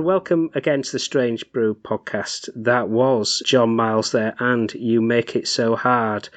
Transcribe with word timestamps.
and 0.00 0.06
welcome 0.06 0.48
again 0.54 0.80
to 0.80 0.92
the 0.92 0.98
Strange 0.98 1.52
Brew 1.52 1.74
podcast. 1.74 2.48
That 2.56 2.88
was 2.88 3.42
John 3.44 3.76
Miles 3.76 4.12
there, 4.12 4.34
and 4.38 4.72
You 4.72 5.02
Make 5.02 5.36
It 5.36 5.46
So 5.46 5.76
Hard 5.76 6.30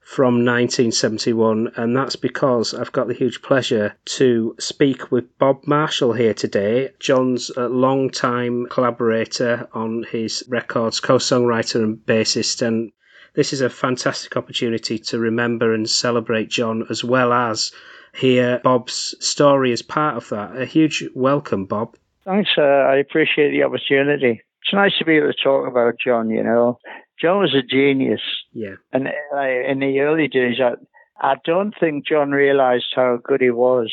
from 0.00 0.44
1971, 0.44 1.72
and 1.74 1.96
that's 1.96 2.14
because 2.14 2.74
I've 2.74 2.92
got 2.92 3.08
the 3.08 3.14
huge 3.14 3.42
pleasure 3.42 3.96
to 4.04 4.54
speak 4.60 5.10
with 5.10 5.36
Bob 5.36 5.66
Marshall 5.66 6.12
here 6.12 6.32
today. 6.32 6.90
John's 7.00 7.50
a 7.56 7.68
long-time 7.68 8.68
collaborator 8.70 9.66
on 9.72 10.04
his 10.04 10.44
records, 10.46 11.00
co 11.00 11.16
songwriter 11.16 11.82
and 11.82 11.96
bassist, 11.98 12.64
and 12.64 12.92
this 13.34 13.52
is 13.52 13.62
a 13.62 13.68
fantastic 13.68 14.36
opportunity 14.36 14.96
to 14.96 15.18
remember 15.18 15.74
and 15.74 15.90
celebrate 15.90 16.50
John 16.50 16.86
as 16.88 17.02
well 17.02 17.32
as 17.32 17.72
hear 18.14 18.60
Bob's 18.62 19.16
story 19.18 19.72
as 19.72 19.82
part 19.82 20.16
of 20.16 20.28
that. 20.28 20.56
A 20.56 20.66
huge 20.66 21.02
welcome, 21.16 21.64
Bob. 21.64 21.96
Thanks. 22.28 22.50
Uh, 22.58 22.62
I 22.62 22.96
appreciate 22.96 23.52
the 23.52 23.62
opportunity. 23.62 24.42
It's 24.62 24.74
nice 24.74 24.92
to 24.98 25.04
be 25.06 25.16
able 25.16 25.32
to 25.32 25.42
talk 25.42 25.66
about 25.66 25.94
John, 26.04 26.28
you 26.28 26.42
know. 26.42 26.78
John 27.18 27.40
was 27.40 27.54
a 27.54 27.62
genius. 27.62 28.20
Yeah. 28.52 28.74
And 28.92 29.08
uh, 29.08 29.40
in 29.40 29.78
the 29.78 30.00
early 30.00 30.28
days, 30.28 30.56
I, 30.60 30.74
I 31.26 31.36
don't 31.46 31.74
think 31.80 32.06
John 32.06 32.32
realized 32.32 32.92
how 32.94 33.18
good 33.24 33.40
he 33.40 33.50
was. 33.50 33.90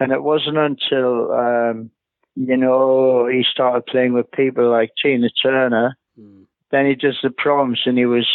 And 0.00 0.10
it 0.10 0.24
wasn't 0.24 0.58
until, 0.58 1.30
um, 1.30 1.90
you 2.34 2.56
know, 2.56 3.28
he 3.28 3.44
started 3.48 3.86
playing 3.86 4.14
with 4.14 4.32
people 4.32 4.68
like 4.68 4.90
Tina 5.00 5.28
Turner. 5.40 5.96
Mm. 6.20 6.46
Then 6.72 6.86
he 6.86 6.96
does 6.96 7.18
the 7.22 7.30
proms 7.30 7.82
and 7.86 7.96
he 7.96 8.04
was 8.04 8.26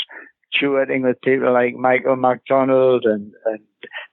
duetting 0.61 1.03
with 1.03 1.21
people 1.21 1.51
like 1.51 1.75
Michael 1.75 2.15
McDonald 2.15 3.03
and, 3.03 3.33
and 3.45 3.59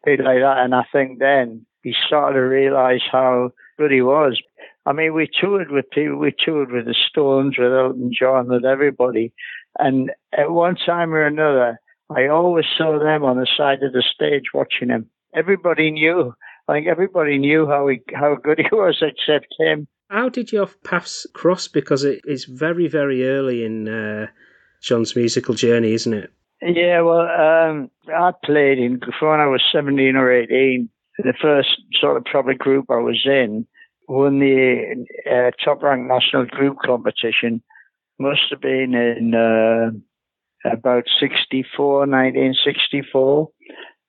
people 0.04 0.24
like 0.24 0.40
that. 0.40 0.58
And 0.58 0.74
I 0.74 0.84
think 0.92 1.20
then 1.20 1.64
he 1.84 1.94
started 2.06 2.34
to 2.34 2.40
realize 2.40 3.02
how 3.10 3.52
good 3.78 3.92
he 3.92 4.02
was. 4.02 4.42
I 4.88 4.94
mean, 4.94 5.12
we 5.12 5.28
toured 5.28 5.70
with 5.70 5.90
people, 5.90 6.16
we 6.16 6.34
toured 6.42 6.72
with 6.72 6.86
the 6.86 6.94
Stones, 7.10 7.56
with 7.58 7.74
Elton 7.74 8.10
John, 8.18 8.48
with 8.48 8.64
everybody. 8.64 9.34
And 9.78 10.10
at 10.32 10.50
one 10.50 10.76
time 10.76 11.12
or 11.12 11.26
another, 11.26 11.78
I 12.08 12.28
always 12.28 12.64
saw 12.78 12.98
them 12.98 13.22
on 13.22 13.36
the 13.36 13.46
side 13.54 13.82
of 13.82 13.92
the 13.92 14.02
stage 14.02 14.44
watching 14.54 14.88
him. 14.88 15.10
Everybody 15.34 15.90
knew. 15.90 16.32
I 16.68 16.72
think 16.72 16.86
everybody 16.86 17.36
knew 17.36 17.66
how 17.66 17.86
he, 17.88 18.00
how 18.14 18.36
good 18.42 18.58
he 18.70 18.74
was, 18.74 19.02
except 19.02 19.54
him. 19.58 19.86
How 20.08 20.30
did 20.30 20.52
your 20.52 20.68
paths 20.84 21.26
cross? 21.34 21.68
Because 21.68 22.02
it 22.02 22.22
is 22.24 22.46
very, 22.46 22.88
very 22.88 23.28
early 23.28 23.66
in 23.66 23.88
uh, 23.88 24.28
John's 24.80 25.14
musical 25.14 25.54
journey, 25.54 25.92
isn't 25.92 26.14
it? 26.14 26.32
Yeah, 26.62 27.02
well, 27.02 27.28
um, 27.28 27.90
I 28.08 28.32
played 28.42 28.78
in 28.78 29.00
when 29.20 29.40
I 29.40 29.46
was 29.48 29.62
17 29.70 30.16
or 30.16 30.32
18. 30.32 30.88
The 31.18 31.34
first 31.42 31.68
sort 32.00 32.16
of 32.16 32.24
proper 32.24 32.54
group 32.54 32.86
I 32.88 32.96
was 32.96 33.20
in 33.26 33.66
won 34.08 34.40
the 34.40 35.04
uh, 35.30 35.50
top 35.62 35.82
ranked 35.82 36.08
national 36.08 36.46
group 36.46 36.78
competition. 36.84 37.62
Must 38.18 38.40
have 38.50 38.60
been 38.60 38.94
in 38.94 39.34
uh, 39.34 40.70
about 40.70 41.04
64, 41.20 41.98
1964. 42.00 43.48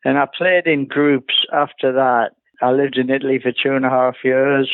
And 0.06 0.18
I 0.18 0.28
played 0.36 0.66
in 0.66 0.88
groups 0.88 1.34
after 1.54 1.92
that. 1.94 2.32
I 2.62 2.72
lived 2.72 2.98
in 2.98 3.10
Italy 3.10 3.40
for 3.42 3.52
two 3.52 3.76
and 3.76 3.86
a 3.86 3.90
half 3.90 4.16
years. 4.24 4.72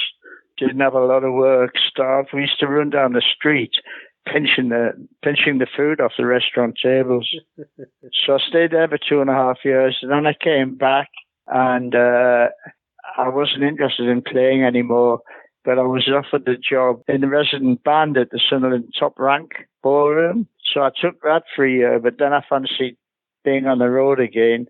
Didn't 0.57 0.79
have 0.79 0.93
a 0.93 1.05
lot 1.05 1.23
of 1.23 1.33
work, 1.33 1.73
starved. 1.89 2.29
We 2.33 2.41
used 2.41 2.59
to 2.59 2.67
run 2.67 2.89
down 2.89 3.13
the 3.13 3.21
street 3.35 3.71
pinching 4.25 4.69
the 4.69 4.91
pinching 5.23 5.59
the 5.59 5.67
food 5.75 6.01
off 6.01 6.13
the 6.17 6.25
restaurant 6.25 6.75
tables. 6.81 7.29
so 8.25 8.33
I 8.33 8.37
stayed 8.47 8.71
there 8.71 8.87
for 8.87 8.97
two 8.97 9.21
and 9.21 9.29
a 9.29 9.33
half 9.33 9.57
years, 9.63 9.97
and 10.01 10.11
then 10.11 10.25
I 10.25 10.33
came 10.33 10.75
back, 10.75 11.09
and 11.47 11.93
uh, 11.93 12.47
I 13.17 13.29
wasn't 13.29 13.63
interested 13.63 14.07
in 14.07 14.21
playing 14.21 14.63
anymore. 14.63 15.19
But 15.63 15.79
I 15.79 15.83
was 15.83 16.07
offered 16.07 16.47
a 16.47 16.57
job 16.57 17.01
in 17.07 17.21
the 17.21 17.27
resident 17.27 17.83
band 17.83 18.17
at 18.17 18.29
the 18.29 18.39
Sunderland 18.49 18.93
Top 18.99 19.17
Rank 19.17 19.67
Ballroom, 19.81 20.47
so 20.71 20.81
I 20.81 20.91
took 21.01 21.21
that 21.23 21.41
for 21.55 21.65
a 21.65 21.71
year. 21.71 21.99
But 21.99 22.19
then 22.19 22.33
I 22.33 22.41
fancied 22.47 22.97
being 23.43 23.65
on 23.65 23.79
the 23.79 23.89
road 23.89 24.19
again. 24.19 24.67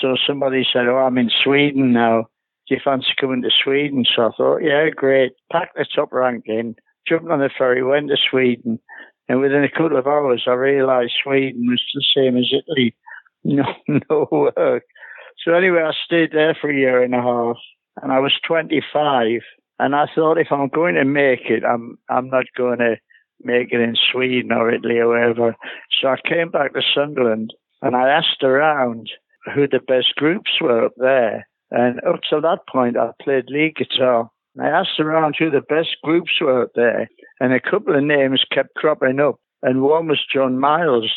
So 0.00 0.16
somebody 0.26 0.66
said, 0.70 0.88
"Oh, 0.88 0.98
I'm 0.98 1.16
in 1.16 1.30
Sweden 1.42 1.94
now. 1.94 2.28
Do 2.68 2.74
you 2.74 2.80
fancy 2.84 3.14
coming 3.18 3.40
to 3.40 3.50
Sweden?" 3.64 4.04
So 4.14 4.26
I 4.26 4.30
thought, 4.36 4.58
"Yeah, 4.58 4.90
great. 4.90 5.32
Pack 5.50 5.72
the 5.74 5.86
top 5.86 6.12
rank 6.12 6.44
in." 6.46 6.76
jumped 7.08 7.30
on 7.30 7.40
the 7.40 7.50
ferry, 7.56 7.82
went 7.82 8.08
to 8.08 8.16
Sweden, 8.30 8.78
and 9.28 9.40
within 9.40 9.64
a 9.64 9.70
couple 9.70 9.96
of 9.96 10.06
hours, 10.06 10.44
I 10.46 10.52
realised 10.52 11.12
Sweden 11.22 11.66
was 11.68 11.82
the 11.94 12.04
same 12.14 12.36
as 12.36 12.50
Italy. 12.52 12.94
No, 13.42 13.64
no 13.88 14.28
work. 14.30 14.84
So 15.44 15.54
anyway, 15.54 15.82
I 15.82 15.92
stayed 16.04 16.32
there 16.32 16.56
for 16.60 16.70
a 16.70 16.76
year 16.76 17.02
and 17.02 17.14
a 17.14 17.22
half, 17.22 17.56
and 18.02 18.12
I 18.12 18.20
was 18.20 18.32
25. 18.46 19.40
And 19.78 19.94
I 19.94 20.06
thought, 20.14 20.38
if 20.38 20.48
I'm 20.50 20.68
going 20.68 20.96
to 20.96 21.04
make 21.04 21.48
it, 21.48 21.64
I'm 21.64 21.98
I'm 22.08 22.28
not 22.28 22.44
going 22.56 22.78
to 22.78 22.96
make 23.42 23.72
it 23.72 23.80
in 23.80 23.96
Sweden 24.12 24.52
or 24.52 24.70
Italy 24.70 24.98
or 24.98 25.08
wherever. 25.08 25.56
So 26.00 26.08
I 26.08 26.16
came 26.28 26.50
back 26.50 26.74
to 26.74 26.82
Sunderland, 26.94 27.54
and 27.82 27.96
I 27.96 28.08
asked 28.08 28.42
around 28.42 29.10
who 29.54 29.66
the 29.66 29.80
best 29.86 30.14
groups 30.16 30.50
were 30.60 30.84
up 30.84 30.92
there. 30.96 31.46
And 31.70 32.00
up 32.04 32.20
to 32.28 32.40
that 32.40 32.60
point, 32.70 32.96
I 32.96 33.10
played 33.22 33.44
lead 33.48 33.76
guitar. 33.76 34.28
I 34.60 34.68
asked 34.68 34.98
around 34.98 35.36
who 35.38 35.50
the 35.50 35.62
best 35.62 35.96
groups 36.02 36.32
were 36.40 36.64
up 36.64 36.72
there, 36.74 37.08
and 37.38 37.52
a 37.52 37.60
couple 37.60 37.96
of 37.96 38.02
names 38.02 38.44
kept 38.52 38.74
cropping 38.74 39.20
up, 39.20 39.36
and 39.62 39.82
one 39.82 40.08
was 40.08 40.20
John 40.32 40.58
Miles. 40.58 41.10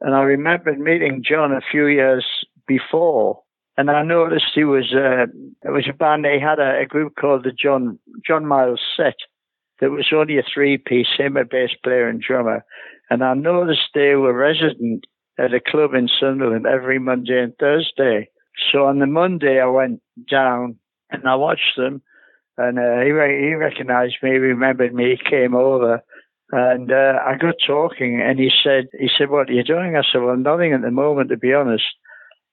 And 0.00 0.14
I 0.14 0.20
remembered 0.20 0.78
meeting 0.78 1.24
John 1.26 1.52
a 1.52 1.62
few 1.70 1.86
years 1.86 2.26
before, 2.68 3.40
and 3.76 3.90
I 3.90 4.02
noticed 4.02 4.52
he 4.54 4.64
was 4.64 4.92
uh, 4.94 5.26
it 5.62 5.70
was 5.70 5.86
a 5.88 5.92
band. 5.92 6.24
They 6.24 6.38
had 6.38 6.58
a, 6.58 6.80
a 6.80 6.86
group 6.86 7.14
called 7.18 7.44
the 7.44 7.52
John 7.52 7.98
John 8.26 8.46
Miles 8.46 8.80
Set. 8.96 9.16
That 9.80 9.90
was 9.90 10.06
only 10.14 10.38
a 10.38 10.42
three 10.42 10.78
piece, 10.78 11.08
him 11.16 11.36
a 11.36 11.44
bass 11.44 11.70
player 11.82 12.08
and 12.08 12.20
drummer. 12.20 12.64
And 13.10 13.22
I 13.24 13.34
noticed 13.34 13.90
they 13.92 14.14
were 14.14 14.32
resident 14.32 15.04
at 15.38 15.52
a 15.52 15.60
club 15.60 15.94
in 15.94 16.08
Sunderland 16.08 16.66
every 16.66 16.98
Monday 16.98 17.42
and 17.42 17.52
Thursday. 17.58 18.28
So 18.72 18.86
on 18.86 19.00
the 19.00 19.06
Monday 19.06 19.60
I 19.60 19.66
went 19.66 20.00
down 20.30 20.76
and 21.10 21.26
I 21.26 21.34
watched 21.34 21.76
them 21.76 22.02
and 22.56 22.78
uh, 22.78 23.00
he 23.00 23.08
he 23.46 23.54
recognised 23.54 24.16
me, 24.22 24.30
remembered 24.30 24.94
me, 24.94 25.16
he 25.16 25.30
came 25.30 25.54
over, 25.54 26.02
and 26.52 26.92
uh, 26.92 27.18
I 27.24 27.36
got 27.36 27.54
talking, 27.66 28.20
and 28.20 28.38
he 28.38 28.50
said, 28.62 28.86
he 28.98 29.08
said, 29.16 29.30
what 29.30 29.50
are 29.50 29.52
you 29.52 29.64
doing? 29.64 29.96
I 29.96 30.02
said, 30.02 30.22
well, 30.22 30.36
nothing 30.36 30.72
at 30.72 30.82
the 30.82 30.90
moment, 30.90 31.30
to 31.30 31.36
be 31.36 31.52
honest. 31.52 31.84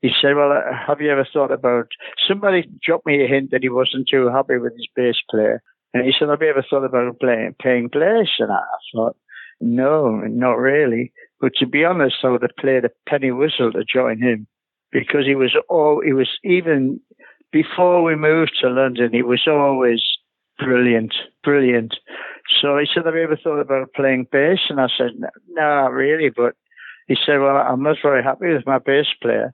He 0.02 0.10
said, 0.22 0.36
well, 0.36 0.52
uh, 0.52 0.62
have 0.88 1.00
you 1.00 1.12
ever 1.12 1.28
thought 1.32 1.52
about? 1.52 1.88
Somebody 2.28 2.68
dropped 2.84 3.06
me 3.06 3.24
a 3.24 3.28
hint 3.28 3.52
that 3.52 3.62
he 3.62 3.70
wasn't 3.70 4.08
too 4.10 4.30
happy 4.30 4.58
with 4.58 4.74
his 4.74 4.88
bass 4.96 5.16
player, 5.30 5.62
and 5.94 6.06
he 6.06 6.14
said, 6.18 6.30
have 6.30 6.42
you 6.42 6.50
ever 6.50 6.66
thought 6.68 6.86
about 6.86 7.20
playing 7.20 7.56
playing 7.62 7.90
bass? 7.92 8.30
And 8.40 8.52
I 8.52 8.62
thought, 8.94 9.16
no, 9.60 10.22
not 10.22 10.58
really. 10.58 11.12
But 11.40 11.54
to 11.60 11.68
be 11.68 11.86
honest, 11.86 12.16
I 12.24 12.30
would 12.30 12.42
have 12.42 12.56
played 12.60 12.86
a 12.86 12.92
penny 13.08 13.32
whistle 13.32 13.72
to 13.72 13.84
join 13.84 14.20
him 14.20 14.48
because 14.92 15.26
he 15.26 15.36
was 15.36 15.56
all 15.70 16.02
he 16.04 16.14
was 16.14 16.30
even 16.44 17.00
before 17.52 18.02
we 18.04 18.16
moved 18.16 18.54
to 18.62 18.70
London, 18.70 19.12
he 19.12 19.24
was 19.24 19.44
always 19.48 20.02
brilliant, 20.58 21.14
brilliant. 21.44 21.96
So 22.62 22.78
he 22.78 22.86
said, 22.94 23.06
Have 23.06 23.16
you 23.16 23.24
ever 23.24 23.38
thought 23.38 23.60
about 23.60 23.94
playing 23.94 24.28
bass? 24.32 24.60
And 24.70 24.80
I 24.80 24.88
said, 24.98 25.12
No, 25.18 25.30
not 25.50 25.92
really. 25.92 26.30
But 26.36 26.56
he 27.08 27.16
said, 27.26 27.40
Well, 27.40 27.58
I'm 27.58 27.84
not 27.84 27.98
very 28.02 28.24
happy 28.24 28.54
with 28.54 28.66
my 28.66 28.80
bass 28.80 29.08
player. 29.22 29.54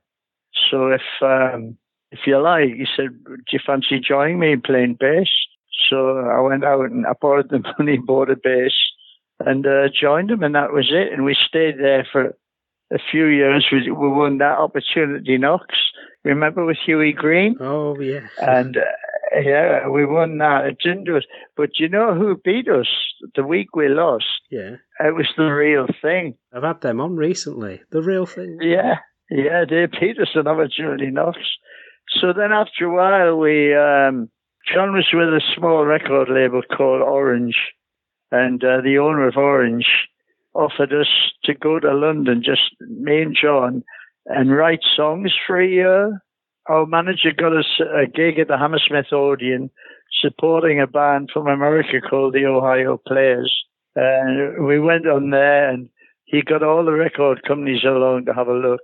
So 0.70 0.90
if 0.90 1.02
um, 1.22 1.78
if 2.12 2.20
you 2.26 2.42
like, 2.42 2.70
he 2.70 2.86
said, 2.96 3.10
Do 3.26 3.38
you 3.52 3.60
fancy 3.66 4.00
joining 4.00 4.40
me 4.40 4.54
in 4.54 4.62
playing 4.62 4.98
bass? 5.00 5.30
So 5.90 6.20
I 6.20 6.40
went 6.42 6.64
out 6.64 6.86
and 6.86 7.06
I 7.06 7.14
borrowed 7.20 7.50
the 7.50 7.60
money, 7.80 7.98
bought 7.98 8.30
a 8.30 8.36
bass, 8.36 8.74
and 9.40 9.66
uh, 9.66 9.90
joined 9.90 10.32
him, 10.32 10.44
and 10.44 10.56
that 10.56 10.74
was 10.74 10.90
it. 10.92 11.14
And 11.14 11.24
we 11.26 11.36
stayed 11.48 11.80
there 11.80 12.08
for 12.12 12.36
a 12.92 13.00
few 13.12 13.26
years. 13.26 13.68
We, 13.72 13.92
we 13.92 14.10
won 14.10 14.38
that 14.40 14.58
opportunity 14.58 15.38
Knocks 15.38 15.76
Remember 16.28 16.66
with 16.66 16.78
Hughie 16.86 17.14
Green? 17.14 17.56
Oh, 17.62 17.98
yeah. 18.00 18.28
And 18.38 18.76
uh, 18.76 19.40
yeah, 19.40 19.88
we 19.88 20.06
won 20.06 20.38
that. 20.40 20.66
It 20.66 20.78
didn't 20.84 21.06
do 21.06 21.16
us. 21.16 21.24
But 21.56 21.80
you 21.80 21.88
know 21.88 22.14
who 22.14 22.36
beat 22.44 22.68
us 22.68 22.88
the 23.36 23.44
week 23.44 23.76
we 23.76 23.88
lost? 23.88 24.26
Yeah. 24.52 24.76
It 25.00 25.16
was 25.16 25.28
the 25.38 25.46
real 25.46 25.88
thing. 26.02 26.36
I've 26.54 26.64
had 26.64 26.82
them 26.82 27.00
on 27.00 27.16
recently. 27.16 27.82
The 27.92 28.02
real 28.02 28.26
thing. 28.26 28.60
Yeah. 28.62 28.96
Yeah, 29.30 29.66
they 29.70 29.88
beat 29.88 30.20
us 30.20 30.30
on 30.36 30.48
opportunity 30.48 31.12
knocks. 31.12 31.58
So 32.22 32.34
then 32.34 32.52
after 32.52 32.86
a 32.86 32.94
while, 32.94 33.38
we, 33.38 33.76
um, 33.76 34.30
John 34.74 34.94
was 34.94 35.08
with 35.14 35.28
a 35.28 35.42
small 35.56 35.86
record 35.86 36.30
label 36.30 36.62
called 36.62 37.02
Orange. 37.02 37.56
And 38.32 38.64
uh, 38.64 38.82
the 38.82 38.98
owner 38.98 39.28
of 39.28 39.38
Orange 39.38 39.86
offered 40.54 40.94
us 40.94 41.08
to 41.44 41.54
go 41.54 41.80
to 41.80 41.94
London, 41.94 42.42
just 42.44 42.62
me 42.80 43.22
and 43.22 43.38
John, 43.40 43.84
and 44.26 44.56
write 44.56 44.82
songs 44.96 45.34
for 45.46 45.60
a 45.60 45.68
year. 45.68 46.22
Our 46.68 46.86
manager 46.86 47.32
got 47.38 47.56
us 47.56 47.80
a 47.80 48.08
gig 48.08 48.40
at 48.40 48.48
the 48.48 48.58
Hammersmith 48.58 49.14
Odeon 49.14 49.70
supporting 50.22 50.82
a 50.82 50.88
band 50.88 51.30
from 51.34 51.48
America 51.48 52.02
called 52.02 52.34
the 52.34 52.46
Ohio 52.46 53.00
Players. 53.08 53.54
And 53.96 54.66
we 54.66 54.80
went 54.80 55.08
on 55.08 55.30
there 55.30 55.70
and 55.70 55.90
he 56.26 56.42
got 56.42 56.64
all 56.64 56.84
the 56.84 56.92
record 56.92 57.44
companies 57.48 57.84
along 57.86 58.26
to 58.26 58.34
have 58.34 58.48
a 58.48 58.54
look. 58.54 58.82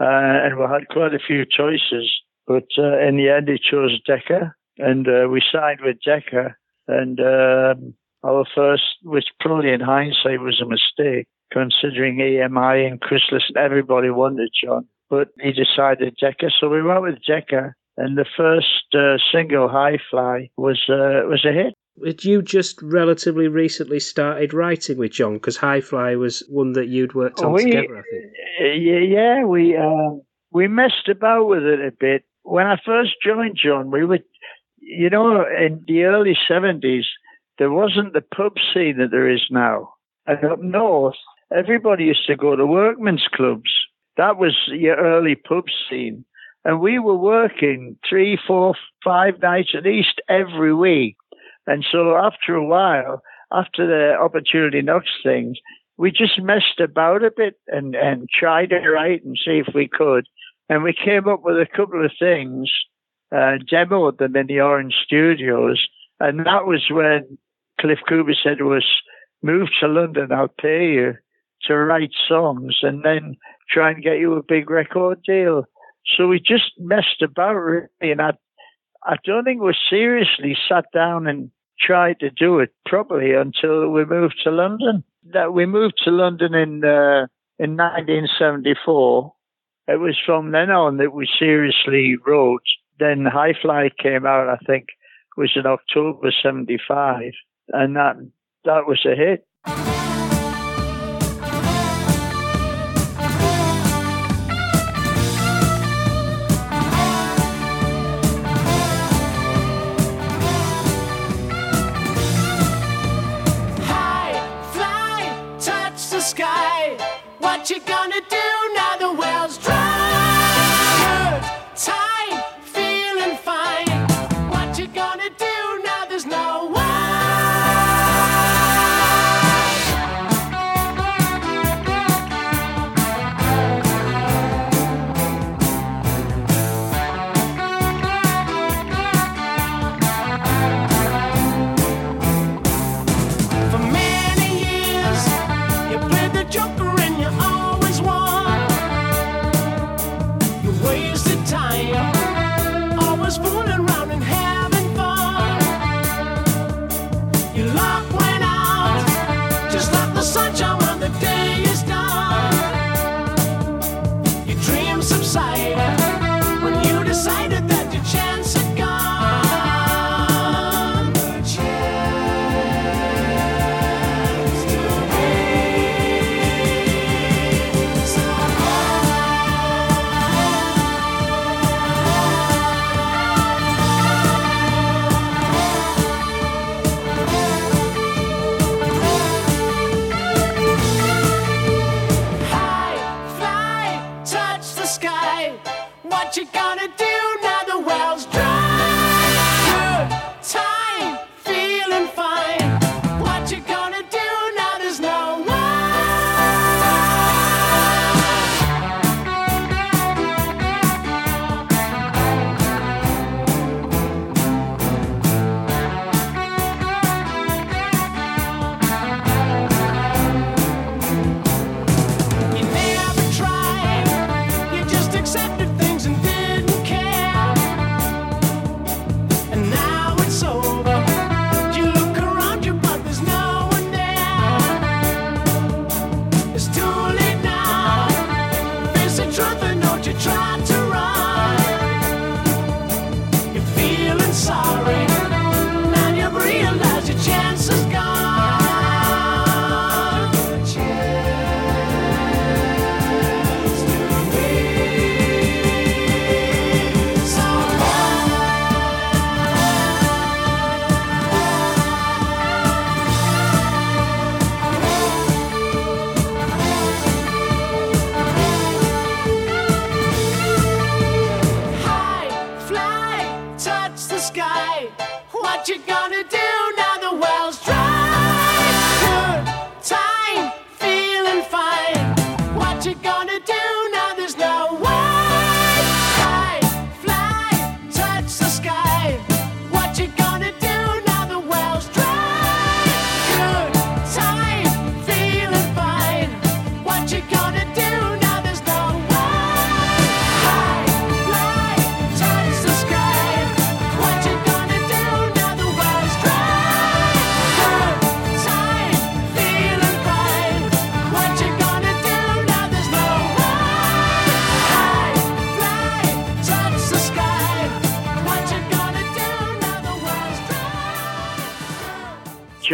Uh, 0.00 0.44
and 0.44 0.56
we 0.56 0.62
had 0.62 0.88
quite 0.88 1.14
a 1.14 1.18
few 1.18 1.44
choices. 1.44 2.10
But 2.46 2.66
uh, 2.78 2.98
in 2.98 3.16
the 3.16 3.28
end, 3.28 3.48
he 3.48 3.58
chose 3.58 4.00
Decca. 4.06 4.54
And 4.78 5.06
uh, 5.06 5.28
we 5.28 5.42
signed 5.52 5.80
with 5.84 5.98
Decca. 6.04 6.56
And 6.88 7.20
um, 7.20 7.94
our 8.24 8.44
first, 8.54 8.82
which 9.02 9.26
probably 9.40 9.72
in 9.72 9.80
hindsight 9.80 10.40
was 10.40 10.60
a 10.60 10.66
mistake, 10.66 11.28
considering 11.52 12.16
EMI 12.18 12.86
and 12.86 13.00
Chrysalis 13.00 13.44
and 13.48 13.56
everybody 13.56 14.10
wanted 14.10 14.50
John. 14.62 14.86
But 15.08 15.28
he 15.40 15.52
decided 15.52 16.16
Decca, 16.20 16.50
so 16.58 16.68
we 16.68 16.82
went 16.82 17.02
with 17.02 17.22
Decca, 17.26 17.74
and 17.96 18.16
the 18.16 18.26
first 18.36 18.94
uh, 18.94 19.18
single, 19.32 19.68
High 19.68 19.98
Fly, 20.10 20.50
was 20.56 20.80
uh, 20.88 21.26
was 21.26 21.44
a 21.44 21.52
hit. 21.52 21.74
Had 22.04 22.24
you 22.24 22.42
just 22.42 22.80
relatively 22.82 23.48
recently 23.48 24.00
started 24.00 24.54
writing 24.54 24.98
with 24.98 25.12
John? 25.12 25.34
Because 25.34 25.56
High 25.56 25.80
Fly 25.80 26.16
was 26.16 26.42
one 26.48 26.72
that 26.72 26.88
you'd 26.88 27.14
worked 27.14 27.40
on 27.40 27.52
we, 27.52 27.64
together, 27.64 27.98
I 27.98 28.02
think. 28.10 29.12
Yeah, 29.12 29.44
we 29.44 29.76
um, 29.76 30.22
we 30.50 30.68
messed 30.68 31.08
about 31.08 31.46
with 31.46 31.62
it 31.62 31.80
a 31.80 31.92
bit. 31.92 32.24
When 32.42 32.66
I 32.66 32.76
first 32.84 33.12
joined 33.24 33.58
John, 33.62 33.90
we 33.90 34.04
were, 34.04 34.20
you 34.78 35.10
know, 35.10 35.44
in 35.44 35.84
the 35.86 36.04
early 36.04 36.36
70s, 36.50 37.04
there 37.58 37.70
wasn't 37.70 38.14
the 38.14 38.22
pub 38.22 38.54
scene 38.72 38.96
that 38.98 39.10
there 39.10 39.30
is 39.30 39.44
now. 39.50 39.94
And 40.26 40.44
up 40.44 40.60
north, 40.60 41.16
everybody 41.54 42.04
used 42.04 42.26
to 42.26 42.36
go 42.36 42.56
to 42.56 42.66
workmen's 42.66 43.26
clubs. 43.32 43.70
That 44.16 44.38
was 44.38 44.54
your 44.68 44.96
early 44.96 45.34
pub 45.34 45.64
scene. 45.88 46.24
And 46.64 46.80
we 46.80 46.98
were 46.98 47.16
working 47.16 47.96
three, 48.08 48.38
four, 48.46 48.74
five 49.04 49.40
nights 49.40 49.70
at 49.76 49.84
least 49.84 50.20
every 50.28 50.74
week. 50.74 51.16
And 51.70 51.86
so 51.88 52.16
after 52.16 52.56
a 52.56 52.64
while, 52.64 53.22
after 53.52 53.86
the 53.86 54.20
opportunity 54.20 54.82
knocks 54.82 55.12
things, 55.22 55.56
we 55.96 56.10
just 56.10 56.42
messed 56.42 56.80
about 56.80 57.22
a 57.22 57.30
bit 57.30 57.60
and, 57.68 57.94
and 57.94 58.28
tried 58.28 58.70
to 58.70 58.90
write 58.90 59.24
and 59.24 59.38
see 59.38 59.62
if 59.64 59.72
we 59.72 59.86
could. 59.86 60.26
And 60.68 60.82
we 60.82 60.92
came 60.92 61.28
up 61.28 61.44
with 61.44 61.54
a 61.54 61.68
couple 61.76 62.04
of 62.04 62.10
things, 62.18 62.68
uh, 63.30 63.62
demoed 63.72 64.18
them 64.18 64.34
in 64.34 64.48
the 64.48 64.60
Orange 64.60 64.94
Studios. 65.04 65.86
And 66.18 66.40
that 66.40 66.66
was 66.66 66.82
when 66.90 67.38
Cliff 67.80 68.00
Cooper 68.08 68.34
said 68.42 68.58
to 68.58 68.74
us, 68.74 68.86
move 69.40 69.68
to 69.78 69.86
London, 69.86 70.32
I'll 70.32 70.48
pay 70.48 70.92
you 70.94 71.14
to 71.66 71.76
write 71.76 72.10
songs 72.26 72.78
and 72.82 73.04
then 73.04 73.36
try 73.70 73.92
and 73.92 74.02
get 74.02 74.18
you 74.18 74.34
a 74.34 74.42
big 74.42 74.70
record 74.70 75.22
deal. 75.22 75.66
So 76.16 76.26
we 76.26 76.40
just 76.40 76.72
messed 76.78 77.22
about 77.22 77.54
really. 77.54 77.86
And 78.00 78.20
I, 78.20 78.32
I 79.04 79.18
don't 79.24 79.44
think 79.44 79.62
we 79.62 79.76
seriously 79.88 80.56
sat 80.68 80.86
down 80.92 81.28
and 81.28 81.52
tried 81.80 82.20
to 82.20 82.30
do 82.30 82.58
it 82.58 82.72
properly 82.86 83.32
until 83.32 83.88
we 83.90 84.04
moved 84.04 84.40
to 84.44 84.50
London. 84.50 85.04
That 85.32 85.52
we 85.52 85.66
moved 85.66 86.00
to 86.04 86.10
London 86.10 86.54
in 86.54 86.84
uh, 86.84 87.26
in 87.58 87.76
1974 87.76 89.32
it 89.90 89.98
was 89.98 90.16
from 90.24 90.52
then 90.52 90.70
on 90.70 90.98
that 90.98 91.12
we 91.12 91.28
seriously 91.38 92.16
wrote. 92.24 92.62
Then 93.00 93.24
High 93.24 93.54
Fly 93.60 93.90
came 94.00 94.24
out, 94.24 94.48
I 94.48 94.56
think, 94.64 94.86
was 95.36 95.50
in 95.56 95.66
October 95.66 96.30
'75, 96.30 97.32
and 97.70 97.96
that 97.96 98.16
that 98.64 98.86
was 98.86 99.04
a 99.04 99.16
hit. 99.16 99.46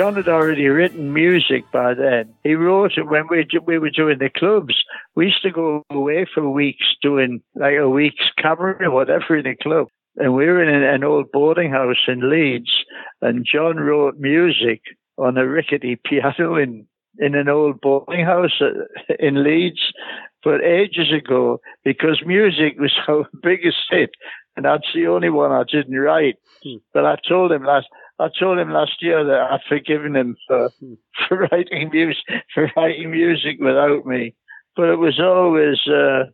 John 0.06 0.14
had 0.14 0.28
already 0.28 0.68
written 0.68 1.12
music 1.12 1.64
by 1.72 1.92
then. 1.92 2.32
He 2.44 2.54
wrote 2.54 2.92
it 2.96 3.08
when 3.08 3.24
we 3.28 3.44
we 3.66 3.80
were 3.80 3.90
doing 3.90 4.18
the 4.20 4.30
clubs. 4.30 4.72
We 5.16 5.26
used 5.26 5.42
to 5.42 5.50
go 5.50 5.82
away 5.90 6.28
for 6.32 6.48
weeks 6.48 6.84
doing 7.02 7.42
like 7.56 7.74
a 7.74 7.88
week's 7.88 8.30
cabaret 8.40 8.86
or 8.86 8.92
whatever 8.92 9.36
in 9.36 9.42
the 9.42 9.56
club. 9.60 9.88
And 10.14 10.32
we 10.32 10.46
were 10.46 10.62
in 10.62 10.68
an 10.72 11.02
old 11.02 11.32
boarding 11.32 11.72
house 11.72 12.04
in 12.06 12.30
Leeds, 12.30 12.70
and 13.20 13.44
John 13.52 13.78
wrote 13.78 14.14
music 14.16 14.80
on 15.18 15.36
a 15.36 15.44
rickety 15.44 15.98
piano 16.04 16.54
in 16.54 16.86
in 17.18 17.34
an 17.34 17.48
old 17.48 17.80
boarding 17.80 18.24
house 18.24 18.60
uh, 18.60 19.14
in 19.18 19.42
Leeds, 19.42 19.92
but 20.44 20.62
ages 20.62 21.12
ago 21.12 21.58
because 21.82 22.22
music 22.24 22.78
was 22.78 22.92
our 23.08 23.28
biggest 23.42 23.78
hit, 23.90 24.10
and 24.54 24.66
that's 24.66 24.86
the 24.94 25.08
only 25.08 25.30
one 25.30 25.50
I 25.50 25.64
didn't 25.64 25.98
write. 25.98 26.36
Hmm. 26.62 26.76
But 26.94 27.06
I 27.06 27.16
told 27.28 27.50
him 27.50 27.64
last. 27.64 27.88
I 28.18 28.28
told 28.38 28.58
him 28.58 28.72
last 28.72 29.02
year 29.02 29.24
that 29.24 29.48
I'd 29.50 29.60
forgiven 29.68 30.16
him 30.16 30.36
for 30.46 30.70
hmm. 30.80 30.94
for 31.28 31.48
writing 31.52 31.90
music 31.92 32.24
for 32.54 32.70
writing 32.76 33.10
music 33.10 33.56
without 33.60 34.06
me. 34.06 34.34
But 34.74 34.90
it 34.90 34.96
was 34.96 35.20
always 35.20 35.78
uh, 35.86 36.30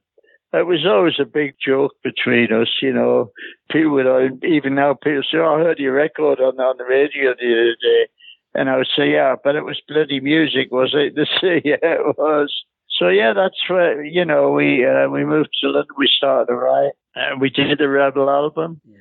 it 0.59 0.67
was 0.67 0.85
always 0.87 1.15
a 1.19 1.25
big 1.25 1.55
joke 1.65 1.93
between 2.05 2.53
us, 2.53 2.69
you 2.83 2.93
know. 2.93 3.31
People 3.71 3.93
would 3.93 4.45
even 4.45 4.75
now 4.75 4.95
people 4.95 5.23
say, 5.23 5.39
oh, 5.39 5.57
"I 5.57 5.63
heard 5.63 5.79
your 5.79 5.95
record 5.95 6.41
on 6.41 6.61
on 6.61 6.77
the 6.77 6.85
radio 6.85 7.35
the 7.35 7.53
other 7.53 7.77
day," 7.81 8.09
and 8.55 8.69
I 8.69 8.77
would 8.77 8.89
say, 8.97 9.13
"Yeah, 9.13 9.37
but 9.43 9.57
it 9.57 9.65
was 9.65 9.81
bloody 9.89 10.21
music, 10.21 10.71
was 10.71 10.95
it?" 10.95 11.15
They 11.17 11.27
say, 11.41 11.63
"Yeah, 11.65 11.77
it 11.83 12.19
was." 12.19 12.53
So 12.99 13.09
yeah, 13.09 13.33
that's 13.33 13.59
where 13.69 14.05
you 14.05 14.25
know 14.25 14.51
we 14.51 14.87
uh, 14.87 15.09
we 15.09 15.25
moved 15.25 15.51
to 15.63 15.69
London. 15.69 15.97
We 15.97 16.09
started 16.15 16.47
to 16.47 16.55
write, 16.55 16.93
and 17.15 17.41
we 17.41 17.51
did 17.51 17.79
the 17.79 17.89
Rebel 17.89 18.29
album. 18.29 18.81
Yeah. 18.85 18.99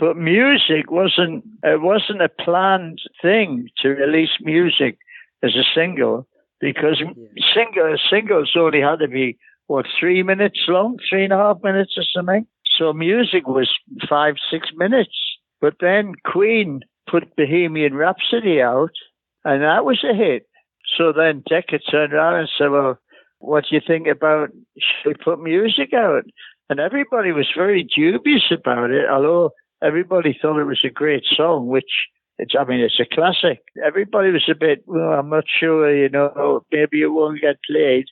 But 0.00 0.16
music 0.16 0.90
wasn't 0.90 1.44
it 1.62 1.82
wasn't 1.82 2.22
a 2.22 2.30
planned 2.30 3.00
thing 3.20 3.68
to 3.82 3.90
release 3.90 4.30
music 4.40 4.96
as 5.42 5.54
a 5.54 5.64
single 5.74 6.26
because 6.58 7.02
yeah. 7.04 7.44
single 7.54 7.96
singles 8.10 8.52
only 8.56 8.80
had 8.80 9.00
to 9.00 9.08
be 9.08 9.36
what 9.66 9.84
three 9.98 10.22
minutes 10.22 10.60
long, 10.68 10.96
three 11.08 11.24
and 11.24 11.34
a 11.34 11.36
half 11.36 11.58
minutes 11.62 11.96
or 11.98 12.04
something. 12.16 12.46
So 12.78 12.94
music 12.94 13.46
was 13.46 13.70
five 14.08 14.36
six 14.50 14.68
minutes. 14.74 15.14
But 15.60 15.74
then 15.80 16.14
Queen 16.24 16.80
put 17.06 17.36
Bohemian 17.36 17.94
Rhapsody 17.94 18.62
out, 18.62 18.92
and 19.44 19.62
that 19.62 19.84
was 19.84 20.02
a 20.02 20.14
hit. 20.14 20.46
So 20.96 21.12
then 21.12 21.42
Decca 21.46 21.78
turned 21.90 22.14
around 22.14 22.40
and 22.40 22.48
said, 22.56 22.70
"Well, 22.70 22.98
what 23.38 23.64
do 23.68 23.74
you 23.74 23.82
think 23.86 24.06
about 24.06 24.48
should 24.78 25.08
we 25.08 25.14
put 25.22 25.42
music 25.42 25.92
out? 25.92 26.24
And 26.70 26.80
everybody 26.80 27.32
was 27.32 27.48
very 27.54 27.82
dubious 27.82 28.50
about 28.50 28.90
it, 28.90 29.06
although 29.10 29.52
everybody 29.82 30.38
thought 30.40 30.60
it 30.60 30.64
was 30.64 30.80
a 30.84 30.90
great 30.90 31.24
song, 31.36 31.66
which 31.68 31.90
it's, 32.38 32.54
I 32.58 32.64
mean, 32.64 32.80
it's 32.80 33.00
a 33.00 33.14
classic. 33.14 33.62
Everybody 33.84 34.30
was 34.30 34.48
a 34.50 34.54
bit, 34.54 34.82
well, 34.86 35.18
I'm 35.18 35.28
not 35.28 35.44
sure, 35.58 35.94
you 35.94 36.08
know, 36.08 36.64
maybe 36.72 37.02
it 37.02 37.08
won't 37.08 37.40
get 37.40 37.56
played. 37.70 38.06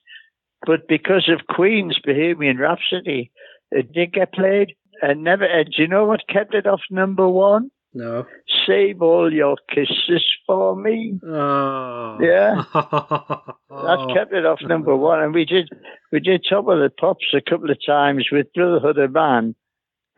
But 0.66 0.88
because 0.88 1.28
of 1.28 1.46
Queen's 1.54 1.98
Bohemian 2.04 2.58
Rhapsody, 2.58 3.30
it 3.70 3.92
did 3.92 4.12
get 4.12 4.32
played 4.32 4.74
and 5.00 5.22
never, 5.22 5.44
and 5.44 5.66
do 5.66 5.82
you 5.82 5.88
know 5.88 6.04
what 6.04 6.28
kept 6.28 6.54
it 6.54 6.66
off 6.66 6.80
number 6.90 7.28
one? 7.28 7.70
No. 7.94 8.26
Save 8.66 9.00
all 9.00 9.32
your 9.32 9.56
kisses 9.74 10.24
for 10.46 10.76
me. 10.76 11.18
Oh. 11.24 12.18
Yeah. 12.20 12.64
that 12.74 14.12
kept 14.14 14.32
it 14.32 14.44
off 14.44 14.60
number 14.62 14.94
one. 14.94 15.22
And 15.22 15.32
we 15.32 15.44
did 15.44 15.70
we 16.12 16.20
did 16.20 16.44
top 16.48 16.68
of 16.68 16.78
the 16.78 16.90
pops 16.90 17.26
a 17.32 17.40
couple 17.40 17.70
of 17.70 17.78
times 17.84 18.28
with 18.30 18.52
Brotherhood 18.52 18.98
of 18.98 19.12
Man. 19.12 19.54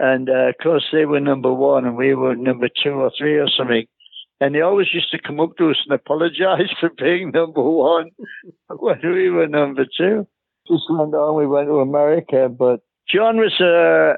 And 0.00 0.30
uh, 0.30 0.48
of 0.48 0.54
course 0.62 0.86
they 0.92 1.04
were 1.04 1.20
number 1.20 1.52
one 1.52 1.84
and 1.84 1.94
we 1.94 2.14
were 2.14 2.34
number 2.34 2.68
two 2.82 2.92
or 2.92 3.12
three 3.16 3.38
or 3.38 3.48
something. 3.48 3.84
And 4.40 4.54
they 4.54 4.62
always 4.62 4.86
used 4.94 5.10
to 5.10 5.20
come 5.20 5.38
up 5.38 5.58
to 5.58 5.70
us 5.70 5.76
and 5.86 5.94
apologize 5.94 6.70
for 6.80 6.90
being 6.96 7.32
number 7.32 7.62
one 7.62 8.10
when 8.68 8.98
we 9.04 9.28
were 9.28 9.46
number 9.46 9.84
two. 9.84 10.26
Just 10.66 10.84
went 10.88 11.14
on, 11.14 11.36
we 11.36 11.46
went 11.46 11.68
to 11.68 11.80
America. 11.80 12.48
But 12.48 12.80
John 13.12 13.36
was 13.36 13.60
a 13.60 14.14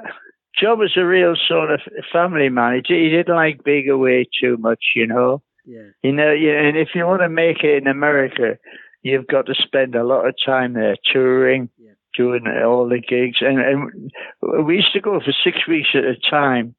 Joe 0.60 0.76
was 0.76 0.92
a 0.96 1.04
real 1.04 1.34
sort 1.48 1.72
of 1.72 1.80
family 2.12 2.48
man. 2.48 2.82
He, 2.86 2.94
he 2.94 3.08
didn't 3.10 3.34
like 3.34 3.64
being 3.64 3.88
away 3.88 4.28
too 4.40 4.56
much, 4.58 4.84
you 4.94 5.06
know. 5.06 5.42
Yeah. 5.64 5.90
You 6.02 6.12
know, 6.12 6.30
yeah, 6.32 6.60
and 6.60 6.76
if 6.76 6.88
you 6.94 7.06
want 7.06 7.22
to 7.22 7.28
make 7.28 7.64
it 7.64 7.82
in 7.82 7.86
America, 7.88 8.58
you've 9.02 9.26
got 9.26 9.46
to 9.46 9.54
spend 9.54 9.94
a 9.94 10.04
lot 10.04 10.26
of 10.26 10.34
time 10.44 10.74
there 10.74 10.96
touring. 11.12 11.70
Doing 12.16 12.44
all 12.46 12.88
the 12.88 13.00
gigs, 13.00 13.38
and, 13.40 13.58
and 13.58 14.10
we 14.66 14.76
used 14.76 14.92
to 14.92 15.00
go 15.00 15.20
for 15.20 15.32
six 15.44 15.66
weeks 15.66 15.88
at 15.94 16.04
a 16.04 16.16
time. 16.30 16.74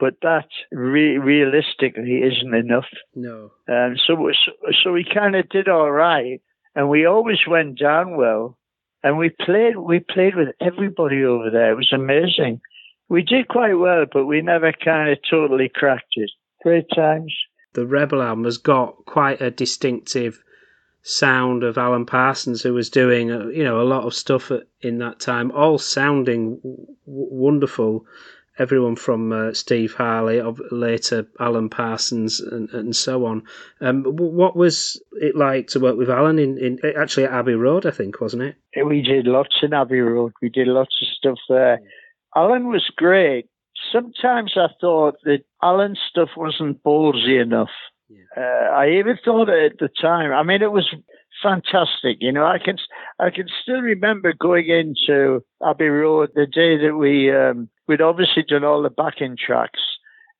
But 0.00 0.14
that 0.22 0.48
re- 0.72 1.18
realistically 1.18 2.20
isn't 2.22 2.52
enough. 2.52 2.86
No. 3.14 3.52
Um, 3.68 3.96
so, 4.04 4.16
so, 4.44 4.52
so 4.82 4.92
we 4.92 5.04
kind 5.04 5.36
of 5.36 5.48
did 5.48 5.68
all 5.68 5.90
right, 5.90 6.42
and 6.74 6.88
we 6.88 7.06
always 7.06 7.38
went 7.48 7.78
down 7.78 8.16
well, 8.16 8.58
and 9.02 9.16
we 9.16 9.30
played. 9.30 9.76
We 9.76 10.00
played 10.00 10.34
with 10.34 10.48
everybody 10.60 11.24
over 11.24 11.48
there. 11.50 11.70
It 11.70 11.76
was 11.76 11.92
amazing 11.92 12.60
we 13.08 13.22
did 13.22 13.48
quite 13.48 13.74
well, 13.74 14.06
but 14.10 14.26
we 14.26 14.40
never 14.40 14.72
kind 14.72 15.10
of 15.10 15.18
totally 15.28 15.70
cracked 15.72 16.14
it. 16.14 16.30
Great 16.62 16.86
times. 16.94 17.34
The 17.74 17.86
Rebel 17.86 18.22
album 18.22 18.44
has 18.44 18.58
got 18.58 19.04
quite 19.06 19.40
a 19.40 19.50
distinctive 19.50 20.42
sound 21.04 21.62
of 21.62 21.76
Alan 21.76 22.06
Parsons, 22.06 22.62
who 22.62 22.72
was 22.72 22.88
doing 22.88 23.30
uh, 23.30 23.46
you 23.48 23.62
know 23.62 23.80
a 23.80 23.84
lot 23.84 24.04
of 24.04 24.14
stuff 24.14 24.50
in 24.80 24.98
that 24.98 25.20
time, 25.20 25.52
all 25.52 25.78
sounding 25.78 26.56
w- 26.56 26.86
wonderful. 27.04 28.06
Everyone 28.56 28.94
from 28.94 29.32
uh, 29.32 29.52
Steve 29.52 29.94
Harley, 29.94 30.40
later 30.70 31.26
Alan 31.40 31.68
Parsons, 31.68 32.38
and, 32.38 32.70
and 32.70 32.94
so 32.94 33.26
on. 33.26 33.42
Um, 33.80 34.04
what 34.04 34.54
was 34.54 35.02
it 35.12 35.34
like 35.34 35.66
to 35.68 35.80
work 35.80 35.96
with 35.96 36.08
Alan 36.08 36.38
in, 36.38 36.58
in 36.58 36.78
actually 36.96 37.24
at 37.24 37.32
Abbey 37.32 37.54
Road? 37.54 37.84
I 37.84 37.90
think 37.90 38.20
wasn't 38.20 38.44
it? 38.44 38.56
We 38.86 39.02
did 39.02 39.26
lots 39.26 39.56
in 39.62 39.74
Abbey 39.74 40.00
Road. 40.00 40.32
We 40.40 40.50
did 40.50 40.68
lots 40.68 40.96
of 41.02 41.08
stuff 41.08 41.38
there. 41.48 41.80
Alan 42.36 42.68
was 42.68 42.88
great. 42.96 43.48
Sometimes 43.92 44.54
I 44.56 44.68
thought 44.80 45.16
that 45.24 45.44
Alan's 45.60 45.98
stuff 46.08 46.30
wasn't 46.36 46.82
ballsy 46.84 47.42
enough. 47.42 47.70
Uh, 48.36 48.70
I 48.72 48.90
even 48.90 49.18
thought 49.24 49.48
it 49.48 49.72
at 49.72 49.78
the 49.78 49.88
time. 50.00 50.32
I 50.32 50.42
mean, 50.42 50.62
it 50.62 50.72
was 50.72 50.94
fantastic. 51.42 52.18
You 52.20 52.32
know, 52.32 52.44
I 52.44 52.58
can 52.58 52.76
I 53.18 53.30
can 53.30 53.46
still 53.62 53.80
remember 53.80 54.32
going 54.32 54.68
into 54.68 55.44
Abbey 55.64 55.88
Road 55.88 56.30
the 56.34 56.46
day 56.46 56.76
that 56.84 56.96
we 56.96 57.34
um, 57.34 57.68
we'd 57.88 58.00
obviously 58.00 58.44
done 58.48 58.64
all 58.64 58.82
the 58.82 58.90
backing 58.90 59.36
tracks, 59.36 59.80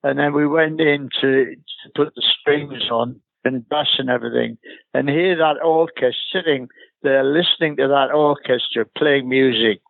and 0.03 0.19
then 0.19 0.33
we 0.33 0.47
went 0.47 0.81
in 0.81 1.09
to, 1.21 1.55
to 1.55 1.91
put 1.95 2.15
the 2.15 2.23
strings 2.41 2.91
on 2.91 3.21
and 3.45 3.69
bass 3.69 3.99
and 3.99 4.09
everything, 4.09 4.57
and 4.95 5.09
hear 5.09 5.37
that 5.37 5.63
orchestra 5.63 6.13
sitting 6.33 6.69
there 7.03 7.23
listening 7.23 7.77
to 7.77 7.87
that 7.87 8.11
orchestra 8.15 8.87
playing 8.97 9.29
music 9.29 9.81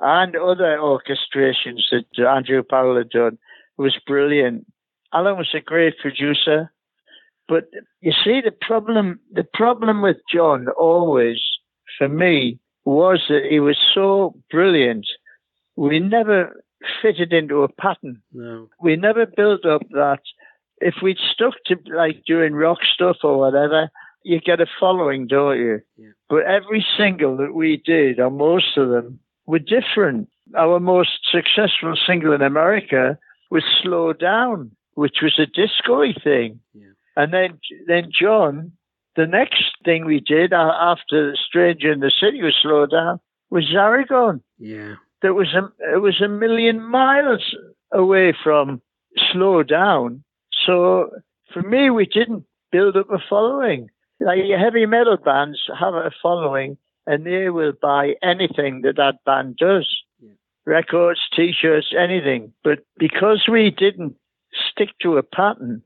and 0.00 0.34
other 0.36 0.78
orchestrations 0.78 1.82
that 1.90 2.04
Andrew 2.18 2.62
Powell 2.62 2.96
had 2.96 3.10
done 3.10 3.38
was 3.76 3.98
brilliant. 4.06 4.66
Alan 5.12 5.36
was 5.36 5.50
a 5.54 5.60
great 5.60 5.98
producer, 5.98 6.72
but 7.50 7.64
you 8.00 8.12
see 8.24 8.40
the 8.40 8.52
problem 8.52 9.18
the 9.32 9.44
problem 9.52 10.00
with 10.00 10.18
John 10.32 10.68
always 10.78 11.40
for 11.98 12.08
me 12.08 12.58
was 12.84 13.20
that 13.28 13.44
he 13.50 13.60
was 13.60 13.76
so 13.94 14.34
brilliant. 14.50 15.06
We 15.76 15.98
never 15.98 16.62
fitted 17.02 17.32
into 17.32 17.62
a 17.62 17.68
pattern. 17.68 18.22
No. 18.32 18.68
We 18.80 18.96
never 18.96 19.26
built 19.26 19.66
up 19.66 19.82
that 19.90 20.20
if 20.80 20.94
we'd 21.02 21.18
stuck 21.32 21.54
to 21.66 21.76
like 21.94 22.22
doing 22.26 22.54
rock 22.54 22.78
stuff 22.94 23.18
or 23.22 23.38
whatever, 23.38 23.90
you 24.22 24.40
get 24.40 24.60
a 24.60 24.66
following, 24.78 25.26
don't 25.26 25.58
you? 25.58 25.80
Yeah. 25.96 26.10
But 26.28 26.44
every 26.44 26.84
single 26.96 27.36
that 27.38 27.54
we 27.54 27.82
did, 27.84 28.20
or 28.20 28.30
most 28.30 28.76
of 28.76 28.88
them, 28.90 29.18
were 29.46 29.58
different. 29.58 30.28
Our 30.56 30.80
most 30.80 31.18
successful 31.30 31.94
single 32.06 32.32
in 32.32 32.42
America 32.42 33.18
was 33.50 33.64
Slow 33.82 34.12
Down, 34.12 34.70
which 34.94 35.18
was 35.22 35.38
a 35.38 35.46
disco 35.46 36.04
thing. 36.22 36.60
Yeah. 36.74 36.92
And 37.16 37.32
then, 37.32 37.58
then 37.86 38.10
John, 38.18 38.72
the 39.16 39.26
next 39.26 39.64
thing 39.84 40.04
we 40.04 40.20
did 40.20 40.52
uh, 40.52 40.72
after 40.80 41.34
Stranger 41.48 41.92
in 41.92 42.00
the 42.00 42.12
City 42.20 42.42
was 42.42 42.54
Slow 42.62 42.86
Down 42.86 43.20
was 43.50 43.64
Zaragon. 43.64 44.40
Yeah. 44.58 44.94
That 45.22 45.34
was 45.34 45.48
a, 45.54 45.94
it 45.94 46.00
was 46.00 46.20
a 46.22 46.28
million 46.28 46.82
miles 46.82 47.54
away 47.92 48.34
from 48.42 48.80
Slow 49.32 49.62
Down. 49.62 50.22
So 50.66 51.10
for 51.52 51.62
me, 51.62 51.90
we 51.90 52.06
didn't 52.06 52.44
build 52.72 52.96
up 52.96 53.10
a 53.10 53.18
following. 53.28 53.90
Like 54.20 54.38
heavy 54.58 54.86
metal 54.86 55.16
bands 55.16 55.58
have 55.78 55.94
a 55.94 56.10
following 56.22 56.76
and 57.06 57.26
they 57.26 57.50
will 57.50 57.72
buy 57.80 58.14
anything 58.22 58.82
that 58.82 58.96
that 58.96 59.24
band 59.24 59.56
does 59.56 59.88
yeah. 60.20 60.32
records, 60.66 61.20
t 61.34 61.52
shirts, 61.58 61.92
anything. 61.98 62.52
But 62.62 62.80
because 62.98 63.46
we 63.50 63.70
didn't 63.70 64.14
stick 64.70 64.90
to 65.02 65.16
a 65.16 65.22
pattern, 65.22 65.82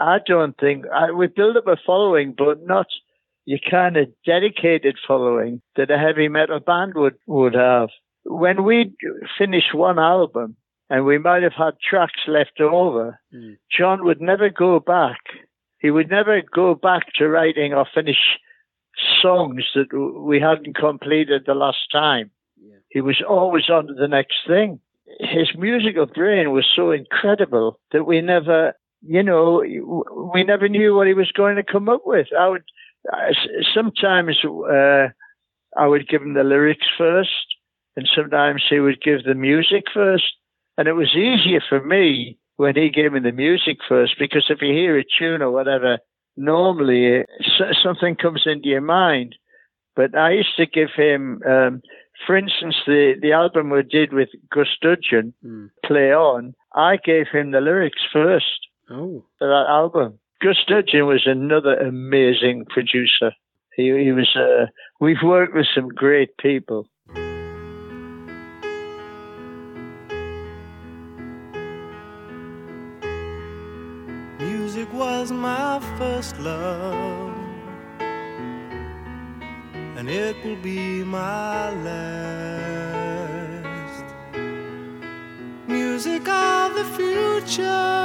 I 0.00 0.18
don't 0.24 0.56
think 0.58 0.84
I, 0.92 1.10
we 1.12 1.26
build 1.26 1.56
up 1.56 1.66
a 1.66 1.76
following, 1.86 2.34
but 2.36 2.66
not 2.66 2.86
your 3.44 3.60
kind 3.70 3.96
of 3.96 4.08
dedicated 4.24 4.96
following 5.06 5.62
that 5.76 5.90
a 5.90 5.98
heavy 5.98 6.28
metal 6.28 6.60
band 6.60 6.94
would, 6.94 7.14
would 7.26 7.54
have. 7.54 7.90
When 8.24 8.64
we 8.64 8.92
finish 9.38 9.64
one 9.72 9.98
album, 9.98 10.56
and 10.88 11.04
we 11.04 11.18
might 11.18 11.42
have 11.42 11.52
had 11.52 11.74
tracks 11.80 12.20
left 12.28 12.60
over, 12.60 13.18
mm. 13.34 13.56
John 13.76 14.04
would 14.04 14.20
never 14.20 14.48
go 14.50 14.78
back. 14.80 15.18
he 15.78 15.90
would 15.90 16.10
never 16.10 16.42
go 16.54 16.74
back 16.74 17.12
to 17.14 17.28
writing 17.28 17.72
or 17.74 17.86
finish 17.94 18.38
songs 19.20 19.64
that 19.74 19.92
we 19.92 20.40
hadn't 20.40 20.76
completed 20.76 21.42
the 21.46 21.54
last 21.54 21.90
time. 21.92 22.30
Yeah. 22.60 22.76
He 22.88 23.00
was 23.00 23.22
always 23.28 23.68
on 23.68 23.86
to 23.88 23.94
the 23.94 24.08
next 24.08 24.36
thing. 24.46 24.80
His 25.20 25.48
musical 25.56 26.06
brain 26.06 26.50
was 26.52 26.66
so 26.74 26.90
incredible 26.90 27.78
that 27.92 28.04
we 28.04 28.20
never, 28.20 28.72
you 29.02 29.22
know, 29.22 29.62
we 30.32 30.44
never 30.44 30.68
knew 30.68 30.94
what 30.94 31.06
he 31.06 31.14
was 31.14 31.30
going 31.32 31.56
to 31.56 31.62
come 31.62 31.88
up 31.88 32.02
with. 32.04 32.28
I 32.38 32.48
would 32.48 32.64
sometimes 33.74 34.36
uh, 34.44 35.08
I 35.76 35.86
would 35.86 36.08
give 36.08 36.22
him 36.22 36.34
the 36.34 36.44
lyrics 36.44 36.86
first, 36.96 37.56
and 37.96 38.08
sometimes 38.14 38.64
he 38.68 38.80
would 38.80 39.00
give 39.02 39.24
the 39.24 39.34
music 39.34 39.84
first. 39.92 40.24
And 40.78 40.88
it 40.88 40.92
was 40.92 41.14
easier 41.14 41.62
for 41.66 41.82
me 41.82 42.38
when 42.56 42.76
he 42.76 42.90
gave 42.90 43.12
me 43.12 43.20
the 43.20 43.32
music 43.32 43.78
first 43.88 44.14
because 44.18 44.46
if 44.48 44.60
you 44.60 44.72
hear 44.72 44.98
a 44.98 45.04
tune 45.18 45.42
or 45.42 45.50
whatever, 45.50 45.98
normally 46.36 47.24
something 47.82 48.16
comes 48.16 48.42
into 48.46 48.68
your 48.68 48.82
mind. 48.82 49.36
But 49.94 50.14
I 50.14 50.32
used 50.32 50.56
to 50.58 50.66
give 50.66 50.90
him, 50.94 51.40
um, 51.48 51.80
for 52.26 52.36
instance, 52.36 52.76
the, 52.86 53.14
the 53.20 53.32
album 53.32 53.70
we 53.70 53.82
did 53.82 54.12
with 54.12 54.28
Gus 54.52 54.68
Dudgeon, 54.82 55.32
mm. 55.42 55.70
Play 55.86 56.12
On, 56.12 56.54
I 56.74 56.98
gave 57.02 57.28
him 57.32 57.52
the 57.52 57.62
lyrics 57.62 58.02
first 58.12 58.65
oh. 58.90 59.24
for 59.38 59.48
that 59.48 59.66
album. 59.68 60.18
Gus 60.42 60.56
Dudgeon 60.68 61.06
was 61.06 61.22
another 61.26 61.74
amazing 61.76 62.66
producer. 62.68 63.32
He, 63.74 63.84
he 63.84 64.12
was, 64.12 64.28
uh, 64.36 64.66
we've 65.00 65.22
worked 65.22 65.54
with 65.54 65.66
some 65.74 65.88
great 65.88 66.36
people. 66.36 66.86
Music 74.38 74.92
was 74.92 75.32
my 75.32 75.80
first 75.98 76.38
love, 76.38 77.34
and 79.96 80.08
it 80.08 80.36
will 80.44 80.56
be 80.62 81.02
my 81.04 81.70
last. 81.70 82.06
Music 85.66 86.28
of 86.28 86.74
the 86.74 86.84
future 86.96 87.95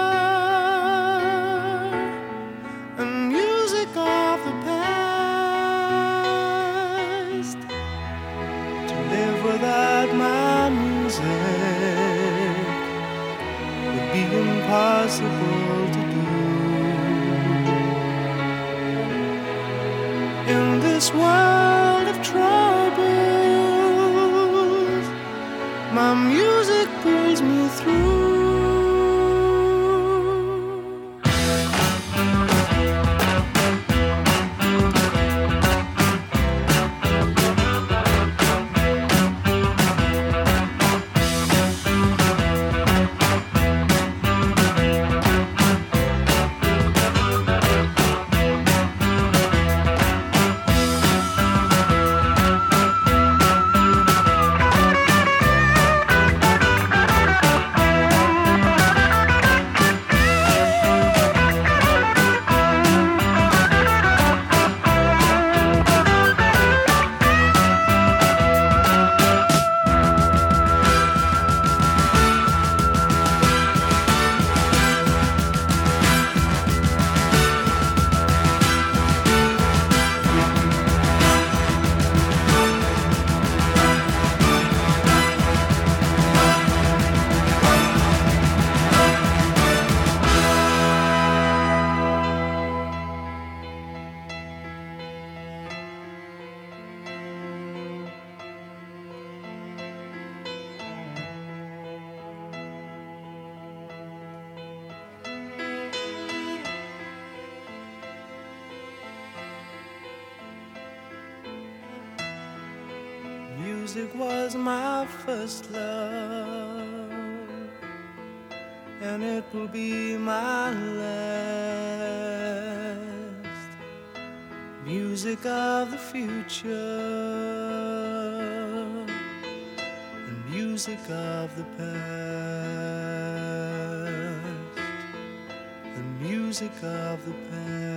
music 136.62 136.84
of 136.84 137.26
the 137.26 137.34
past. 137.50 137.90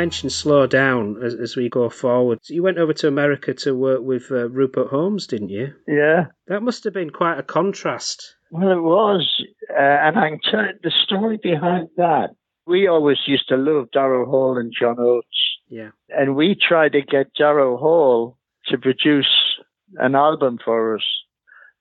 Mentioned 0.00 0.32
slow 0.32 0.66
down 0.66 1.22
as, 1.22 1.34
as 1.34 1.56
we 1.56 1.68
go 1.68 1.90
forward. 1.90 2.38
So 2.42 2.54
you 2.54 2.62
went 2.62 2.78
over 2.78 2.94
to 2.94 3.08
America 3.08 3.52
to 3.54 3.74
work 3.74 4.00
with 4.02 4.30
uh, 4.30 4.48
Rupert 4.48 4.88
Holmes, 4.88 5.26
didn't 5.26 5.50
you? 5.50 5.74
Yeah. 5.86 6.26
That 6.46 6.62
must 6.62 6.84
have 6.84 6.94
been 6.94 7.10
quite 7.10 7.38
a 7.38 7.42
contrast. 7.42 8.34
Well, 8.50 8.72
it 8.72 8.80
was. 8.80 9.22
Uh, 9.68 9.98
and 10.04 10.18
I 10.18 10.30
can 10.30 10.40
tell 10.50 10.64
you 10.64 10.72
the 10.82 10.92
story 11.04 11.38
behind 11.42 11.88
that. 11.98 12.30
We 12.66 12.88
always 12.88 13.18
used 13.26 13.48
to 13.48 13.56
love 13.56 13.88
Daryl 13.94 14.26
Hall 14.26 14.56
and 14.56 14.72
John 14.78 14.96
Oates. 14.98 15.26
Yeah. 15.68 15.90
And 16.08 16.34
we 16.34 16.56
tried 16.68 16.92
to 16.92 17.02
get 17.02 17.36
Daryl 17.38 17.78
Hall 17.78 18.38
to 18.68 18.78
produce 18.78 19.34
an 19.96 20.14
album 20.14 20.58
for 20.64 20.96
us. 20.96 21.04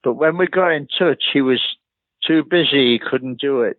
But 0.04 0.16
when 0.16 0.38
we 0.38 0.48
got 0.48 0.72
in 0.72 0.88
touch, 1.00 1.24
he 1.32 1.42
was 1.42 1.62
too 2.28 2.44
busy. 2.44 2.94
He 2.94 3.00
couldn't 3.00 3.40
do 3.40 3.62
it. 3.62 3.78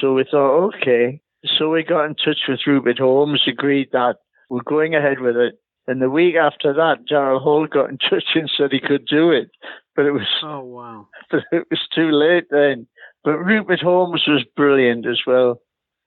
So 0.00 0.14
we 0.14 0.24
thought, 0.24 0.72
okay. 0.74 1.20
So 1.58 1.70
we 1.70 1.82
got 1.82 2.04
in 2.06 2.14
touch 2.14 2.40
with 2.48 2.60
Rupert 2.66 2.98
Holmes, 2.98 3.42
agreed 3.46 3.88
that 3.92 4.16
we're 4.48 4.62
going 4.62 4.94
ahead 4.94 5.20
with 5.20 5.36
it. 5.36 5.54
And 5.86 6.00
the 6.00 6.08
week 6.10 6.36
after 6.36 6.72
that, 6.72 7.04
Daryl 7.10 7.42
Hall 7.42 7.66
got 7.66 7.90
in 7.90 7.98
touch 8.10 8.24
and 8.34 8.50
said 8.56 8.72
he 8.72 8.80
could 8.80 9.06
do 9.06 9.30
it. 9.30 9.50
But 9.96 10.06
it 10.06 10.12
was, 10.12 10.26
Oh, 10.42 10.60
wow. 10.60 11.08
but 11.30 11.42
it 11.52 11.66
was 11.70 11.80
too 11.94 12.10
late 12.10 12.46
then. 12.50 12.86
But 13.22 13.38
Rupert 13.38 13.80
Holmes 13.80 14.24
was 14.26 14.44
brilliant 14.56 15.06
as 15.06 15.20
well. 15.26 15.60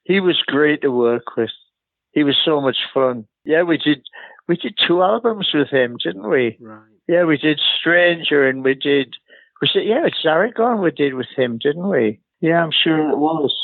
He 0.03 0.19
was 0.19 0.41
great 0.45 0.81
to 0.81 0.91
work 0.91 1.35
with. 1.35 1.49
He 2.11 2.23
was 2.23 2.37
so 2.43 2.61
much 2.61 2.77
fun. 2.93 3.27
Yeah, 3.43 3.63
we 3.63 3.77
did, 3.77 4.01
we 4.47 4.55
did 4.55 4.77
two 4.87 5.01
albums 5.01 5.49
with 5.53 5.69
him, 5.69 5.97
didn't 6.03 6.29
we? 6.29 6.57
Right. 6.59 6.81
Yeah, 7.07 7.23
we 7.25 7.37
did 7.37 7.59
Stranger 7.79 8.47
and 8.47 8.63
we 8.63 8.73
did, 8.73 9.15
was 9.61 9.71
it, 9.75 9.85
yeah, 9.85 10.05
it's 10.05 10.25
Aragon 10.25 10.81
we 10.81 10.91
did 10.91 11.13
with 11.13 11.27
him, 11.35 11.57
didn't 11.61 11.89
we? 11.89 12.19
Yeah, 12.41 12.63
I'm 12.63 12.71
sure 12.71 13.09
it 13.09 13.17
was. 13.17 13.55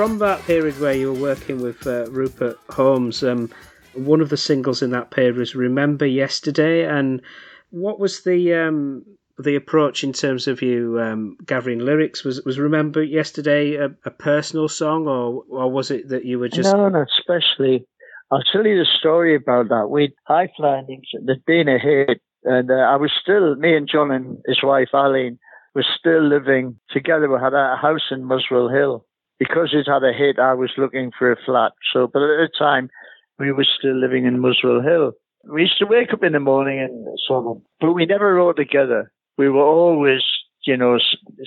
From 0.00 0.16
that 0.16 0.42
period 0.46 0.80
where 0.80 0.94
you 0.94 1.12
were 1.12 1.20
working 1.20 1.60
with 1.60 1.86
uh, 1.86 2.06
Rupert 2.10 2.58
Holmes, 2.70 3.22
um, 3.22 3.50
one 3.92 4.22
of 4.22 4.30
the 4.30 4.36
singles 4.38 4.80
in 4.80 4.92
that 4.92 5.10
period 5.10 5.36
was 5.36 5.54
"Remember 5.54 6.06
Yesterday," 6.06 6.86
and 6.86 7.20
what 7.68 8.00
was 8.00 8.22
the 8.22 8.54
um, 8.54 9.04
the 9.38 9.56
approach 9.56 10.02
in 10.02 10.14
terms 10.14 10.48
of 10.48 10.62
you 10.62 10.98
um, 10.98 11.36
gathering 11.44 11.80
lyrics? 11.80 12.24
Was 12.24 12.40
was 12.46 12.58
"Remember 12.58 13.02
Yesterday" 13.02 13.74
a, 13.74 13.90
a, 14.06 14.10
personal 14.10 14.68
song, 14.68 15.06
or 15.06 15.44
or 15.50 15.70
was 15.70 15.90
it 15.90 16.08
that 16.08 16.24
you 16.24 16.38
were 16.38 16.48
just 16.48 16.74
no, 16.74 16.88
not 16.88 17.06
especially. 17.18 17.86
I'll 18.30 18.42
tell 18.50 18.66
you 18.66 18.78
the 18.78 18.88
story 18.98 19.34
about 19.34 19.68
that. 19.68 19.90
We'd 19.90 20.14
High 20.26 20.48
Flying, 20.56 21.02
there'd 21.26 21.44
been 21.44 21.68
a 21.68 21.78
hit, 21.78 22.22
and 22.44 22.70
uh, 22.70 22.74
I 22.74 22.96
was 22.96 23.12
still 23.20 23.54
me 23.54 23.76
and 23.76 23.86
John 23.86 24.10
and 24.10 24.38
his 24.46 24.62
wife 24.62 24.88
Eileen 24.94 25.38
were 25.74 25.84
still 25.98 26.26
living 26.26 26.80
together. 26.90 27.28
We 27.28 27.38
had 27.38 27.52
a 27.52 27.76
house 27.76 28.08
in 28.10 28.24
Muswell 28.24 28.70
Hill. 28.70 29.04
Because 29.40 29.70
it 29.72 29.90
had 29.90 30.04
a 30.04 30.12
hit, 30.12 30.38
I 30.38 30.52
was 30.52 30.70
looking 30.76 31.10
for 31.18 31.32
a 31.32 31.36
flat. 31.44 31.72
So, 31.92 32.06
but 32.06 32.22
at 32.22 32.28
the 32.36 32.50
time, 32.56 32.90
we 33.38 33.50
were 33.50 33.66
still 33.78 33.98
living 33.98 34.26
in 34.26 34.38
Muswell 34.38 34.82
Hill. 34.82 35.12
We 35.50 35.62
used 35.62 35.78
to 35.78 35.86
wake 35.86 36.12
up 36.12 36.22
in 36.22 36.34
the 36.34 36.40
morning 36.40 36.78
and 36.78 37.06
sort 37.26 37.46
of, 37.46 37.62
but 37.80 37.94
we 37.94 38.04
never 38.04 38.34
wrote 38.34 38.58
together. 38.58 39.10
We 39.38 39.48
were 39.48 39.64
always, 39.64 40.20
you 40.66 40.76
know, 40.76 40.98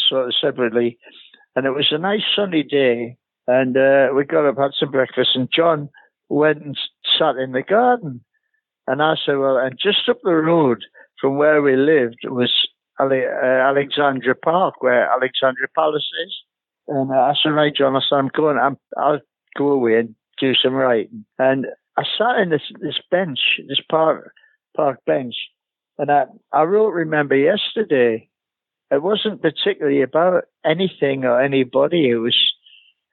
sort 0.09 0.27
of 0.27 0.33
separately. 0.41 0.97
And 1.55 1.67
it 1.67 1.71
was 1.71 1.89
a 1.91 1.99
nice 1.99 2.23
sunny 2.35 2.63
day. 2.63 3.15
And 3.45 3.77
uh, 3.77 4.07
we 4.15 4.25
got 4.25 4.47
up, 4.47 4.57
had 4.57 4.71
some 4.79 4.89
breakfast, 4.89 5.31
and 5.35 5.49
John 5.55 5.89
went 6.29 6.63
and 6.63 6.77
sat 7.19 7.35
in 7.35 7.51
the 7.51 7.61
garden. 7.61 8.21
And 8.87 9.03
I 9.03 9.13
said, 9.23 9.37
well, 9.37 9.57
and 9.57 9.77
just 9.79 10.09
up 10.09 10.17
the 10.23 10.33
road 10.33 10.79
from 11.21 11.37
where 11.37 11.61
we 11.61 11.75
lived 11.75 12.19
was 12.23 12.51
Ale- 12.99 13.11
uh, 13.11 13.69
Alexandra 13.69 14.33
Park, 14.33 14.81
where 14.81 15.09
Alexandra 15.11 15.67
Palace 15.75 16.09
is. 16.25 16.33
And 16.87 17.11
uh, 17.11 17.15
I 17.15 17.33
said, 17.41 17.49
right, 17.49 17.75
John, 17.75 17.95
I 17.95 18.01
said, 18.01 18.15
I'm 18.15 18.29
going, 18.29 18.57
I'm, 18.57 18.77
I'll 18.97 19.19
go 19.57 19.69
away 19.69 19.99
and 19.99 20.15
do 20.39 20.53
some 20.55 20.73
writing. 20.73 21.25
And 21.39 21.67
I 21.97 22.03
sat 22.17 22.39
in 22.41 22.49
this, 22.49 22.71
this 22.81 22.99
bench, 23.09 23.39
this 23.67 23.81
park, 23.89 24.33
park 24.75 24.99
bench, 25.05 25.35
and 25.97 26.11
I, 26.11 26.25
I 26.51 26.63
wrote 26.63 26.89
Remember 26.89 27.35
Yesterday. 27.35 28.29
It 28.91 29.01
wasn't 29.01 29.41
particularly 29.41 30.01
about 30.01 30.45
anything 30.65 31.23
or 31.25 31.41
anybody. 31.41 32.09
It 32.09 32.17
was, 32.17 32.37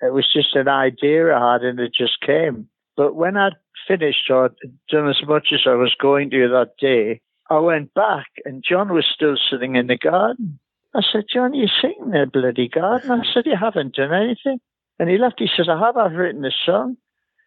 it 0.02 0.12
was 0.12 0.26
just 0.32 0.54
an 0.54 0.68
idea 0.68 1.34
I 1.34 1.52
had 1.52 1.62
and 1.62 1.80
it 1.80 1.92
just 1.96 2.20
came. 2.20 2.68
But 2.96 3.14
when 3.14 3.36
I'd 3.36 3.54
finished 3.86 4.30
or 4.30 4.50
done 4.90 5.08
as 5.08 5.22
much 5.26 5.48
as 5.52 5.60
I 5.66 5.74
was 5.74 5.94
going 6.00 6.30
to 6.30 6.48
that 6.48 6.72
day, 6.78 7.20
I 7.48 7.58
went 7.58 7.94
back 7.94 8.26
and 8.44 8.64
John 8.66 8.92
was 8.92 9.06
still 9.12 9.36
sitting 9.50 9.76
in 9.76 9.86
the 9.86 9.96
garden. 9.96 10.58
I 10.94 11.02
said, 11.12 11.24
John, 11.32 11.54
you're 11.54 11.68
sitting 11.80 12.04
in 12.06 12.10
the 12.10 12.26
bloody 12.30 12.68
garden. 12.68 13.10
I 13.10 13.22
said, 13.32 13.46
you 13.46 13.56
haven't 13.58 13.94
done 13.94 14.12
anything. 14.12 14.58
And 14.98 15.08
he 15.08 15.18
left. 15.18 15.38
He 15.38 15.48
says, 15.56 15.68
I 15.68 15.78
have. 15.78 15.96
I've 15.96 16.12
written 16.12 16.44
a 16.44 16.50
song. 16.66 16.96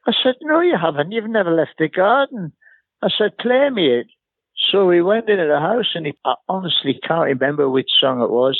I 0.07 0.13
said, 0.23 0.35
no, 0.41 0.61
you 0.61 0.75
haven't. 0.81 1.11
You've 1.11 1.29
never 1.29 1.51
left 1.51 1.75
the 1.77 1.89
garden. 1.89 2.53
I 3.01 3.09
said, 3.15 3.37
play 3.37 3.69
me 3.69 3.99
it. 3.99 4.07
So 4.71 4.85
we 4.85 5.01
went 5.01 5.29
into 5.29 5.45
the 5.45 5.59
house 5.59 5.91
and 5.93 6.05
he, 6.05 6.13
I 6.25 6.35
honestly 6.47 6.99
can't 7.05 7.39
remember 7.39 7.69
which 7.69 7.89
song 7.99 8.21
it 8.21 8.29
was, 8.29 8.59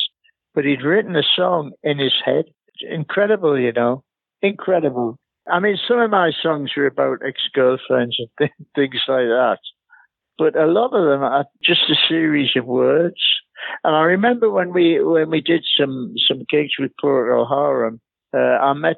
but 0.53 0.65
he'd 0.65 0.83
written 0.83 1.15
a 1.15 1.23
song 1.35 1.71
in 1.81 1.97
his 1.99 2.13
head. 2.25 2.45
Incredible, 2.81 3.57
you 3.57 3.71
know, 3.71 4.03
incredible. 4.41 5.17
I 5.49 5.59
mean, 5.59 5.77
some 5.87 5.99
of 5.99 6.09
my 6.09 6.31
songs 6.41 6.71
are 6.75 6.87
about 6.87 7.19
ex-girlfriends 7.25 8.17
and 8.19 8.27
th- 8.37 8.51
things 8.75 9.01
like 9.07 9.27
that 9.27 9.59
but 10.37 10.55
a 10.55 10.65
lot 10.65 10.93
of 10.93 11.05
them 11.05 11.23
are 11.23 11.45
just 11.63 11.89
a 11.89 11.95
series 12.07 12.51
of 12.55 12.65
words. 12.65 13.21
And 13.83 13.95
I 13.95 14.01
remember 14.01 14.49
when 14.49 14.73
we 14.73 15.03
when 15.03 15.29
we 15.29 15.41
did 15.41 15.63
some 15.79 16.13
some 16.27 16.43
gigs 16.49 16.73
with 16.79 16.91
Procol 17.01 17.47
Harum, 17.47 18.01
uh, 18.33 18.37
I 18.37 18.73
met 18.73 18.97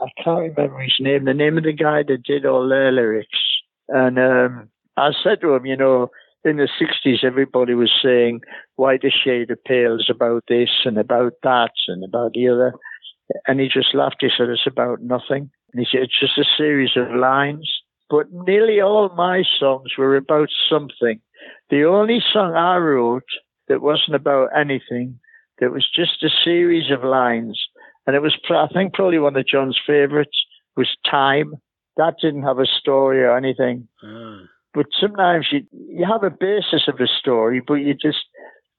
I 0.00 0.06
can't 0.22 0.56
remember 0.56 0.78
his 0.80 0.96
name, 1.00 1.24
the 1.24 1.34
name 1.34 1.56
of 1.58 1.64
the 1.64 1.72
guy 1.72 2.02
that 2.06 2.22
did 2.24 2.44
all 2.44 2.68
their 2.68 2.92
lyrics, 2.92 3.38
and 3.88 4.18
um, 4.18 4.68
I 4.96 5.10
said 5.22 5.40
to 5.40 5.54
him, 5.54 5.64
you 5.64 5.76
know, 5.76 6.10
in 6.44 6.58
the 6.58 6.68
'60s, 6.80 7.24
everybody 7.24 7.74
was 7.74 7.92
saying 8.02 8.40
"Whiter 8.76 9.10
shade 9.10 9.50
of 9.50 9.62
pale's 9.64 10.10
about 10.10 10.44
this 10.48 10.70
and 10.84 10.98
about 10.98 11.34
that 11.42 11.72
and 11.88 12.04
about 12.04 12.32
the 12.34 12.48
other," 12.48 12.74
and 13.46 13.60
he 13.60 13.68
just 13.68 13.94
laughed. 13.94 14.16
He 14.20 14.28
said, 14.36 14.48
"It's 14.48 14.66
about 14.66 15.00
nothing." 15.02 15.50
And 15.72 15.80
he 15.80 15.86
said, 15.90 16.04
"It's 16.04 16.20
just 16.20 16.38
a 16.38 16.44
series 16.56 16.96
of 16.96 17.14
lines." 17.14 17.70
but 18.08 18.26
nearly 18.30 18.80
all 18.80 19.10
my 19.16 19.42
songs 19.58 19.92
were 19.98 20.16
about 20.16 20.48
something. 20.70 21.20
The 21.70 21.84
only 21.84 22.20
song 22.32 22.54
I 22.54 22.76
wrote 22.76 23.24
that 23.68 23.82
wasn't 23.82 24.14
about 24.14 24.50
anything, 24.56 25.18
that 25.60 25.72
was 25.72 25.86
just 25.94 26.22
a 26.22 26.30
series 26.44 26.90
of 26.90 27.04
lines, 27.04 27.60
and 28.06 28.14
it 28.14 28.22
was, 28.22 28.36
I 28.50 28.68
think, 28.72 28.94
probably 28.94 29.18
one 29.18 29.36
of 29.36 29.46
John's 29.46 29.78
favorites 29.84 30.38
was 30.76 30.96
Time. 31.10 31.54
That 31.96 32.14
didn't 32.20 32.42
have 32.42 32.58
a 32.58 32.66
story 32.66 33.22
or 33.22 33.36
anything. 33.36 33.88
Mm. 34.04 34.46
But 34.74 34.86
sometimes 35.00 35.48
you 35.50 35.62
you 35.72 36.04
have 36.04 36.22
a 36.22 36.30
basis 36.30 36.86
of 36.86 37.00
a 37.00 37.06
story, 37.06 37.62
but 37.66 37.74
you 37.74 37.94
just 37.94 38.24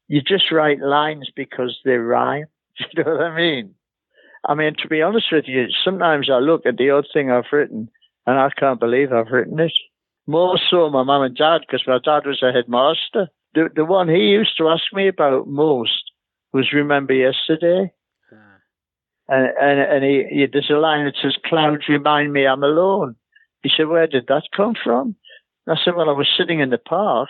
you 0.07 0.21
just 0.21 0.51
write 0.51 0.79
lines 0.79 1.29
because 1.35 1.79
they 1.83 1.97
rhyme. 1.97 2.45
Do 2.77 2.85
you 2.95 3.03
know 3.03 3.11
what 3.13 3.23
I 3.23 3.35
mean? 3.35 3.73
I 4.47 4.53
mean, 4.53 4.75
to 4.81 4.87
be 4.87 5.01
honest 5.01 5.27
with 5.31 5.45
you, 5.47 5.65
sometimes 5.83 6.29
I 6.31 6.37
look 6.37 6.65
at 6.65 6.77
the 6.77 6.91
odd 6.91 7.07
thing 7.11 7.31
I've 7.31 7.51
written 7.51 7.89
and 8.27 8.37
I 8.37 8.49
can't 8.57 8.79
believe 8.79 9.11
I've 9.11 9.31
written 9.31 9.59
it. 9.59 9.73
More 10.27 10.59
so 10.69 10.89
my 10.89 11.03
mum 11.03 11.23
and 11.23 11.35
dad, 11.35 11.61
because 11.61 11.83
my 11.87 11.99
dad 12.03 12.27
was 12.27 12.43
a 12.43 12.51
headmaster. 12.51 13.29
The, 13.57 13.69
the 13.75 13.85
one 13.85 14.07
he 14.07 14.17
used 14.17 14.55
to 14.59 14.69
ask 14.69 14.83
me 14.93 15.07
about 15.07 15.47
most 15.47 16.11
was 16.53 16.71
Remember 16.71 17.13
Yesterday. 17.13 17.91
Hmm. 18.29 18.57
And, 19.29 19.47
and, 19.59 19.79
and 19.79 20.03
he, 20.05 20.25
he, 20.29 20.45
there's 20.45 20.69
a 20.69 20.73
line 20.73 21.05
that 21.05 21.15
says, 21.19 21.35
Clouds 21.43 21.89
remind 21.89 22.31
me 22.31 22.45
I'm 22.45 22.61
alone. 22.61 23.15
He 23.63 23.71
said, 23.75 23.87
Where 23.87 24.05
did 24.05 24.27
that 24.27 24.43
come 24.55 24.75
from? 24.83 25.15
And 25.65 25.75
I 25.75 25.83
said, 25.83 25.95
Well, 25.95 26.07
I 26.07 26.13
was 26.13 26.29
sitting 26.37 26.59
in 26.59 26.69
the 26.69 26.77
park 26.77 27.29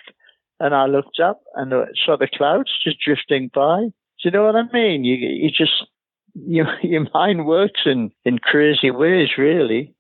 and 0.60 0.76
I 0.76 0.88
looked 0.88 1.22
up 1.22 1.40
and 1.56 1.72
saw 2.06 2.18
the 2.18 2.28
clouds 2.28 2.72
just 2.84 2.98
drifting 3.00 3.50
by. 3.54 3.84
Do 3.84 3.94
you 4.24 4.32
know 4.32 4.44
what 4.44 4.58
I 4.58 4.64
mean? 4.74 5.06
You, 5.06 5.16
you 5.16 5.50
just, 5.50 5.86
you, 6.34 6.66
your 6.84 7.08
mind 7.14 7.46
works 7.46 7.84
in, 7.86 8.12
in 8.26 8.40
crazy 8.40 8.92
ways, 8.92 9.30
really. 9.38 9.96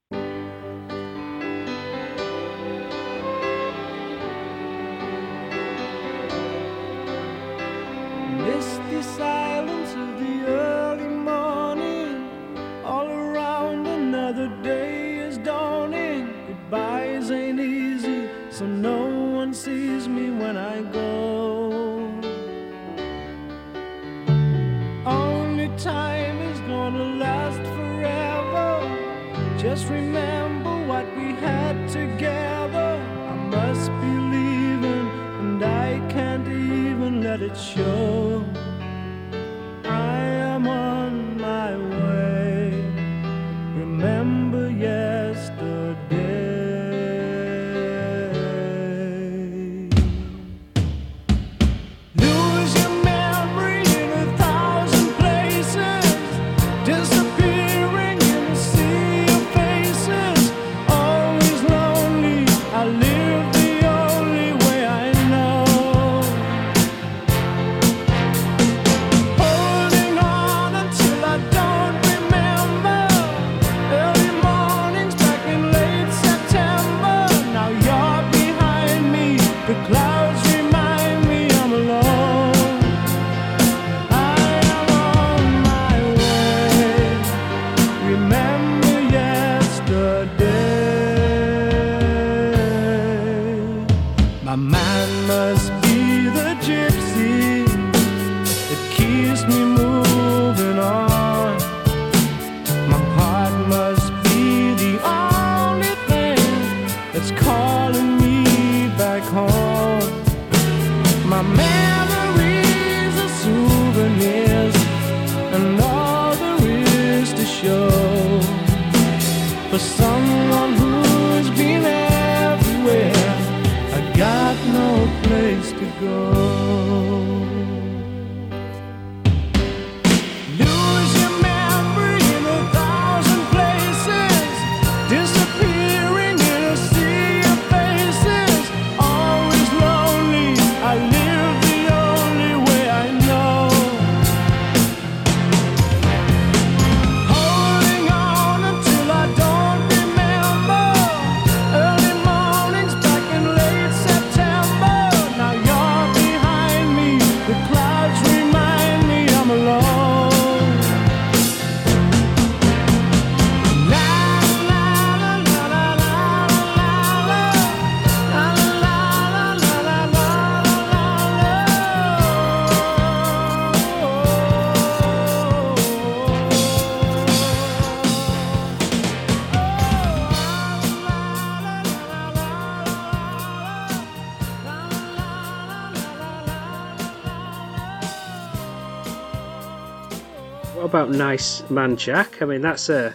About 190.87 191.09
Nice 191.11 191.67
Man 191.69 191.95
Jack? 191.97 192.41
I 192.41 192.45
mean, 192.45 192.61
that's 192.61 192.89
a 192.89 193.13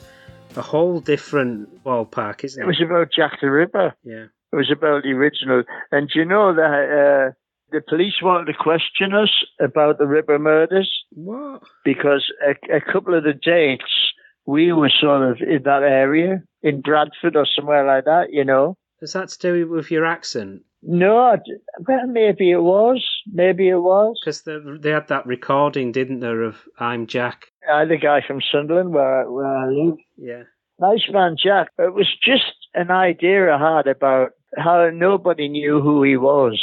a 0.55 0.61
whole 0.63 1.01
different 1.01 1.83
ballpark, 1.83 2.45
isn't 2.45 2.61
It 2.63 2.65
it? 2.65 2.69
was 2.69 2.81
about 2.83 3.09
Jack 3.11 3.39
the 3.41 3.51
Ripper. 3.51 3.95
yeah. 4.05 4.27
It 4.53 4.57
was 4.57 4.71
about 4.71 5.03
the 5.03 5.13
original. 5.13 5.63
And 5.91 6.11
do 6.13 6.19
you 6.19 6.27
know 6.27 6.55
that 6.55 6.63
uh, 7.33 7.33
the 7.71 7.81
police 7.89 8.21
wanted 8.21 8.53
to 8.53 8.59
question 8.59 9.15
us 9.15 9.31
about 9.61 9.97
the 9.97 10.07
Ripper 10.07 10.39
murders 10.39 10.91
What? 11.13 11.63
because 11.87 12.31
a, 12.47 12.77
a 12.77 12.81
couple 12.83 13.15
of 13.15 13.25
the 13.25 13.33
dates 13.33 13.91
we 14.45 14.73
were 14.73 14.91
sort 15.01 15.23
of 15.31 15.39
in 15.41 15.63
that 15.63 15.83
area 15.83 16.43
in 16.63 16.83
Bradford 16.83 17.35
or 17.35 17.47
somewhere 17.47 17.87
like 17.87 18.05
that, 18.05 18.27
you 18.31 18.45
know. 18.45 18.77
Does 19.01 19.15
that 19.15 19.31
to 19.31 19.39
do 19.39 19.69
with 19.71 19.91
your 19.91 20.05
accent? 20.05 20.63
No, 20.83 21.39
well, 21.89 22.07
maybe 22.09 22.51
it 22.51 22.61
was. 22.61 23.03
Maybe 23.33 23.69
it 23.71 23.77
was. 23.79 24.21
Because 24.23 24.43
they 24.83 24.91
had 24.91 25.09
that 25.09 25.25
recording, 25.27 25.93
didn't 25.93 26.21
they, 26.21 26.27
of 26.29 26.57
I'm 26.79 27.07
Jack? 27.07 27.47
I 27.71 27.85
the 27.85 27.97
guy 27.97 28.21
from 28.27 28.41
Sunderland 28.41 28.93
where, 28.93 29.23
I- 29.23 29.29
where 29.29 29.47
I 29.47 29.67
live. 29.67 29.97
Yeah. 30.17 30.43
Nice 30.81 31.09
man, 31.11 31.37
Jack. 31.43 31.69
It 31.79 31.95
was 31.95 32.09
just 32.25 32.55
an 32.75 32.91
idea 32.91 33.55
I 33.55 33.77
had 33.77 33.87
about 33.87 34.31
how 34.57 34.91
nobody 34.93 35.49
knew 35.49 35.81
who 35.81 36.03
he 36.03 36.17
was. 36.17 36.61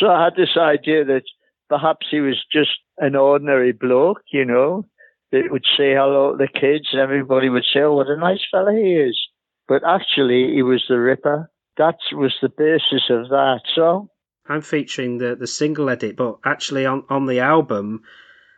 So 0.00 0.08
I 0.08 0.24
had 0.24 0.34
this 0.36 0.56
idea 0.56 1.04
that 1.04 1.22
perhaps 1.68 2.06
he 2.10 2.20
was 2.20 2.44
just 2.52 2.70
an 2.98 3.14
ordinary 3.14 3.72
bloke, 3.72 4.22
you 4.32 4.44
know, 4.44 4.86
that 5.30 5.50
would 5.50 5.64
say 5.76 5.94
hello 5.94 6.32
to 6.32 6.38
the 6.38 6.48
kids 6.48 6.88
and 6.92 7.00
everybody 7.00 7.48
would 7.48 7.64
say, 7.72 7.80
oh, 7.80 7.94
what 7.94 8.08
a 8.08 8.16
nice 8.16 8.40
fella 8.50 8.72
he 8.72 8.94
is. 8.96 9.18
But 9.68 9.82
actually, 9.86 10.52
he 10.54 10.62
was 10.62 10.84
the 10.88 10.98
Ripper. 10.98 11.50
That 11.78 11.96
was 12.12 12.34
the 12.42 12.50
basis 12.50 13.08
of 13.10 13.28
that. 13.28 13.60
So 13.74 14.08
I'm 14.48 14.60
featuring 14.60 15.18
the, 15.18 15.36
the 15.36 15.46
single 15.46 15.88
edit, 15.88 16.16
but 16.16 16.38
actually 16.44 16.84
on, 16.84 17.04
on 17.08 17.26
the 17.26 17.40
album, 17.40 18.02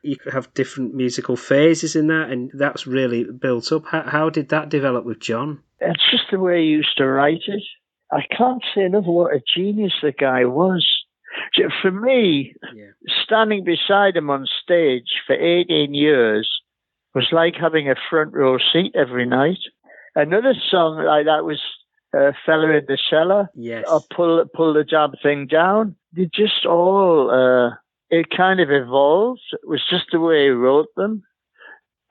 you 0.04 0.16
could 0.16 0.32
have 0.32 0.52
different 0.54 0.94
musical 0.94 1.36
phases 1.36 1.96
in 1.96 2.06
that, 2.08 2.30
and 2.30 2.50
that's 2.54 2.86
really 2.86 3.24
built 3.24 3.72
up. 3.72 3.84
How, 3.86 4.02
how 4.02 4.30
did 4.30 4.48
that 4.50 4.68
develop 4.68 5.04
with 5.04 5.20
John? 5.20 5.60
it's 5.80 6.10
just 6.10 6.24
the 6.30 6.38
way 6.40 6.62
he 6.62 6.68
used 6.68 6.96
to 6.96 7.06
write 7.06 7.42
it. 7.46 7.62
I 8.12 8.22
can't 8.36 8.62
say 8.74 8.82
enough 8.84 9.04
what 9.04 9.34
a 9.34 9.40
genius 9.54 9.92
the 10.02 10.12
guy 10.12 10.44
was. 10.44 10.86
For 11.82 11.90
me, 11.90 12.54
Yeah. 12.74 12.92
standing 13.24 13.64
beside 13.64 14.16
him 14.16 14.30
on 14.30 14.46
stage 14.62 15.10
for 15.26 15.34
18 15.34 15.92
years 15.92 16.48
was 17.14 17.28
like 17.32 17.54
having 17.56 17.90
a 17.90 17.96
front 18.08 18.32
row 18.32 18.56
seat 18.72 18.92
every 18.94 19.26
night. 19.26 19.58
Another 20.14 20.54
song 20.70 21.04
like 21.04 21.26
that 21.26 21.44
was 21.44 21.60
uh, 22.16 22.30
Fella 22.46 22.70
in 22.70 22.84
the 22.86 22.98
Cellar 23.10 23.48
Yes. 23.54 23.84
or 23.90 24.00
Pull, 24.14 24.44
pull 24.54 24.72
the 24.74 24.84
Damn 24.84 25.12
Thing 25.22 25.46
Down. 25.48 25.96
They 26.12 26.30
just 26.32 26.64
all, 26.64 27.28
uh, 27.30 27.74
it 28.20 28.26
kind 28.36 28.60
of 28.60 28.70
evolved. 28.70 29.40
It 29.52 29.68
was 29.68 29.82
just 29.88 30.06
the 30.12 30.20
way 30.20 30.44
he 30.44 30.48
wrote 30.50 30.88
them. 30.96 31.22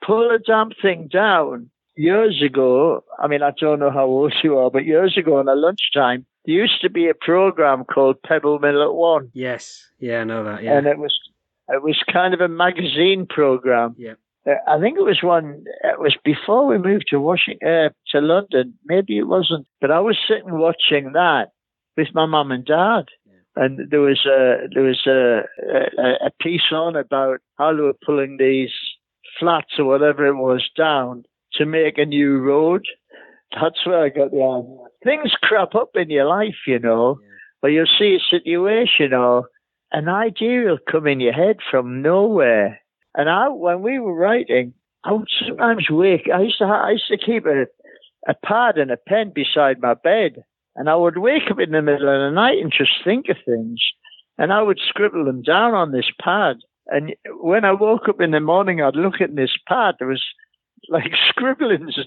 Pull 0.04 0.28
the 0.28 0.38
Damn 0.44 0.70
Thing 0.82 1.08
Down. 1.10 1.70
Years 1.96 2.42
ago, 2.44 3.04
I 3.20 3.28
mean, 3.28 3.42
I 3.42 3.52
don't 3.58 3.78
know 3.78 3.90
how 3.90 4.06
old 4.06 4.34
you 4.42 4.58
are, 4.58 4.68
but 4.70 4.84
years 4.84 5.16
ago 5.16 5.38
on 5.38 5.48
a 5.48 5.54
lunchtime, 5.54 6.26
there 6.44 6.56
used 6.56 6.80
to 6.82 6.90
be 6.90 7.08
a 7.08 7.14
program 7.14 7.84
called 7.84 8.20
Pebble 8.22 8.58
Mill 8.58 8.82
at 8.82 8.94
One 8.94 9.30
Yes. 9.32 9.86
Yeah, 10.00 10.20
I 10.22 10.24
know 10.24 10.42
that. 10.44 10.62
Yeah. 10.64 10.76
and 10.76 10.86
it 10.88 10.98
was 10.98 11.14
it 11.68 11.82
was 11.82 11.96
kind 12.12 12.34
of 12.34 12.40
a 12.40 12.48
magazine 12.48 13.26
program. 13.28 13.94
Yeah. 13.96 14.14
Uh, 14.46 14.54
I 14.68 14.78
think 14.80 14.98
it 14.98 15.02
was 15.02 15.20
one. 15.22 15.64
It 15.84 16.00
was 16.00 16.16
before 16.24 16.66
we 16.66 16.78
moved 16.78 17.06
to 17.10 17.20
Washington 17.20 17.66
uh, 17.68 17.88
to 18.10 18.20
London. 18.20 18.74
Maybe 18.84 19.16
it 19.16 19.28
wasn't, 19.28 19.66
but 19.80 19.90
I 19.92 20.00
was 20.00 20.18
sitting 20.28 20.58
watching 20.58 21.12
that 21.12 21.52
with 21.96 22.08
my 22.12 22.26
mum 22.26 22.50
and 22.50 22.64
dad, 22.64 23.04
and 23.56 23.90
there 23.90 24.00
was 24.00 24.26
a 24.26 24.68
there 24.74 24.82
was 24.82 25.06
a, 25.06 25.42
a 26.00 26.26
a 26.26 26.30
piece 26.40 26.72
on 26.72 26.96
about 26.96 27.38
how 27.58 27.74
they 27.74 27.82
were 27.82 27.94
pulling 28.04 28.36
these 28.38 28.72
flats 29.38 29.78
or 29.78 29.84
whatever 29.84 30.26
it 30.26 30.36
was 30.36 30.68
down 30.76 31.24
to 31.54 31.66
make 31.66 31.98
a 31.98 32.04
new 32.04 32.38
road. 32.38 32.84
That's 33.52 33.86
where 33.86 34.02
I 34.02 34.08
got 34.08 34.30
the 34.30 34.42
idea. 34.42 34.86
Things 35.04 35.32
crop 35.42 35.74
up 35.74 35.90
in 35.94 36.10
your 36.10 36.26
life, 36.26 36.66
you 36.66 36.78
know, 36.78 37.18
or 37.62 37.70
you'll 37.70 37.86
see 37.98 38.16
a 38.16 38.36
situation 38.36 39.12
or 39.12 39.48
an 39.92 40.08
idea 40.08 40.64
will 40.64 40.78
come 40.90 41.06
in 41.06 41.20
your 41.20 41.32
head 41.32 41.58
from 41.70 42.02
nowhere. 42.02 42.80
And 43.14 43.30
I, 43.30 43.48
when 43.48 43.80
we 43.82 44.00
were 44.00 44.14
writing, 44.14 44.74
I 45.04 45.12
would 45.12 45.28
sometimes 45.46 45.86
wake. 45.88 46.28
I 46.34 46.42
used 46.42 46.58
to, 46.58 46.64
I 46.64 46.90
used 46.90 47.08
to 47.08 47.16
keep 47.16 47.46
a, 47.46 47.66
a 48.28 48.34
pad 48.44 48.76
and 48.76 48.90
a 48.90 48.96
pen 48.96 49.32
beside 49.32 49.80
my 49.80 49.94
bed, 49.94 50.42
and 50.76 50.88
I 50.88 50.96
would 50.96 51.18
wake 51.18 51.50
up 51.50 51.60
in 51.60 51.70
the 51.70 51.82
middle 51.82 52.08
of 52.08 52.20
the 52.20 52.34
night 52.34 52.58
and 52.58 52.72
just 52.72 52.92
think 53.04 53.28
of 53.28 53.36
things, 53.44 53.80
and 54.38 54.52
I 54.52 54.62
would 54.62 54.80
scribble 54.88 55.24
them 55.24 55.42
down 55.42 55.74
on 55.74 55.92
this 55.92 56.10
pad. 56.20 56.56
And 56.86 57.14
when 57.40 57.64
I 57.64 57.72
woke 57.72 58.08
up 58.08 58.20
in 58.20 58.32
the 58.32 58.40
morning, 58.40 58.82
I'd 58.82 58.96
look 58.96 59.20
at 59.20 59.36
this 59.36 59.56
pad. 59.66 59.96
There 59.98 60.08
was 60.08 60.22
like 60.88 61.12
scribblings, 61.28 61.98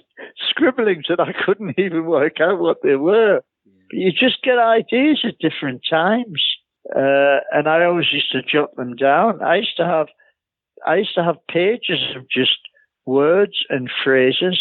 scribblings 0.49 1.05
that 1.09 1.19
I 1.19 1.33
couldn't 1.45 1.75
even 1.79 2.05
work 2.05 2.39
out 2.39 2.59
what 2.59 2.77
they 2.83 2.95
were. 2.95 3.41
But 3.89 3.97
you 3.97 4.11
just 4.11 4.43
get 4.43 4.59
ideas 4.59 5.23
at 5.25 5.39
different 5.39 5.81
times. 5.89 6.43
Uh, 6.95 7.39
and 7.51 7.67
I 7.67 7.83
always 7.83 8.11
used 8.11 8.31
to 8.31 8.41
jot 8.41 8.75
them 8.75 8.95
down. 8.95 9.41
I 9.41 9.57
used 9.57 9.77
to 9.77 9.85
have, 9.85 10.07
I 10.85 10.95
used 10.95 11.15
to 11.15 11.23
have 11.23 11.35
pages 11.51 11.99
of 12.15 12.29
just 12.29 12.57
words 13.05 13.63
and 13.69 13.89
phrases. 14.03 14.59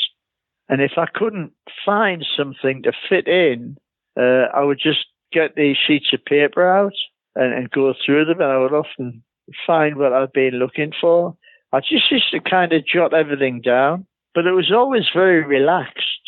And 0.69 0.81
if 0.81 0.93
I 0.97 1.07
couldn't 1.07 1.53
find 1.85 2.27
something 2.37 2.83
to 2.83 2.93
fit 3.09 3.29
in, 3.29 3.77
uh, 4.17 4.47
I 4.55 4.63
would 4.63 4.79
just 4.81 5.07
get 5.33 5.55
these 5.55 5.77
sheets 5.77 6.13
of 6.13 6.25
paper 6.25 6.67
out 6.69 6.95
and, 7.35 7.53
and 7.53 7.71
go 7.71 7.95
through 7.95 8.27
them. 8.27 8.41
And 8.41 8.51
I 8.51 8.59
would 8.59 8.73
often 8.73 9.23
find 9.67 9.97
what 9.97 10.13
I'd 10.13 10.33
been 10.33 10.55
looking 10.55 10.93
for. 11.01 11.37
I 11.73 11.81
just 11.81 12.11
used 12.11 12.31
to 12.31 12.41
kind 12.41 12.73
of 12.73 12.87
jot 12.87 13.13
everything 13.13 13.61
down, 13.61 14.07
but 14.35 14.47
it 14.47 14.53
was 14.53 14.73
always 14.73 15.05
very 15.15 15.45
relaxed. 15.45 16.21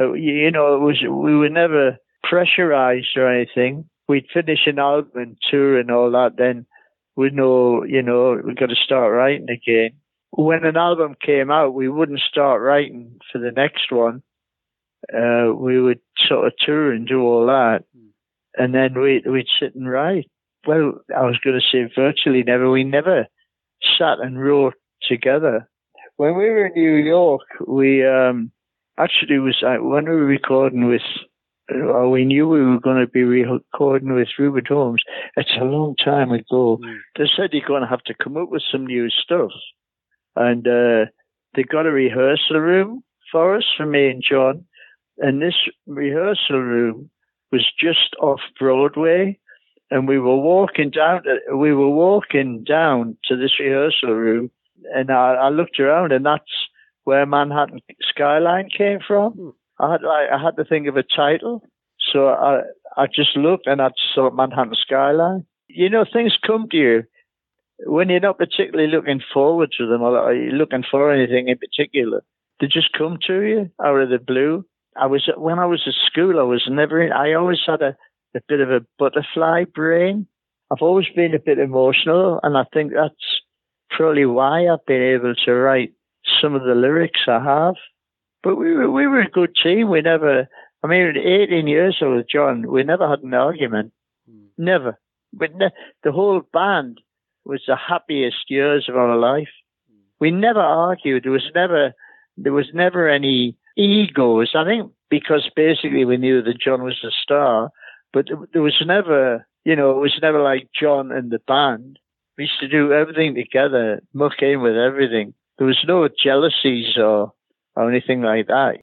Uh, 0.00 0.12
You 0.12 0.32
you 0.34 0.50
know, 0.50 0.74
it 0.76 0.80
was 0.80 1.02
we 1.02 1.36
were 1.36 1.48
never 1.48 1.96
pressurized 2.22 3.16
or 3.16 3.32
anything. 3.32 3.88
We'd 4.08 4.26
finish 4.32 4.66
an 4.66 4.78
album 4.78 5.12
and 5.14 5.36
tour 5.50 5.78
and 5.78 5.90
all 5.90 6.10
that, 6.10 6.36
then 6.36 6.66
we'd 7.16 7.34
know, 7.34 7.84
you 7.84 8.02
know, 8.02 8.40
we've 8.44 8.56
got 8.56 8.68
to 8.68 8.76
start 8.76 9.12
writing 9.12 9.48
again. 9.50 9.90
When 10.30 10.64
an 10.64 10.76
album 10.76 11.14
came 11.24 11.50
out, 11.50 11.74
we 11.74 11.88
wouldn't 11.88 12.20
start 12.20 12.62
writing 12.62 13.18
for 13.30 13.38
the 13.38 13.50
next 13.50 13.92
one. 13.92 14.22
Uh, 15.12 15.52
we 15.54 15.80
would 15.80 16.00
sort 16.28 16.46
of 16.46 16.52
tour 16.58 16.92
and 16.92 17.06
do 17.06 17.22
all 17.22 17.46
that, 17.46 17.84
and 18.56 18.74
then 18.74 19.00
we 19.00 19.22
we'd 19.26 19.46
sit 19.60 19.74
and 19.74 19.90
write. 19.90 20.30
Well, 20.66 21.00
I 21.14 21.22
was 21.22 21.38
going 21.42 21.58
to 21.58 21.66
say 21.72 21.92
virtually 21.94 22.42
never. 22.44 22.70
We 22.70 22.84
never 22.84 23.26
sat 23.98 24.20
and 24.20 24.40
wrote 24.40 24.74
together. 25.08 25.68
When 26.16 26.36
we 26.36 26.48
were 26.50 26.66
in 26.66 26.74
New 26.74 26.96
York, 26.96 27.42
we 27.66 28.06
um, 28.06 28.52
actually 28.98 29.38
was 29.38 29.62
uh, 29.66 29.82
when 29.82 30.04
we 30.04 30.14
were 30.14 30.24
recording 30.24 30.86
with 30.86 31.02
uh, 31.70 32.08
we 32.08 32.24
knew 32.24 32.48
we 32.48 32.62
were 32.62 32.80
going 32.80 33.00
to 33.00 33.10
be 33.10 33.22
recording 33.22 34.14
with 34.14 34.28
Rupert 34.38 34.68
Holmes. 34.68 35.02
It's 35.36 35.52
a 35.60 35.64
long 35.64 35.94
time 35.96 36.30
ago. 36.30 36.78
Mm. 36.82 36.98
They 37.16 37.24
said 37.36 37.50
you're 37.52 37.66
going 37.66 37.82
to 37.82 37.88
have 37.88 38.02
to 38.04 38.14
come 38.14 38.36
up 38.36 38.50
with 38.50 38.62
some 38.70 38.86
new 38.86 39.08
stuff. 39.10 39.50
And 40.34 40.66
uh, 40.66 41.06
they 41.54 41.62
got 41.62 41.86
a 41.86 41.92
rehearsal 41.92 42.58
room 42.58 43.04
for 43.30 43.56
us, 43.56 43.64
for 43.76 43.86
me 43.86 44.08
and 44.10 44.22
John. 44.28 44.64
And 45.18 45.40
this 45.42 45.54
rehearsal 45.86 46.60
room 46.60 47.10
was 47.50 47.70
just 47.78 48.14
off 48.20 48.40
Broadway. 48.58 49.38
And 49.90 50.08
we 50.08 50.18
were 50.18 50.36
walking 50.36 50.90
down, 50.90 51.22
to, 51.24 51.56
we 51.56 51.74
were 51.74 51.90
walking 51.90 52.64
down 52.64 53.16
to 53.26 53.36
this 53.36 53.58
rehearsal 53.60 54.14
room. 54.14 54.50
And 54.94 55.10
I, 55.10 55.34
I 55.34 55.48
looked 55.50 55.78
around 55.78 56.12
and 56.12 56.24
that's 56.24 56.44
where 57.04 57.26
Manhattan 57.26 57.80
Skyline 58.08 58.68
came 58.76 59.00
from. 59.06 59.32
Hmm. 59.32 59.48
I 59.78 59.92
had, 59.92 60.04
I, 60.04 60.36
I 60.36 60.42
had 60.42 60.56
to 60.56 60.64
think 60.64 60.86
of 60.86 60.96
a 60.96 61.02
title. 61.02 61.62
So 62.12 62.28
I, 62.28 62.62
I 62.96 63.06
just 63.06 63.36
looked 63.36 63.66
and 63.66 63.82
I 63.82 63.90
saw 64.14 64.30
Manhattan 64.30 64.74
Skyline. 64.74 65.44
You 65.68 65.90
know, 65.90 66.04
things 66.10 66.36
come 66.46 66.68
to 66.70 66.76
you 66.76 67.02
when 67.86 68.08
you're 68.08 68.20
not 68.20 68.38
particularly 68.38 68.90
looking 68.90 69.20
forward 69.32 69.70
to 69.78 69.86
them 69.86 70.02
or 70.02 70.32
you're 70.32 70.52
looking 70.52 70.84
for 70.88 71.12
anything 71.12 71.48
in 71.48 71.58
particular. 71.58 72.22
They 72.60 72.66
just 72.66 72.92
come 72.96 73.18
to 73.26 73.42
you 73.42 73.70
out 73.84 74.00
of 74.00 74.10
the 74.10 74.18
blue. 74.18 74.64
I 74.96 75.06
was 75.06 75.28
when 75.36 75.58
I 75.58 75.66
was 75.66 75.82
at 75.86 75.94
school. 76.06 76.38
I 76.38 76.42
was 76.42 76.62
never. 76.68 77.02
In, 77.02 77.12
I 77.12 77.34
always 77.34 77.60
had 77.66 77.82
a, 77.82 77.96
a 78.34 78.40
bit 78.48 78.60
of 78.60 78.70
a 78.70 78.84
butterfly 78.98 79.64
brain. 79.74 80.26
I've 80.70 80.82
always 80.82 81.06
been 81.14 81.34
a 81.34 81.38
bit 81.38 81.58
emotional, 81.58 82.40
and 82.42 82.56
I 82.56 82.64
think 82.72 82.92
that's 82.92 83.14
probably 83.90 84.26
why 84.26 84.68
I've 84.68 84.84
been 84.86 85.02
able 85.02 85.34
to 85.44 85.52
write 85.52 85.92
some 86.40 86.54
of 86.54 86.62
the 86.62 86.74
lyrics 86.74 87.20
I 87.26 87.42
have. 87.42 87.74
But 88.42 88.56
we 88.56 88.74
were 88.74 88.90
we 88.90 89.06
were 89.06 89.20
a 89.20 89.30
good 89.30 89.54
team. 89.62 89.90
We 89.90 90.00
never. 90.02 90.48
I 90.84 90.88
mean, 90.88 91.16
18 91.16 91.68
years 91.68 91.98
old 92.02 92.16
with 92.16 92.28
John, 92.28 92.66
we 92.66 92.82
never 92.82 93.08
had 93.08 93.20
an 93.20 93.34
argument. 93.34 93.92
Hmm. 94.28 94.46
Never. 94.58 94.98
But 95.32 95.54
ne- 95.54 95.70
the 96.02 96.10
whole 96.10 96.42
band 96.52 97.00
was 97.44 97.62
the 97.68 97.76
happiest 97.76 98.48
years 98.50 98.86
of 98.88 98.96
our 98.96 99.16
life. 99.16 99.48
Hmm. 99.88 100.00
We 100.18 100.30
never 100.32 100.60
argued. 100.60 101.24
There 101.24 101.32
was 101.32 101.48
never 101.54 101.92
there 102.36 102.52
was 102.52 102.68
never 102.74 103.08
any 103.08 103.56
egos. 103.76 104.52
I 104.54 104.64
think 104.64 104.92
because 105.10 105.48
basically 105.54 106.04
we 106.04 106.16
knew 106.16 106.42
that 106.42 106.60
John 106.60 106.82
was 106.82 107.00
a 107.04 107.10
star, 107.22 107.70
but 108.12 108.26
there 108.52 108.62
was 108.62 108.82
never, 108.84 109.46
you 109.64 109.76
know, 109.76 109.90
it 109.90 110.00
was 110.00 110.18
never 110.22 110.42
like 110.42 110.68
John 110.78 111.12
and 111.12 111.30
the 111.30 111.38
band. 111.46 111.98
We 112.36 112.44
used 112.44 112.60
to 112.60 112.68
do 112.68 112.92
everything 112.92 113.34
together, 113.34 114.00
muck 114.14 114.40
in 114.40 114.62
with 114.62 114.76
everything. 114.76 115.34
There 115.58 115.66
was 115.66 115.84
no 115.86 116.08
jealousies 116.08 116.96
or, 116.96 117.32
or 117.76 117.90
anything 117.90 118.22
like 118.22 118.46
that. 118.46 118.78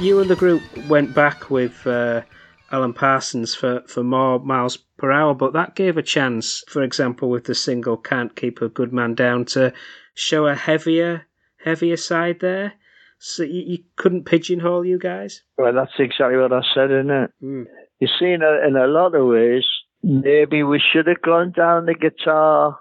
You 0.00 0.18
and 0.18 0.30
the 0.30 0.36
group 0.36 0.62
went 0.88 1.14
back 1.14 1.50
with 1.50 1.86
uh, 1.86 2.22
Alan 2.72 2.94
Parsons 2.94 3.54
for, 3.54 3.82
for 3.86 4.02
more 4.02 4.38
miles 4.38 4.78
per 4.96 5.12
hour, 5.12 5.34
but 5.34 5.52
that 5.52 5.74
gave 5.74 5.98
a 5.98 6.02
chance, 6.02 6.64
for 6.68 6.82
example, 6.82 7.28
with 7.28 7.44
the 7.44 7.54
single 7.54 7.98
"Can't 7.98 8.34
Keep 8.34 8.62
a 8.62 8.70
Good 8.70 8.94
Man 8.94 9.14
Down" 9.14 9.44
to 9.46 9.74
show 10.14 10.46
a 10.46 10.54
heavier, 10.54 11.26
heavier 11.62 11.98
side 11.98 12.40
there. 12.40 12.72
So 13.18 13.42
you, 13.42 13.62
you 13.66 13.78
couldn't 13.96 14.24
pigeonhole 14.24 14.86
you 14.86 14.98
guys. 14.98 15.42
Well, 15.58 15.74
that's 15.74 15.92
exactly 15.98 16.38
what 16.38 16.54
I 16.54 16.62
said, 16.74 16.90
isn't 16.90 17.10
it? 17.10 17.30
Mm. 17.42 17.64
You 17.98 18.08
see, 18.18 18.32
in 18.32 18.40
a, 18.42 18.66
in 18.66 18.76
a 18.76 18.86
lot 18.86 19.14
of 19.14 19.26
ways, 19.26 19.66
maybe 20.02 20.62
we 20.62 20.80
should 20.80 21.08
have 21.08 21.20
gone 21.20 21.52
down 21.52 21.84
the 21.84 21.94
guitar 21.94 22.78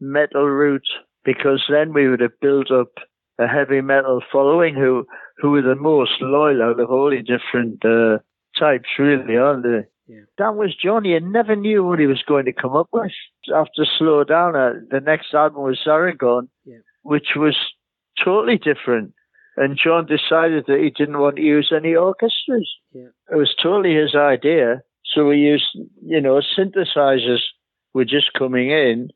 metal 0.00 0.46
route 0.46 0.86
because 1.24 1.64
then 1.70 1.94
we 1.94 2.08
would 2.08 2.20
have 2.20 2.38
built 2.42 2.70
up 2.70 2.92
a 3.38 3.46
heavy 3.46 3.80
metal 3.80 4.20
following 4.30 4.74
who 4.74 5.06
who 5.38 5.50
were 5.50 5.62
the 5.62 5.74
most 5.76 6.20
loyal 6.20 6.62
out 6.62 6.80
of 6.80 6.90
all 6.90 7.10
the 7.10 7.22
different 7.22 7.84
uh, 7.84 8.18
types, 8.58 8.88
really, 8.98 9.36
aren't 9.36 9.62
they? 9.62 9.84
Yeah. 10.06 10.22
That 10.38 10.54
was 10.56 10.74
Johnny. 10.74 11.14
I 11.14 11.18
never 11.20 11.54
knew 11.54 11.84
what 11.84 11.98
he 11.98 12.06
was 12.06 12.22
going 12.26 12.46
to 12.46 12.52
come 12.52 12.74
up 12.74 12.88
with. 12.92 13.12
After 13.54 13.84
Slow 13.98 14.24
Down, 14.24 14.56
uh, 14.56 14.72
the 14.90 15.00
next 15.00 15.34
album 15.34 15.62
was 15.62 15.78
Zaragon, 15.86 16.48
Yeah. 16.64 16.78
which 17.02 17.28
was 17.36 17.56
totally 18.24 18.56
different. 18.58 19.12
And 19.56 19.78
John 19.82 20.06
decided 20.06 20.64
that 20.66 20.78
he 20.80 20.90
didn't 20.90 21.18
want 21.18 21.36
to 21.36 21.42
use 21.42 21.72
any 21.76 21.94
orchestras. 21.94 22.70
Yeah. 22.92 23.08
It 23.30 23.36
was 23.36 23.54
totally 23.62 23.94
his 23.94 24.14
idea. 24.14 24.82
So 25.04 25.26
we 25.26 25.36
used, 25.38 25.76
you 26.02 26.20
know, 26.20 26.40
synthesizers 26.56 27.40
were 27.92 28.04
just 28.04 28.32
coming 28.38 28.70
in. 28.70 29.08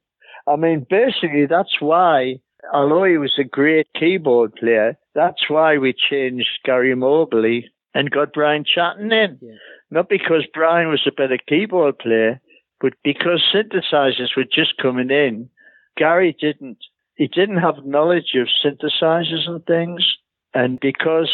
I 0.49 0.57
mean, 0.57 0.87
basically, 0.91 1.47
that's 1.47 1.81
why, 1.81 2.41
although 2.73 3.05
he 3.05 3.18
was 3.18 3.35
a 3.39 3.45
great 3.45 3.87
keyboard 3.99 4.55
player, 4.57 4.99
that's 5.15 5.49
why 5.49 5.79
we 5.79 5.93
changed 5.93 6.49
Gary 6.65 6.95
Moberley 6.95 7.71
and 7.95 8.11
got 8.11 8.33
Brian 8.33 8.65
Chatton 8.65 9.13
in. 9.13 9.39
Yeah. 9.41 9.55
Not 9.91 10.09
because 10.09 10.47
Brian 10.53 10.89
was 10.89 11.07
a 11.07 11.13
better 11.13 11.39
keyboard 11.47 11.99
player, 11.99 12.41
but 12.81 12.95
because 13.05 13.43
synthesizers 13.55 14.37
were 14.37 14.45
just 14.45 14.79
coming 14.81 15.11
in. 15.11 15.49
Gary 15.97 16.35
didn't. 16.41 16.79
He 17.17 17.29
didn't 17.29 17.59
have 17.59 17.85
knowledge 17.85 18.35
of 18.35 18.49
synthesizers 18.65 19.47
and 19.47 19.65
things. 19.67 20.05
And 20.55 20.81
because 20.81 21.31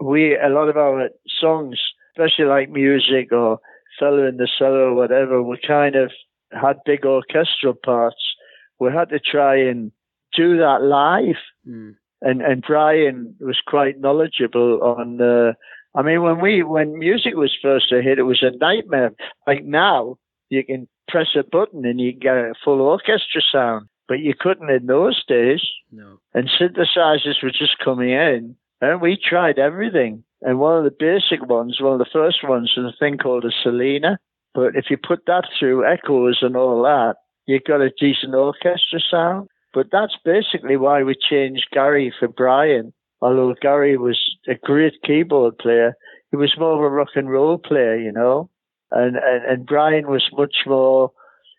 we, 0.00 0.36
a 0.36 0.48
lot 0.48 0.68
of 0.68 0.76
our 0.76 1.10
songs, 1.40 1.78
especially 2.12 2.46
like 2.46 2.70
music 2.70 3.32
or 3.32 3.60
Fellow 3.98 4.26
in 4.26 4.36
the 4.38 4.48
Cellar 4.58 4.90
or 4.90 4.94
whatever, 4.94 5.42
were 5.42 5.58
kind 5.66 5.96
of 5.96 6.12
had 6.52 6.76
big 6.86 7.04
orchestral 7.04 7.74
parts. 7.74 8.34
We 8.78 8.90
had 8.92 9.10
to 9.10 9.18
try 9.18 9.56
and 9.56 9.92
do 10.34 10.56
that 10.58 10.82
live 10.82 11.36
Mm. 11.68 11.96
And 12.20 12.42
and 12.42 12.62
Brian 12.62 13.36
was 13.40 13.60
quite 13.66 14.00
knowledgeable 14.00 14.80
on. 14.82 15.20
Uh, 15.20 15.52
I 15.94 16.02
mean, 16.02 16.22
when 16.22 16.40
we 16.40 16.62
when 16.62 16.98
music 16.98 17.34
was 17.34 17.56
first 17.60 17.92
a 17.92 18.02
hit, 18.02 18.18
it 18.18 18.24
was 18.24 18.42
a 18.42 18.56
nightmare. 18.56 19.12
Like 19.46 19.64
now, 19.64 20.16
you 20.48 20.64
can 20.64 20.88
press 21.08 21.28
a 21.36 21.42
button 21.42 21.84
and 21.84 22.00
you 22.00 22.12
get 22.12 22.36
a 22.36 22.54
full 22.64 22.80
orchestra 22.80 23.40
sound, 23.52 23.88
but 24.08 24.20
you 24.20 24.34
couldn't 24.38 24.70
in 24.70 24.86
those 24.86 25.24
days. 25.26 25.62
No. 25.90 26.18
And 26.34 26.48
synthesizers 26.48 27.42
were 27.42 27.50
just 27.50 27.78
coming 27.82 28.10
in, 28.10 28.56
and 28.80 29.00
we 29.00 29.16
tried 29.16 29.58
everything. 29.58 30.24
And 30.42 30.60
one 30.60 30.78
of 30.78 30.84
the 30.84 30.96
basic 30.96 31.48
ones, 31.48 31.80
one 31.80 31.94
of 31.94 31.98
the 31.98 32.12
first 32.12 32.46
ones, 32.46 32.72
was 32.76 32.94
a 32.94 32.98
thing 32.98 33.18
called 33.18 33.44
a 33.44 33.50
Solina. 33.50 34.18
But 34.54 34.76
if 34.76 34.86
you 34.90 34.96
put 34.96 35.26
that 35.26 35.44
through 35.58 35.86
echoes 35.86 36.38
and 36.42 36.56
all 36.56 36.82
that, 36.82 37.16
you 37.46 37.60
got 37.60 37.80
a 37.80 37.90
decent 37.98 38.34
orchestra 38.34 39.00
sound. 39.10 39.48
But 39.74 39.86
that's 39.92 40.16
basically 40.24 40.76
why 40.76 41.02
we 41.02 41.14
changed 41.14 41.66
Gary 41.72 42.12
for 42.18 42.28
Brian. 42.28 42.92
Although 43.20 43.54
Gary 43.60 43.96
was 43.96 44.18
a 44.48 44.54
great 44.54 44.94
keyboard 45.04 45.58
player, 45.58 45.94
he 46.30 46.36
was 46.36 46.54
more 46.58 46.74
of 46.74 46.80
a 46.80 46.94
rock 46.94 47.08
and 47.14 47.30
roll 47.30 47.58
player, 47.58 47.96
you 47.96 48.12
know. 48.12 48.50
And 48.90 49.16
and, 49.16 49.44
and 49.44 49.66
Brian 49.66 50.08
was 50.08 50.24
much 50.32 50.56
more 50.66 51.12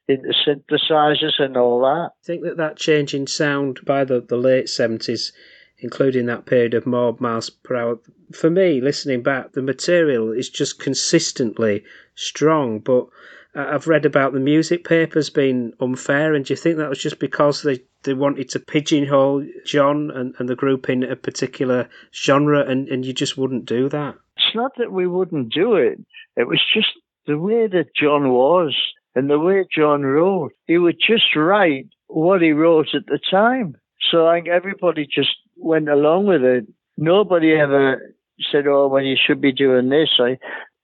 into 0.07 0.33
synthesizers 0.47 1.39
and 1.39 1.55
all 1.55 1.81
that. 1.81 2.09
I 2.23 2.25
think 2.25 2.43
that 2.43 2.57
that 2.57 2.77
change 2.77 3.13
in 3.13 3.27
sound 3.27 3.79
by 3.85 4.03
the, 4.03 4.19
the 4.19 4.37
late 4.37 4.65
70s, 4.65 5.31
including 5.77 6.25
that 6.25 6.47
period 6.47 6.73
of 6.73 6.87
more 6.87 7.15
miles 7.19 7.51
per 7.51 7.75
hour, 7.75 7.99
for 8.33 8.49
me, 8.49 8.81
listening 8.81 9.21
back, 9.21 9.53
the 9.53 9.61
material 9.61 10.31
is 10.31 10.49
just 10.49 10.79
consistently 10.79 11.83
strong. 12.15 12.79
But 12.79 13.07
I've 13.55 13.87
read 13.87 14.05
about 14.05 14.33
the 14.33 14.39
music 14.39 14.83
papers 14.83 15.29
being 15.29 15.73
unfair, 15.79 16.33
and 16.35 16.45
do 16.45 16.53
you 16.53 16.57
think 16.57 16.77
that 16.77 16.89
was 16.89 17.01
just 17.01 17.19
because 17.19 17.63
they, 17.63 17.79
they 18.03 18.13
wanted 18.13 18.49
to 18.49 18.59
pigeonhole 18.59 19.45
John 19.65 20.11
and, 20.11 20.35
and 20.37 20.47
the 20.47 20.55
group 20.55 20.89
in 20.89 21.03
a 21.03 21.15
particular 21.15 21.89
genre, 22.13 22.61
and, 22.61 22.87
and 22.89 23.05
you 23.05 23.13
just 23.13 23.37
wouldn't 23.37 23.65
do 23.65 23.89
that? 23.89 24.15
it's 24.39 24.55
not 24.55 24.71
that 24.77 24.91
we 24.91 25.05
wouldn't 25.05 25.53
do 25.53 25.75
it. 25.75 25.99
It 26.35 26.47
was 26.47 26.61
just 26.73 26.87
the 27.27 27.37
way 27.37 27.67
that 27.67 27.95
John 27.95 28.29
was 28.29 28.75
and 29.15 29.29
the 29.29 29.39
way 29.39 29.65
John 29.75 30.03
wrote. 30.03 30.53
He 30.65 30.77
would 30.77 30.97
just 31.05 31.35
write 31.35 31.87
what 32.07 32.41
he 32.41 32.51
wrote 32.51 32.87
at 32.93 33.05
the 33.05 33.19
time. 33.29 33.75
So 34.11 34.27
I 34.27 34.37
think 34.37 34.47
everybody 34.47 35.05
just 35.05 35.35
went 35.57 35.89
along 35.89 36.27
with 36.27 36.43
it. 36.43 36.67
Nobody 36.97 37.53
ever 37.53 38.15
said, 38.51 38.65
"Oh, 38.67 38.87
well, 38.87 39.03
you 39.03 39.17
should 39.17 39.41
be 39.41 39.51
doing 39.51 39.89
this." 39.89 40.09
I, 40.19 40.37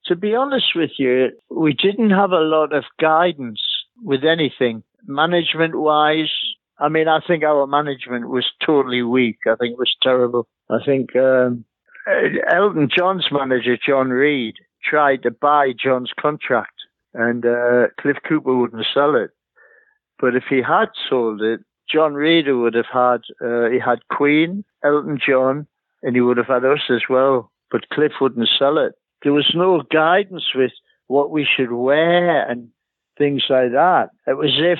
to 0.08 0.16
be 0.16 0.36
honest 0.36 0.76
with 0.76 0.91
you, 0.97 1.30
we 1.49 1.74
didn't 1.74 2.12
have 2.12 2.32
a 2.32 2.39
lot 2.39 2.74
of 2.74 2.84
guidance 2.99 3.62
with 4.03 4.24
anything 4.24 4.84
management 5.08 5.76
wise. 5.76 6.32
I 6.80 6.89
mean, 6.89 7.08
I 7.08 7.20
think 7.26 7.43
our 7.43 7.68
management 7.68 8.30
was 8.30 8.45
totally 8.66 9.01
weak. 9.01 9.38
I 9.45 9.56
think 9.56 9.74
it 9.74 9.80
was 9.80 9.95
terrible. 10.01 10.47
I 10.70 10.78
think 10.86 11.16
um, 11.16 11.64
Elton 12.51 12.89
John's 12.95 13.28
manager, 13.32 13.78
John 13.78 14.10
Reid, 14.10 14.56
tried 14.84 15.24
to 15.24 15.32
buy 15.32 15.72
John's 15.82 16.12
contract, 16.20 16.74
and 17.14 17.45
uh, 17.45 17.88
Cliff 17.99 18.18
Cooper 18.28 18.56
wouldn't 18.56 18.86
sell 18.93 19.16
it. 19.16 19.32
But 20.20 20.36
if 20.36 20.43
he 20.49 20.62
had 20.62 20.88
sold 21.10 21.41
it, 21.41 21.62
John 21.91 22.14
Reid 22.14 22.47
would 22.47 22.74
have 22.74 22.86
had 22.91 23.22
uh, 23.41 23.70
he 23.70 23.80
had 23.80 24.08
Queen, 24.10 24.64
Elton 24.84 25.20
John, 25.26 25.68
and 26.03 26.16
he 26.16 26.22
would 26.22 26.38
have 26.38 26.47
had 26.47 26.66
us 26.66 26.89
as 26.89 27.03
well. 27.10 27.51
But 27.72 27.89
Cliff 27.89 28.14
wouldn't 28.20 28.49
sell 28.60 28.78
it. 28.78 28.93
There 29.26 29.34
was 29.34 29.51
no 29.55 29.82
guidance 29.91 30.45
with 30.55 30.71
what 31.07 31.32
we 31.32 31.45
should 31.45 31.71
wear 31.71 32.47
and 32.49 32.69
things 33.17 33.43
like 33.49 33.71
that. 33.71 34.09
It 34.28 34.38
was 34.38 34.51
if 34.57 34.80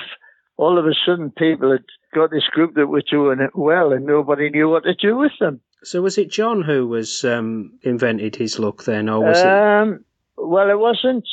all 0.56 0.78
of 0.78 0.86
a 0.86 0.94
sudden 1.04 1.32
people 1.36 1.72
had 1.72 1.84
got 2.14 2.30
this 2.30 2.46
group 2.52 2.74
that 2.76 2.86
were 2.86 3.02
doing 3.10 3.40
it 3.40 3.50
well, 3.54 3.92
and 3.92 4.06
nobody 4.06 4.48
knew 4.48 4.68
what 4.70 4.84
to 4.84 4.94
do 4.94 5.16
with 5.16 5.32
them. 5.40 5.60
So 5.82 6.00
was 6.00 6.16
it 6.16 6.30
John 6.30 6.62
who 6.62 6.86
was 6.86 7.24
um, 7.24 7.78
invented 7.82 8.36
his 8.36 8.58
look 8.58 8.84
then, 8.84 9.08
or 9.08 9.20
was 9.20 9.38
it? 9.38 9.46
Um, 9.46 10.04
well, 10.38 10.70
it 10.70 10.78
wasn't. 10.78 11.26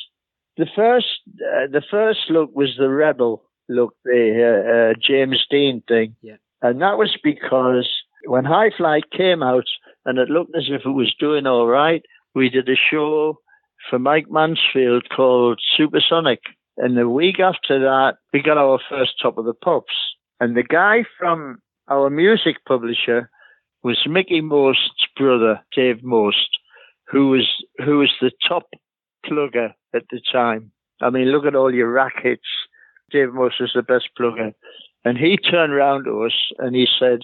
The 0.57 0.67
first, 0.75 1.05
uh, 1.39 1.67
the 1.71 1.83
first 1.89 2.19
look 2.29 2.49
was 2.55 2.75
the 2.77 2.89
rebel 2.89 3.43
look, 3.69 3.95
the 4.03 4.91
uh, 4.91 4.91
uh, 4.91 4.93
James 4.99 5.45
Dean 5.51 5.83
thing, 5.87 6.15
Yeah. 6.21 6.37
and 6.63 6.81
that 6.81 6.97
was 6.97 7.15
because 7.23 7.87
when 8.25 8.43
Highfly 8.43 9.01
came 9.15 9.43
out 9.43 9.65
and 10.05 10.17
it 10.17 10.29
looked 10.29 10.55
as 10.55 10.65
if 10.69 10.81
it 10.85 10.89
was 10.89 11.13
doing 11.19 11.45
all 11.47 11.67
right, 11.67 12.03
we 12.35 12.49
did 12.49 12.69
a 12.69 12.75
show 12.75 13.39
for 13.89 13.99
Mike 13.99 14.29
Mansfield 14.29 15.07
called 15.15 15.59
Supersonic, 15.77 16.39
and 16.77 16.97
the 16.97 17.09
week 17.09 17.39
after 17.39 17.79
that, 17.79 18.15
we 18.33 18.41
got 18.41 18.57
our 18.57 18.79
first 18.89 19.13
Top 19.21 19.37
of 19.37 19.45
the 19.45 19.53
Pops, 19.53 19.93
and 20.39 20.55
the 20.55 20.63
guy 20.63 21.03
from 21.17 21.59
our 21.89 22.09
music 22.09 22.57
publisher 22.67 23.29
was 23.83 23.99
Mickie 24.07 24.41
Most's 24.41 25.05
brother, 25.17 25.59
Dave 25.75 26.03
Most, 26.03 26.49
who 27.07 27.29
was 27.29 27.47
who 27.83 27.99
was 27.99 28.11
the 28.21 28.31
top 28.47 28.63
plugger 29.25 29.73
at 29.93 30.03
the 30.09 30.21
time. 30.31 30.71
I 31.01 31.09
mean, 31.09 31.31
look 31.31 31.45
at 31.45 31.55
all 31.55 31.73
your 31.73 31.91
RAK 31.91 32.13
hits. 32.23 32.41
Dave 33.11 33.33
Most 33.33 33.59
was 33.59 33.71
the 33.75 33.83
best 33.83 34.09
plugger. 34.19 34.53
And 35.05 35.17
he 35.17 35.37
turned 35.37 35.73
around 35.73 36.05
to 36.05 36.23
us 36.23 36.33
and 36.59 36.75
he 36.75 36.87
said, 36.99 37.19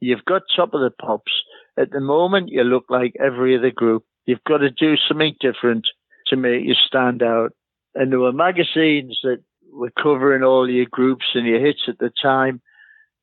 You've 0.00 0.24
got 0.24 0.42
top 0.56 0.72
of 0.72 0.80
the 0.80 0.90
pops. 0.90 1.32
At 1.78 1.90
the 1.90 2.00
moment, 2.00 2.48
you 2.48 2.64
look 2.64 2.84
like 2.88 3.14
every 3.22 3.56
other 3.56 3.70
group. 3.70 4.04
You've 4.30 4.44
got 4.44 4.58
to 4.58 4.70
do 4.70 4.94
something 4.96 5.34
different 5.40 5.88
to 6.28 6.36
make 6.36 6.64
you 6.64 6.74
stand 6.74 7.20
out. 7.20 7.50
And 7.96 8.12
there 8.12 8.20
were 8.20 8.32
magazines 8.32 9.18
that 9.24 9.42
were 9.72 9.90
covering 10.00 10.44
all 10.44 10.70
your 10.70 10.86
groups 10.88 11.24
and 11.34 11.44
your 11.44 11.58
hits 11.58 11.82
at 11.88 11.98
the 11.98 12.12
time, 12.22 12.60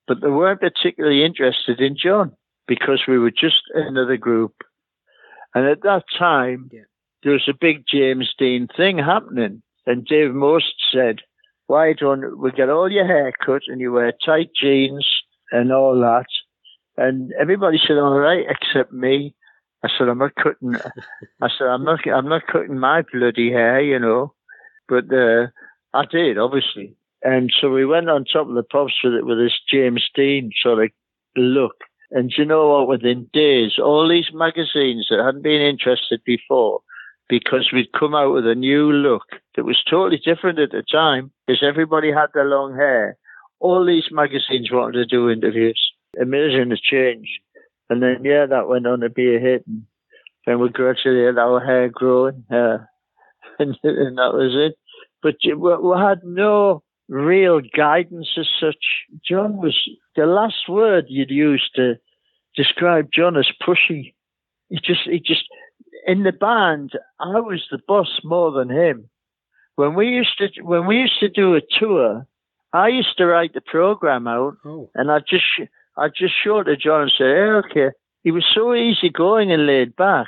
but 0.05 0.19
they 0.19 0.27
weren't 0.27 0.59
particularly 0.59 1.23
interested 1.23 1.79
in 1.79 1.95
John 1.95 2.33
because 2.67 3.03
we 3.07 3.17
were 3.17 3.31
just 3.31 3.61
another 3.73 4.17
group. 4.17 4.53
And 5.55 5.65
at 5.65 5.81
that 5.83 6.03
time, 6.19 6.69
Yeah. 6.73 6.81
there 7.23 7.31
was 7.31 7.47
a 7.47 7.53
big 7.53 7.85
James 7.87 8.33
Dean 8.37 8.67
thing 8.67 8.97
happening. 8.97 9.61
And 9.85 10.05
Dave 10.05 10.33
Most 10.33 10.73
said, 10.91 11.21
Why 11.67 11.93
don't 11.93 12.37
we 12.37 12.51
get 12.51 12.69
all 12.69 12.91
your 12.91 13.07
hair 13.07 13.31
cut 13.45 13.61
and 13.67 13.79
you 13.79 13.93
wear 13.93 14.11
tight 14.25 14.49
jeans 14.53 15.07
and 15.53 15.71
all 15.71 15.97
that? 16.01 16.27
And 16.97 17.31
everybody 17.39 17.77
said, 17.77 17.97
All 17.97 18.19
right, 18.19 18.45
except 18.49 18.91
me. 18.91 19.33
I 19.87 19.97
said, 19.97 20.09
I'm 20.09 20.17
not 20.17 20.35
cutting 20.35 20.75
I 21.41 21.49
said, 21.57 21.67
I'm 21.67 21.83
not 21.83 22.05
I'm 22.07 22.27
not 22.27 22.47
cutting 22.47 22.77
my 22.77 23.03
bloody 23.11 23.51
hair, 23.51 23.81
you 23.81 23.99
know. 23.99 24.33
But 24.87 25.05
uh, 25.13 25.47
I 25.93 26.05
did, 26.05 26.37
obviously. 26.37 26.95
And 27.23 27.53
so 27.59 27.71
we 27.71 27.85
went 27.85 28.09
on 28.09 28.25
top 28.25 28.47
of 28.47 28.55
the 28.55 28.63
pops 28.63 28.93
with 29.03 29.13
it 29.13 29.25
with 29.25 29.37
this 29.37 29.59
James 29.69 30.09
Dean 30.13 30.51
sort 30.61 30.83
of 30.83 30.89
look. 31.35 31.75
And 32.11 32.31
you 32.37 32.45
know 32.45 32.69
what? 32.69 32.87
Within 32.87 33.29
days, 33.33 33.73
all 33.79 34.07
these 34.07 34.29
magazines 34.33 35.07
that 35.09 35.23
hadn't 35.23 35.41
been 35.43 35.61
interested 35.61 36.21
before, 36.25 36.81
because 37.27 37.69
we'd 37.73 37.91
come 37.99 38.15
out 38.15 38.33
with 38.33 38.47
a 38.47 38.55
new 38.55 38.91
look 38.91 39.25
that 39.55 39.65
was 39.65 39.83
totally 39.89 40.21
different 40.23 40.59
at 40.59 40.71
the 40.71 40.83
time, 40.89 41.31
because 41.45 41.63
everybody 41.63 42.11
had 42.11 42.27
their 42.33 42.45
long 42.45 42.75
hair. 42.75 43.17
All 43.59 43.85
these 43.85 44.07
magazines 44.11 44.69
wanted 44.71 44.93
to 44.93 45.05
do 45.05 45.29
interviews. 45.29 45.81
Amazing 46.21 46.69
the 46.69 46.77
change. 46.81 47.41
And 47.89 48.01
then, 48.01 48.23
yeah, 48.23 48.45
that 48.45 48.67
went 48.67 48.87
on 48.87 48.99
to 49.01 49.09
be 49.09 49.35
a 49.35 49.39
hit. 49.39 49.65
And 49.67 49.83
then 50.45 50.59
we 50.59 50.69
gradually 50.69 51.25
had 51.25 51.37
our 51.37 51.63
hair 51.63 51.89
growing. 51.89 52.43
Uh, 52.51 52.79
and, 53.59 53.77
and 53.83 54.17
that 54.17 54.33
was 54.33 54.53
it. 54.55 54.77
But 55.21 55.35
we, 55.43 55.53
we 55.53 55.97
had 55.97 56.19
no 56.23 56.83
real 57.09 57.61
guidance 57.75 58.29
as 58.37 58.47
such. 58.59 58.83
John 59.27 59.57
was 59.57 59.77
the 60.15 60.25
last 60.25 60.67
word 60.67 61.05
you'd 61.07 61.31
use 61.31 61.69
to 61.75 61.95
describe 62.55 63.09
John 63.13 63.37
as 63.37 63.49
pushy. 63.65 64.13
He 64.69 64.79
just, 64.83 65.01
he 65.05 65.19
just 65.19 65.43
in 66.05 66.23
the 66.23 66.31
band. 66.31 66.93
I 67.19 67.39
was 67.39 67.65
the 67.69 67.79
boss 67.87 68.19
more 68.23 68.51
than 68.51 68.69
him. 68.69 69.09
When 69.75 69.93
we 69.93 70.07
used 70.07 70.37
to, 70.39 70.61
when 70.63 70.87
we 70.87 70.97
used 70.97 71.19
to 71.19 71.29
do 71.29 71.55
a 71.55 71.61
tour, 71.79 72.25
I 72.73 72.87
used 72.87 73.17
to 73.17 73.25
write 73.25 73.53
the 73.53 73.61
program 73.61 74.27
out 74.27 74.57
Oh, 74.65 74.89
and 74.95 75.11
I 75.11 75.19
just 75.19 75.45
I 75.97 76.09
just 76.09 76.33
showed 76.43 76.63
to 76.63 76.77
John 76.77 77.03
and 77.03 77.13
said, 77.17 77.27
hey, 77.27 77.61
okay. 77.65 77.95
He 78.23 78.31
was 78.31 78.45
so 78.53 78.73
easygoing 78.73 79.51
and 79.51 79.65
laid 79.65 79.95
back. 79.95 80.27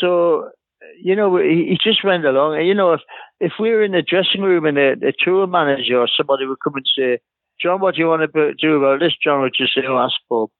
So, 0.00 0.50
you 1.02 1.14
know, 1.16 1.36
he, 1.36 1.68
he 1.70 1.78
just 1.82 2.04
went 2.04 2.24
along. 2.24 2.56
And, 2.56 2.66
You 2.66 2.74
know, 2.74 2.92
if 2.92 3.00
if 3.40 3.52
we 3.60 3.70
were 3.70 3.84
in 3.84 3.92
the 3.92 4.02
dressing 4.02 4.42
room 4.42 4.66
and 4.66 4.78
a, 4.78 4.92
a 5.06 5.12
tour 5.24 5.46
manager 5.46 5.98
or 5.98 6.08
somebody 6.16 6.46
would 6.46 6.58
come 6.62 6.74
and 6.74 6.86
say, 6.96 7.18
John, 7.60 7.80
what 7.80 7.94
do 7.94 8.00
you 8.00 8.08
want 8.08 8.30
to 8.32 8.54
do 8.54 8.76
about 8.76 9.00
this? 9.00 9.14
John 9.22 9.40
would 9.42 9.54
just 9.56 9.74
say, 9.74 9.82
oh, 9.86 9.98
ask 9.98 10.14
Bob. 10.28 10.50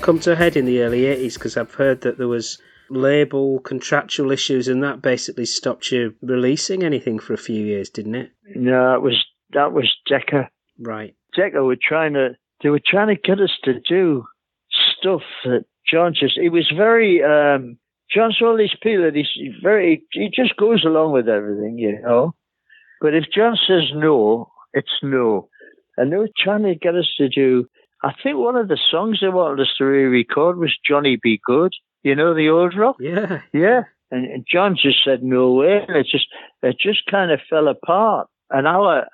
That 0.00 0.06
come 0.06 0.18
to 0.20 0.32
a 0.32 0.36
head 0.36 0.56
in 0.56 0.64
the 0.64 0.80
early 0.80 1.02
80s? 1.02 1.34
Because 1.34 1.56
I've 1.56 1.74
heard 1.74 2.02
that 2.02 2.18
there 2.18 2.28
was 2.28 2.58
label 2.88 3.60
contractual 3.60 4.32
issues 4.32 4.66
and 4.66 4.82
that 4.82 5.02
basically 5.02 5.46
stopped 5.46 5.92
you 5.92 6.14
releasing 6.22 6.82
anything 6.82 7.18
for 7.18 7.34
a 7.34 7.38
few 7.38 7.64
years, 7.64 7.90
didn't 7.90 8.14
it? 8.14 8.30
No, 8.56 8.94
it 8.94 9.02
was 9.02 9.24
that 9.52 9.72
was 9.72 9.94
Decca. 10.08 10.50
Right. 10.78 11.14
Decca 11.36 11.62
were 11.62 11.76
trying 11.80 12.14
to 12.14 12.30
they 12.62 12.70
were 12.70 12.80
trying 12.84 13.14
to 13.14 13.20
get 13.20 13.40
us 13.40 13.52
to 13.64 13.80
do 13.80 14.24
stuff 14.98 15.22
that 15.44 15.64
John 15.90 16.14
just 16.18 16.38
he 16.40 16.48
was 16.48 16.72
very 16.76 17.22
um 17.22 17.78
John's 18.12 18.38
of 18.42 18.58
these 18.58 18.74
people 18.82 19.04
that 19.04 19.14
he's 19.14 19.28
very 19.62 20.02
he 20.12 20.30
just 20.34 20.56
goes 20.56 20.84
along 20.84 21.12
with 21.12 21.28
everything, 21.28 21.78
you 21.78 22.00
know. 22.00 22.34
But 23.00 23.14
if 23.14 23.24
John 23.34 23.56
says 23.68 23.90
no, 23.94 24.50
it's 24.72 24.88
no. 25.02 25.48
And 25.96 26.10
they 26.10 26.16
were 26.16 26.30
trying 26.36 26.62
to 26.64 26.74
get 26.74 26.96
us 26.96 27.08
to 27.18 27.28
do 27.28 27.66
I 28.02 28.12
think 28.22 28.38
one 28.38 28.56
of 28.56 28.68
the 28.68 28.78
songs 28.90 29.18
they 29.20 29.28
wanted 29.28 29.60
us 29.60 29.74
to 29.78 29.84
re-record 29.84 30.58
was 30.58 30.76
Johnny 30.86 31.18
B. 31.22 31.40
Goode. 31.44 31.74
You 32.02 32.14
know 32.14 32.34
the 32.34 32.48
old 32.48 32.74
rock? 32.76 32.96
Yeah. 32.98 33.42
Yeah. 33.52 33.82
And, 34.10 34.24
and 34.24 34.46
John 34.50 34.76
just 34.80 35.04
said 35.04 35.22
no 35.22 35.52
way. 35.52 35.84
And 35.86 35.96
it 35.96 36.06
just 36.10 36.26
it 36.62 36.76
just 36.80 37.06
kind 37.10 37.30
of 37.30 37.40
fell 37.48 37.68
apart. 37.68 38.28
And 38.50 38.66
our 38.66 39.06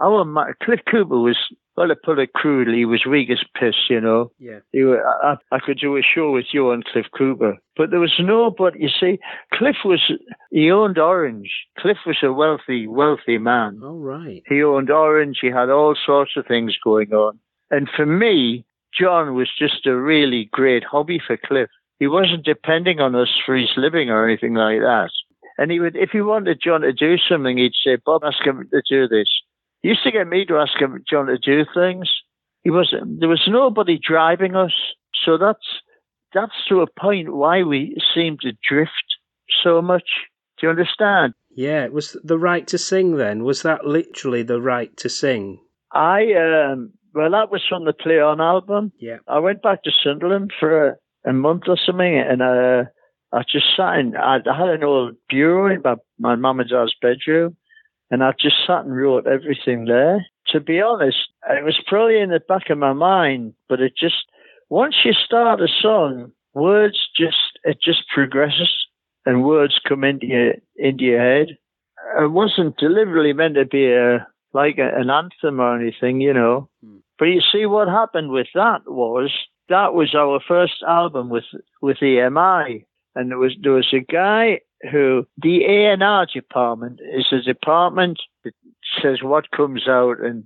our 0.00 0.24
ma- 0.24 0.52
Cliff 0.62 0.80
Cooper 0.88 1.18
was, 1.18 1.36
well, 1.76 1.88
to 1.88 1.96
put 1.96 2.18
it 2.20 2.32
crudely, 2.34 2.76
he 2.78 2.84
was 2.84 3.04
weak 3.04 3.30
as 3.30 3.42
piss, 3.58 3.74
you 3.90 4.00
know. 4.00 4.30
Yeah. 4.38 4.60
He 4.70 4.84
were, 4.84 5.04
I, 5.24 5.36
I 5.50 5.58
could 5.58 5.78
do 5.80 5.96
a 5.96 6.02
show 6.02 6.30
with 6.30 6.46
you 6.52 6.70
on 6.70 6.84
Cliff 6.92 7.06
Cooper, 7.16 7.56
but 7.76 7.90
there 7.90 7.98
was 7.98 8.14
no. 8.20 8.50
But 8.56 8.78
you 8.78 8.88
see, 8.88 9.18
Cliff 9.54 9.76
was 9.84 10.12
he 10.50 10.70
owned 10.70 10.98
Orange. 10.98 11.50
Cliff 11.78 11.98
was 12.06 12.18
a 12.22 12.32
wealthy, 12.32 12.86
wealthy 12.86 13.38
man. 13.38 13.80
All 13.82 13.98
right. 13.98 14.42
He 14.46 14.62
owned 14.62 14.90
Orange. 14.90 15.38
He 15.40 15.48
had 15.48 15.70
all 15.70 15.96
sorts 16.04 16.32
of 16.36 16.46
things 16.46 16.76
going 16.84 17.12
on. 17.12 17.40
And 17.70 17.88
for 17.94 18.06
me, 18.06 18.64
John 18.98 19.34
was 19.34 19.50
just 19.58 19.86
a 19.86 19.96
really 19.96 20.48
great 20.50 20.84
hobby 20.84 21.20
for 21.24 21.36
Cliff. 21.36 21.68
He 21.98 22.06
wasn't 22.06 22.44
depending 22.44 23.00
on 23.00 23.14
us 23.14 23.28
for 23.44 23.56
his 23.56 23.70
living 23.76 24.08
or 24.10 24.26
anything 24.26 24.54
like 24.54 24.80
that. 24.80 25.10
And 25.58 25.70
he 25.70 25.80
would, 25.80 25.96
if 25.96 26.10
he 26.10 26.20
wanted 26.20 26.60
John 26.62 26.82
to 26.82 26.92
do 26.92 27.16
something, 27.18 27.58
he'd 27.58 27.72
say, 27.84 27.96
Bob, 28.04 28.22
ask 28.24 28.44
him 28.44 28.68
to 28.70 28.82
do 28.88 29.08
this. 29.08 29.28
He 29.82 29.88
used 29.88 30.04
to 30.04 30.12
get 30.12 30.28
me 30.28 30.44
to 30.46 30.58
ask 30.58 30.80
him, 30.80 31.02
John 31.08 31.26
to 31.26 31.38
do 31.38 31.64
things. 31.74 32.08
He 32.62 32.70
was, 32.70 32.92
there 32.92 33.28
was 33.28 33.42
nobody 33.48 33.98
driving 33.98 34.54
us. 34.54 34.72
So 35.24 35.36
that's, 35.36 35.58
that's 36.32 36.52
to 36.68 36.82
a 36.82 37.00
point 37.00 37.34
why 37.34 37.62
we 37.62 37.96
seem 38.14 38.38
to 38.42 38.52
drift 38.68 38.92
so 39.62 39.82
much. 39.82 40.08
Do 40.58 40.66
you 40.66 40.70
understand? 40.70 41.34
Yeah, 41.50 41.84
it 41.84 41.92
was 41.92 42.16
the 42.22 42.38
right 42.38 42.66
to 42.68 42.78
sing 42.78 43.16
then. 43.16 43.42
Was 43.42 43.62
that 43.62 43.84
literally 43.84 44.42
the 44.42 44.60
right 44.60 44.96
to 44.98 45.08
sing? 45.08 45.60
I, 45.92 46.32
um, 46.34 46.92
well, 47.18 47.32
that 47.32 47.50
was 47.50 47.64
from 47.68 47.84
the 47.84 47.92
Play 47.92 48.20
On 48.20 48.40
album. 48.40 48.92
Yeah. 49.00 49.16
I 49.26 49.40
went 49.40 49.60
back 49.60 49.82
to 49.82 49.90
Sunderland 50.04 50.52
for 50.60 50.90
a, 50.90 50.96
a 51.28 51.32
month 51.32 51.64
or 51.66 51.76
something, 51.84 52.16
and 52.16 52.40
uh, 52.40 52.84
I 53.32 53.42
just 53.42 53.66
sat 53.76 53.98
in. 53.98 54.14
I, 54.14 54.36
I 54.36 54.56
had 54.56 54.68
an 54.68 54.84
old 54.84 55.16
bureau 55.28 55.74
in 55.74 55.82
my, 55.82 55.96
my 56.20 56.36
mum 56.36 56.60
and 56.60 56.70
dad's 56.70 56.94
bedroom, 57.02 57.56
and 58.12 58.22
I 58.22 58.34
just 58.40 58.54
sat 58.64 58.84
and 58.84 58.96
wrote 58.96 59.26
everything 59.26 59.86
there. 59.86 60.24
To 60.52 60.60
be 60.60 60.80
honest, 60.80 61.16
it 61.50 61.64
was 61.64 61.82
probably 61.88 62.20
in 62.20 62.30
the 62.30 62.38
back 62.38 62.70
of 62.70 62.78
my 62.78 62.92
mind, 62.92 63.54
but 63.68 63.80
it 63.80 63.94
just 63.98 64.26
once 64.68 64.94
you 65.04 65.12
start 65.12 65.60
a 65.60 65.66
song, 65.82 66.30
words 66.54 67.08
just 67.16 67.58
it 67.64 67.78
just 67.84 68.04
progresses, 68.14 68.72
and 69.26 69.44
words 69.44 69.80
come 69.88 70.04
into 70.04 70.26
your 70.26 70.52
into 70.76 71.02
your 71.02 71.20
head. 71.20 71.48
It 72.20 72.30
wasn't 72.30 72.76
deliberately 72.76 73.32
meant 73.32 73.56
to 73.56 73.64
be 73.64 73.92
a 73.92 74.24
like 74.54 74.78
a, 74.78 74.88
an 74.94 75.10
anthem 75.10 75.58
or 75.58 75.76
anything, 75.76 76.20
you 76.20 76.32
know. 76.32 76.68
But 77.18 77.26
you 77.26 77.40
see, 77.40 77.66
what 77.66 77.88
happened 77.88 78.30
with 78.30 78.48
that 78.54 78.82
was 78.86 79.32
that 79.68 79.94
was 79.94 80.14
our 80.14 80.40
first 80.46 80.82
album 80.86 81.28
with 81.28 81.44
with 81.82 81.98
EMI, 81.98 82.84
and 83.14 83.30
there 83.30 83.38
was 83.38 83.54
there 83.62 83.72
was 83.72 83.92
a 83.92 84.00
guy 84.00 84.60
who 84.90 85.26
the 85.42 85.64
A 85.64 85.92
and 85.92 86.02
R 86.02 86.26
department 86.32 87.00
is 87.14 87.26
a 87.32 87.42
department 87.42 88.20
that 88.44 88.54
says 89.02 89.22
what 89.22 89.50
comes 89.50 89.88
out 89.88 90.20
and 90.20 90.44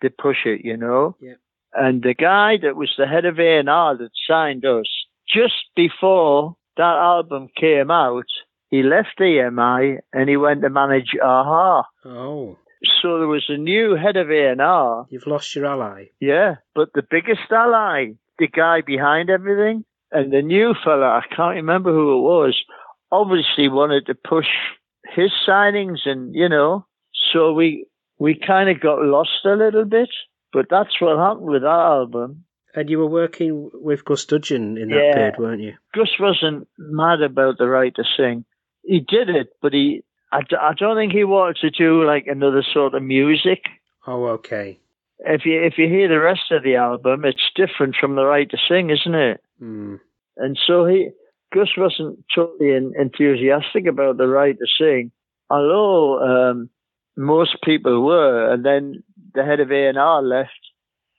they 0.00 0.08
push 0.08 0.38
it, 0.44 0.64
you 0.64 0.76
know. 0.76 1.16
Yeah. 1.20 1.34
And 1.74 2.02
the 2.02 2.14
guy 2.14 2.56
that 2.62 2.76
was 2.76 2.94
the 2.96 3.06
head 3.06 3.26
of 3.26 3.38
A 3.38 3.58
and 3.58 3.68
R 3.68 3.96
that 3.96 4.10
signed 4.26 4.64
us 4.64 4.86
just 5.28 5.54
before 5.74 6.56
that 6.76 6.82
album 6.82 7.48
came 7.58 7.90
out, 7.90 8.26
he 8.70 8.82
left 8.82 9.18
EMI 9.20 9.98
and 10.12 10.28
he 10.28 10.36
went 10.36 10.62
to 10.62 10.70
manage 10.70 11.14
a-ha. 11.20 11.84
Oh, 12.04 12.56
So 13.02 13.18
there 13.18 13.28
was 13.28 13.44
a 13.48 13.56
new 13.56 13.94
head 13.96 14.16
of 14.16 14.30
A&R, 14.30 15.06
you've 15.10 15.26
lost 15.26 15.54
your 15.54 15.66
ally. 15.66 16.06
yeah, 16.20 16.56
but 16.74 16.88
the 16.94 17.02
biggest 17.08 17.50
ally, 17.50 18.12
the 18.38 18.48
guy 18.48 18.80
behind 18.80 19.30
everything, 19.30 19.84
and 20.12 20.32
the 20.32 20.42
new 20.42 20.74
fella, 20.84 21.06
I 21.20 21.22
can't 21.34 21.56
remember 21.56 21.92
who 21.92 22.18
it 22.18 22.22
was, 22.22 22.56
obviously 23.10 23.68
wanted 23.68 24.06
to 24.06 24.14
push 24.14 24.46
his 25.14 25.30
signings 25.48 26.00
and, 26.06 26.34
you 26.34 26.48
know, 26.48 26.86
so 27.32 27.52
we, 27.52 27.86
we 28.18 28.34
kind 28.38 28.68
of 28.70 28.80
got 28.80 29.02
lost 29.02 29.44
a 29.44 29.50
little 29.56 29.84
bit, 29.84 30.08
but 30.52 30.66
that's 30.70 31.00
what 31.00 31.18
happened 31.18 31.46
with 31.48 31.62
that 31.62 31.68
album. 31.68 32.44
And 32.74 32.90
you 32.90 32.98
were 32.98 33.06
working 33.08 33.70
with 33.72 34.04
Gus 34.04 34.26
Dudgeon 34.26 34.76
in 34.76 34.90
that 34.90 34.96
Yeah. 35.06 35.14
period, 35.14 35.34
weren't 35.38 35.62
you? 35.62 35.74
Gus 35.94 36.10
wasn't 36.20 36.68
mad 36.78 37.22
about 37.22 37.56
the 37.58 37.66
right 37.68 37.94
to 37.94 38.04
sing. 38.16 38.44
He 38.82 39.00
did 39.00 39.28
it, 39.30 39.48
but 39.62 39.72
he, 39.72 40.02
I, 40.32 40.40
d- 40.42 40.56
I 40.60 40.72
don't 40.74 40.96
think 40.96 41.12
he 41.12 41.24
wanted 41.24 41.56
to 41.58 41.70
do 41.70 42.04
like 42.04 42.26
another 42.26 42.64
sort 42.72 42.94
of 42.94 43.02
music. 43.02 43.64
Oh, 44.06 44.24
okay. 44.26 44.78
if 45.20 45.44
you 45.44 45.62
if 45.62 45.78
you 45.78 45.88
hear 45.88 46.08
the 46.08 46.20
rest 46.20 46.50
of 46.50 46.62
the 46.62 46.76
album, 46.76 47.24
it's 47.24 47.50
different 47.54 47.96
from 47.98 48.14
the 48.16 48.24
right 48.24 48.48
to 48.50 48.58
sing, 48.68 48.90
isn't 48.90 49.14
it? 49.14 49.40
Hmm. 49.58 49.96
And 50.36 50.58
so 50.66 50.84
he 50.86 51.10
Gus 51.54 51.68
wasn't 51.76 52.24
totally 52.34 52.74
en- 52.74 52.92
enthusiastic 52.98 53.86
about 53.86 54.16
the 54.16 54.26
right 54.26 54.56
to 54.58 54.66
sing, 54.78 55.10
although 55.48 56.20
um, 56.22 56.70
most 57.16 57.56
people 57.62 58.02
were. 58.04 58.52
And 58.52 58.64
then 58.64 59.02
the 59.34 59.44
head 59.44 59.60
of 59.60 59.70
A 59.70 59.88
and 59.88 59.98
R 59.98 60.22
left, 60.22 60.50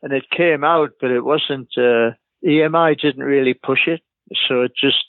and 0.03 0.13
it 0.13 0.29
came 0.35 0.63
out, 0.63 0.91
but 1.01 1.11
it 1.11 1.21
wasn't. 1.21 1.69
Uh, 1.77 2.11
EMI 2.45 2.99
didn't 2.99 3.23
really 3.23 3.55
push 3.55 3.87
it, 3.87 4.01
so 4.47 4.61
it 4.61 4.71
just 4.79 5.03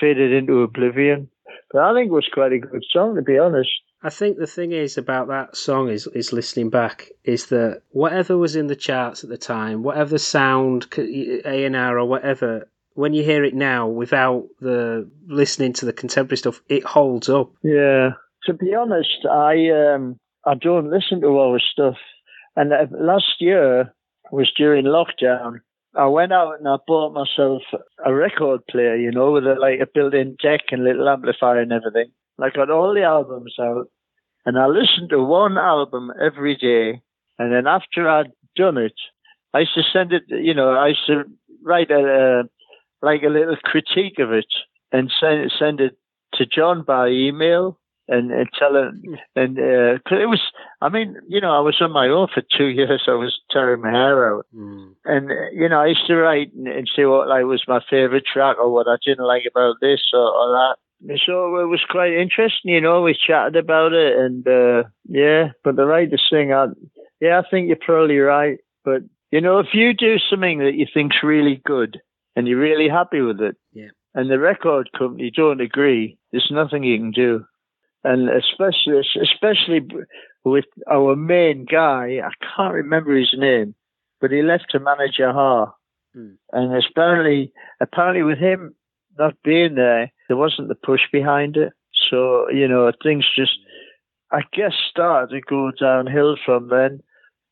faded 0.00 0.32
into 0.32 0.62
oblivion. 0.62 1.28
But 1.72 1.82
I 1.82 1.94
think 1.94 2.08
it 2.08 2.12
was 2.12 2.28
quite 2.32 2.52
a 2.52 2.58
good 2.58 2.84
song, 2.90 3.16
to 3.16 3.22
be 3.22 3.38
honest. 3.38 3.70
I 4.02 4.10
think 4.10 4.36
the 4.36 4.46
thing 4.46 4.72
is 4.72 4.98
about 4.98 5.28
that 5.28 5.56
song 5.56 5.88
is 5.88 6.06
is 6.08 6.32
listening 6.32 6.68
back 6.68 7.10
is 7.24 7.46
that 7.46 7.80
whatever 7.90 8.36
was 8.36 8.54
in 8.54 8.66
the 8.66 8.76
charts 8.76 9.24
at 9.24 9.30
the 9.30 9.38
time, 9.38 9.82
whatever 9.82 10.18
sound 10.18 10.86
A 10.98 11.64
and 11.64 11.74
R 11.74 11.98
or 11.98 12.04
whatever, 12.04 12.68
when 12.92 13.14
you 13.14 13.24
hear 13.24 13.44
it 13.44 13.54
now 13.54 13.88
without 13.88 14.46
the 14.60 15.08
listening 15.26 15.72
to 15.74 15.86
the 15.86 15.92
contemporary 15.92 16.36
stuff, 16.36 16.60
it 16.68 16.84
holds 16.84 17.30
up. 17.30 17.50
Yeah. 17.62 18.10
To 18.44 18.52
be 18.52 18.74
honest, 18.74 19.26
I 19.30 19.70
um 19.70 20.18
I 20.44 20.54
don't 20.54 20.90
listen 20.90 21.22
to 21.22 21.38
our 21.38 21.58
stuff. 21.58 21.96
And 22.56 22.72
uh, 22.72 22.86
last 22.90 23.40
year 23.40 23.94
was 24.30 24.52
during 24.56 24.84
lockdown. 24.84 25.60
I 25.96 26.06
went 26.06 26.32
out 26.32 26.58
and 26.58 26.68
I 26.68 26.76
bought 26.86 27.12
myself 27.14 27.62
a 28.04 28.12
record 28.12 28.66
player, 28.68 28.96
you 28.96 29.10
know, 29.10 29.32
with 29.32 29.46
a, 29.46 29.54
like 29.54 29.80
a 29.80 29.86
built-in 29.92 30.36
deck 30.42 30.60
and 30.70 30.84
little 30.84 31.08
amplifier 31.08 31.60
and 31.60 31.72
everything. 31.72 32.10
And 32.38 32.44
I 32.44 32.50
got 32.50 32.70
all 32.70 32.92
the 32.94 33.02
albums 33.02 33.54
out, 33.60 33.86
and 34.44 34.58
I 34.58 34.66
listened 34.66 35.10
to 35.10 35.22
one 35.22 35.56
album 35.56 36.10
every 36.20 36.56
day. 36.56 37.00
And 37.38 37.52
then 37.52 37.66
after 37.66 38.08
I'd 38.08 38.32
done 38.56 38.76
it, 38.76 38.94
I 39.52 39.60
used 39.60 39.74
to 39.74 39.82
send 39.92 40.12
it, 40.12 40.24
you 40.28 40.54
know, 40.54 40.70
I 40.70 40.88
used 40.88 41.06
to 41.06 41.24
write 41.62 41.90
a, 41.90 42.40
uh, 42.40 42.42
like 43.02 43.22
a 43.22 43.28
little 43.28 43.56
critique 43.62 44.18
of 44.18 44.32
it 44.32 44.46
and 44.90 45.12
send 45.20 45.52
send 45.58 45.80
it 45.80 45.96
to 46.34 46.46
John 46.46 46.82
by 46.82 47.08
email 47.08 47.78
and, 48.08 48.30
and 48.30 48.48
tell 48.58 48.76
him. 48.76 49.02
And 49.36 49.58
uh 49.58 49.98
'cause 50.06 50.18
it 50.20 50.26
was, 50.28 50.40
I 50.80 50.88
mean, 50.88 51.16
you 51.28 51.40
know, 51.40 51.52
I 51.56 51.60
was 51.60 51.76
on 51.80 51.92
my 51.92 52.08
own 52.08 52.28
for 52.32 52.42
two 52.56 52.66
years. 52.78 53.04
I 53.08 53.12
was 53.14 53.38
tearing 53.50 53.80
my 53.82 53.90
hair 53.90 54.34
out, 54.34 54.46
Hmm. 54.54 54.88
and 55.04 55.30
uh, 55.30 55.34
you 55.52 55.68
know, 55.68 55.80
I 55.80 55.86
used 55.86 56.06
to 56.08 56.16
write 56.16 56.52
and, 56.54 56.68
and 56.68 56.88
say 56.94 57.04
what 57.06 57.28
like 57.28 57.44
was 57.44 57.64
my 57.68 57.80
favorite 57.88 58.24
track 58.30 58.56
or 58.58 58.70
what 58.72 58.86
I 58.88 58.96
didn't 59.04 59.26
like 59.26 59.44
about 59.50 59.76
this 59.80 60.02
or, 60.12 60.20
or 60.28 60.48
that. 60.52 60.76
So 61.26 61.56
it 61.58 61.66
was 61.66 61.84
quite 61.90 62.12
interesting, 62.14 62.72
you 62.72 62.80
know. 62.80 63.02
We 63.02 63.14
chatted 63.14 63.56
about 63.56 63.92
it, 63.92 64.16
and 64.16 64.46
uh, 64.48 64.84
yeah. 65.06 65.48
But 65.62 65.76
the 65.76 65.84
right 65.84 66.10
to 66.10 66.16
sing, 66.30 66.52
I, 66.52 66.66
yeah, 67.20 67.40
I 67.40 67.48
think 67.50 67.68
you're 67.68 67.76
probably 67.84 68.18
right. 68.18 68.58
But 68.84 69.02
you 69.30 69.40
know, 69.40 69.58
if 69.58 69.68
you 69.74 69.92
do 69.92 70.16
something 70.30 70.60
that 70.60 70.74
you 70.74 70.86
think's 70.94 71.22
really 71.22 71.60
good 71.66 72.00
and 72.36 72.46
you're 72.48 72.58
really 72.60 72.88
happy 72.88 73.20
with 73.20 73.40
it, 73.40 73.56
Yeah. 73.72 73.88
and 74.14 74.30
the 74.30 74.38
record 74.38 74.88
company 74.96 75.30
don't 75.34 75.60
agree, 75.60 76.16
there's 76.32 76.48
nothing 76.50 76.84
you 76.84 76.96
can 76.98 77.10
do. 77.10 77.44
And 78.04 78.28
especially, 78.28 79.00
especially 79.20 79.80
with 80.44 80.66
our 80.90 81.16
main 81.16 81.64
guy, 81.64 82.20
I 82.22 82.30
can't 82.54 82.74
remember 82.74 83.16
his 83.16 83.34
name, 83.36 83.74
but 84.20 84.30
he 84.30 84.42
left 84.42 84.66
to 84.70 84.78
manage 84.78 85.18
a-ha. 85.18 85.72
Hmm. 86.14 86.32
And 86.52 86.84
apparently, 86.84 87.50
apparently 87.80 88.22
with 88.22 88.38
him 88.38 88.74
not 89.18 89.34
being 89.42 89.74
there, 89.74 90.12
there 90.28 90.36
wasn't 90.36 90.68
the 90.68 90.74
push 90.74 91.00
behind 91.10 91.56
it. 91.56 91.72
So, 92.10 92.50
you 92.50 92.68
know, 92.68 92.92
things 93.02 93.24
just, 93.34 93.58
I 94.30 94.42
guess, 94.52 94.74
started 94.90 95.34
to 95.34 95.40
go 95.40 95.70
downhill 95.80 96.36
from 96.44 96.68
then, 96.68 97.00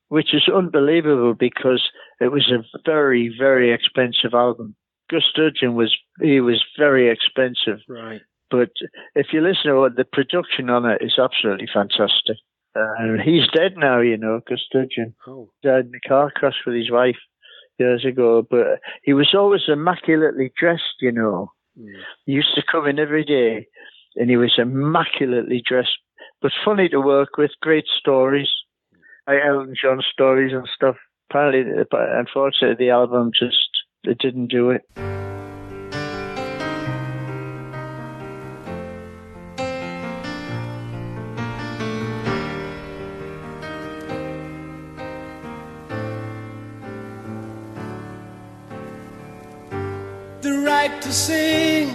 which 0.08 0.34
is 0.34 0.48
unbelievable 0.54 1.34
because 1.34 1.88
it 2.20 2.30
was 2.30 2.52
a 2.52 2.62
very, 2.84 3.34
very 3.36 3.72
expensive 3.72 4.34
album. 4.34 4.74
Gus 5.10 5.24
Dudgeon 5.34 5.74
was, 5.74 5.96
he 6.20 6.40
was 6.40 6.62
very 6.78 7.10
expensive. 7.10 7.80
Right. 7.88 8.20
But 8.52 8.70
if 9.14 9.28
you 9.32 9.40
listen 9.40 9.70
to 9.72 9.84
it, 9.84 9.96
the 9.96 10.04
production 10.04 10.68
on 10.70 10.84
it 10.84 10.98
is 11.00 11.18
absolutely 11.18 11.68
fantastic. 11.72 12.36
Uh, 12.76 13.16
he's 13.24 13.48
dead 13.54 13.72
now, 13.76 14.00
you 14.00 14.16
know, 14.16 14.40
Gus 14.48 14.60
Dudgeon 14.72 15.14
Oh. 15.26 15.50
died 15.62 15.86
in 15.86 15.92
a 15.94 16.08
car 16.08 16.30
crash 16.34 16.54
with 16.66 16.76
his 16.76 16.90
wife 16.90 17.16
years 17.78 18.04
ago. 18.04 18.46
But 18.48 18.80
he 19.02 19.12
was 19.14 19.34
always 19.34 19.62
immaculately 19.68 20.52
dressed, 20.58 21.00
you 21.00 21.12
know. 21.12 21.50
Hmm. 21.78 21.86
He 22.26 22.32
used 22.32 22.54
to 22.54 22.62
come 22.70 22.86
in 22.86 22.98
every 22.98 23.24
day 23.24 23.66
and 24.16 24.28
he 24.28 24.36
was 24.36 24.52
immaculately 24.58 25.62
dressed, 25.66 25.96
but 26.42 26.52
funny 26.64 26.88
to 26.90 27.00
work 27.00 27.38
with, 27.38 27.50
great 27.62 27.86
stories, 27.98 28.50
like 29.26 29.38
Elton 29.46 29.74
John 29.80 30.02
stories 30.12 30.52
and 30.52 30.68
stuff. 30.74 30.96
Apparently, 31.30 31.64
unfortunately, 31.90 32.76
the 32.86 32.90
album 32.90 33.30
just 33.32 33.70
it 34.04 34.18
didn't 34.18 34.48
do 34.48 34.70
it. 34.70 34.82
To 51.12 51.18
sing, 51.18 51.88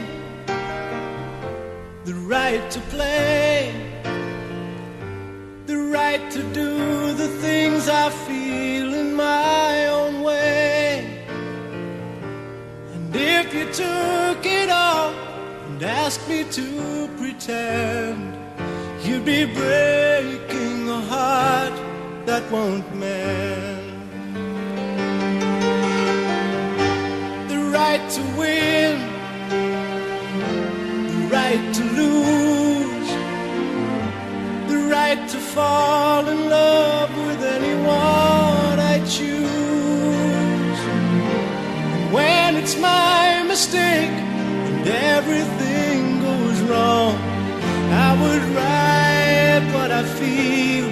the 2.06 2.14
right 2.14 2.70
to 2.70 2.80
play, 2.82 3.74
the 5.66 5.76
right 5.76 6.30
to 6.30 6.44
do 6.54 7.14
the 7.14 7.28
things 7.42 7.90
I 7.90 8.12
feel 8.12 8.94
in 8.94 9.16
my 9.16 9.88
own 9.88 10.22
way. 10.22 11.26
And 12.94 13.16
if 13.16 13.56
you 13.56 13.66
took 13.74 14.46
it 14.46 14.70
all 14.70 15.14
and 15.66 15.82
asked 15.82 16.30
me 16.30 16.44
to 16.52 17.10
pretend, 17.18 18.36
you'd 19.04 19.26
be 19.26 19.46
breaking 19.46 20.90
a 20.90 21.02
heart 21.14 21.74
that 22.28 22.44
won't 22.52 22.88
mend. 22.96 23.82
The 27.50 27.60
right 27.78 28.08
to 28.12 28.22
win, 28.38 29.07
right 31.30 31.74
to 31.76 31.84
lose, 31.84 33.10
the 34.72 34.78
right 34.90 35.28
to 35.30 35.38
fall 35.38 36.28
in 36.28 36.50
love 36.50 37.10
with 37.28 37.44
anyone 37.44 38.80
I 38.94 39.00
choose. 39.06 40.80
And 41.94 42.14
when 42.14 42.56
it's 42.56 42.78
my 42.80 43.44
mistake 43.48 44.16
and 44.68 44.88
everything 44.88 46.22
goes 46.22 46.62
wrong, 46.62 47.16
I 47.92 48.10
would 48.22 48.44
write 48.56 49.74
what 49.74 49.92
I 49.92 50.04
feel 50.04 50.88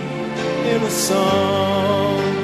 in 0.73 0.81
a 0.83 0.89
song. 0.89 2.34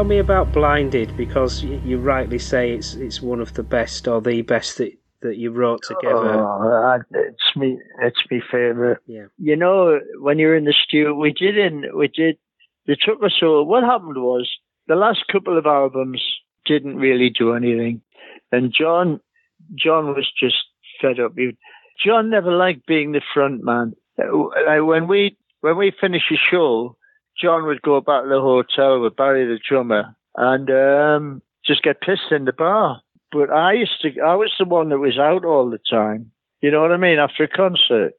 Tell 0.00 0.08
me 0.08 0.18
about 0.18 0.50
Blinded 0.54 1.14
because 1.14 1.62
you, 1.62 1.78
you 1.84 1.98
rightly 1.98 2.38
say 2.38 2.72
it's 2.72 2.94
it's 2.94 3.20
one 3.20 3.38
of 3.38 3.52
the 3.52 3.62
best 3.62 4.08
or 4.08 4.22
the 4.22 4.40
best 4.40 4.78
that, 4.78 4.92
that 5.20 5.36
you 5.36 5.50
wrote 5.50 5.82
together. 5.82 6.40
Oh, 6.40 7.00
it's 7.10 7.54
me. 7.54 7.78
It's 8.00 8.16
my 8.30 8.40
favorite. 8.50 9.00
Yeah. 9.06 9.26
You 9.36 9.56
know, 9.56 10.00
when 10.18 10.38
you're 10.38 10.56
in 10.56 10.64
the 10.64 10.72
studio, 10.72 11.12
we 11.12 11.34
did 11.34 11.58
in 11.58 11.84
we 11.94 12.08
did. 12.08 12.38
They 12.86 12.94
took 12.94 13.22
us 13.22 13.34
so. 13.38 13.62
What 13.62 13.84
happened 13.84 14.16
was 14.16 14.50
the 14.88 14.94
last 14.94 15.24
couple 15.30 15.58
of 15.58 15.66
albums 15.66 16.22
didn't 16.64 16.96
really 16.96 17.28
do 17.28 17.52
anything, 17.52 18.00
and 18.50 18.72
John, 18.72 19.20
John 19.74 20.14
was 20.14 20.32
just 20.42 20.56
fed 21.02 21.20
up. 21.20 21.32
He, 21.36 21.58
John 22.02 22.30
never 22.30 22.56
liked 22.56 22.86
being 22.86 23.12
the 23.12 23.20
front 23.34 23.62
man. 23.62 23.92
Uh, 24.18 24.82
when 24.82 25.08
we 25.08 25.36
when 25.60 25.76
we 25.76 25.92
finish 26.00 26.22
a 26.32 26.36
show, 26.50 26.96
John 27.40 27.66
would 27.66 27.82
go 27.82 28.00
back 28.00 28.24
to 28.24 28.28
the 28.28 28.40
hotel 28.40 29.00
with 29.00 29.16
Barry 29.16 29.46
the 29.46 29.58
drummer 29.66 30.14
and 30.36 30.70
um, 30.70 31.42
just 31.64 31.82
get 31.82 32.00
pissed 32.00 32.30
in 32.30 32.44
the 32.44 32.52
bar. 32.52 33.00
But 33.32 33.50
I 33.50 33.72
used 33.74 34.00
to, 34.02 34.08
I 34.20 34.34
was 34.34 34.52
the 34.58 34.64
one 34.64 34.88
that 34.88 34.98
was 34.98 35.18
out 35.18 35.44
all 35.44 35.70
the 35.70 35.78
time. 35.90 36.32
You 36.60 36.70
know 36.70 36.82
what 36.82 36.92
I 36.92 36.96
mean? 36.96 37.18
After 37.18 37.44
a 37.44 37.48
concert, 37.48 38.12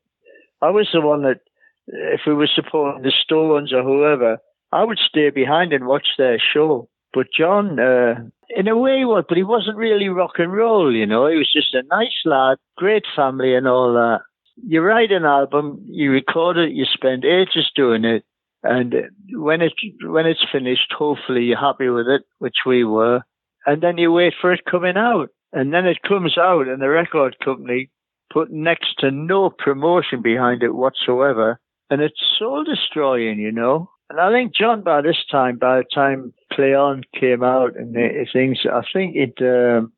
I 0.61 0.69
was 0.69 0.89
the 0.93 1.01
one 1.01 1.23
that, 1.23 1.41
if 1.87 2.21
we 2.25 2.33
were 2.33 2.49
supporting 2.53 3.03
the 3.03 3.11
Stones 3.11 3.73
or 3.73 3.83
whoever, 3.83 4.37
I 4.71 4.83
would 4.83 4.99
stay 4.99 5.29
behind 5.29 5.73
and 5.73 5.85
watch 5.85 6.07
their 6.17 6.39
show. 6.39 6.89
But 7.13 7.27
John, 7.37 7.79
uh, 7.79 8.15
in 8.55 8.67
a 8.67 8.77
way, 8.77 8.99
he 8.99 9.05
was, 9.05 9.25
but 9.27 9.37
he 9.37 9.43
wasn't 9.43 9.77
really 9.77 10.07
rock 10.07 10.33
and 10.37 10.53
roll. 10.53 10.95
You 10.95 11.05
know, 11.05 11.27
he 11.27 11.35
was 11.35 11.51
just 11.51 11.73
a 11.73 11.83
nice 11.89 12.15
lad, 12.23 12.57
great 12.77 13.03
family, 13.15 13.53
and 13.53 13.67
all 13.67 13.93
that. 13.93 14.21
You 14.65 14.81
write 14.81 15.11
an 15.11 15.25
album, 15.25 15.83
you 15.89 16.11
record 16.11 16.57
it, 16.57 16.71
you 16.71 16.85
spend 16.85 17.25
ages 17.25 17.69
doing 17.75 18.05
it, 18.05 18.23
and 18.63 18.93
when 19.33 19.61
it 19.61 19.73
when 20.03 20.25
it's 20.25 20.45
finished, 20.51 20.93
hopefully 20.97 21.43
you're 21.43 21.59
happy 21.59 21.89
with 21.89 22.07
it, 22.07 22.23
which 22.39 22.57
we 22.65 22.83
were, 22.83 23.21
and 23.65 23.81
then 23.81 23.97
you 23.97 24.11
wait 24.11 24.33
for 24.39 24.53
it 24.53 24.65
coming 24.69 24.97
out, 24.97 25.29
and 25.53 25.73
then 25.73 25.85
it 25.85 26.03
comes 26.07 26.37
out, 26.37 26.67
and 26.67 26.81
the 26.81 26.89
record 26.89 27.37
company 27.43 27.89
put 28.31 28.51
next 28.51 28.95
to 28.99 29.11
no 29.11 29.49
promotion 29.49 30.21
behind 30.21 30.63
it 30.63 30.75
whatsoever, 30.75 31.59
and 31.89 32.01
it's 32.01 32.21
soul 32.37 32.63
destroying, 32.63 33.39
you 33.39 33.51
know. 33.51 33.89
And 34.09 34.19
I 34.19 34.31
think 34.31 34.55
John, 34.55 34.81
by 34.83 35.01
this 35.01 35.23
time, 35.29 35.57
by 35.57 35.77
the 35.77 35.85
time 35.93 36.33
Play 36.51 36.73
On 36.73 37.01
came 37.19 37.43
out 37.43 37.75
and 37.75 37.95
things, 38.31 38.59
I 38.71 38.81
think 38.93 39.15
it 39.15 39.33
um, 39.41 39.91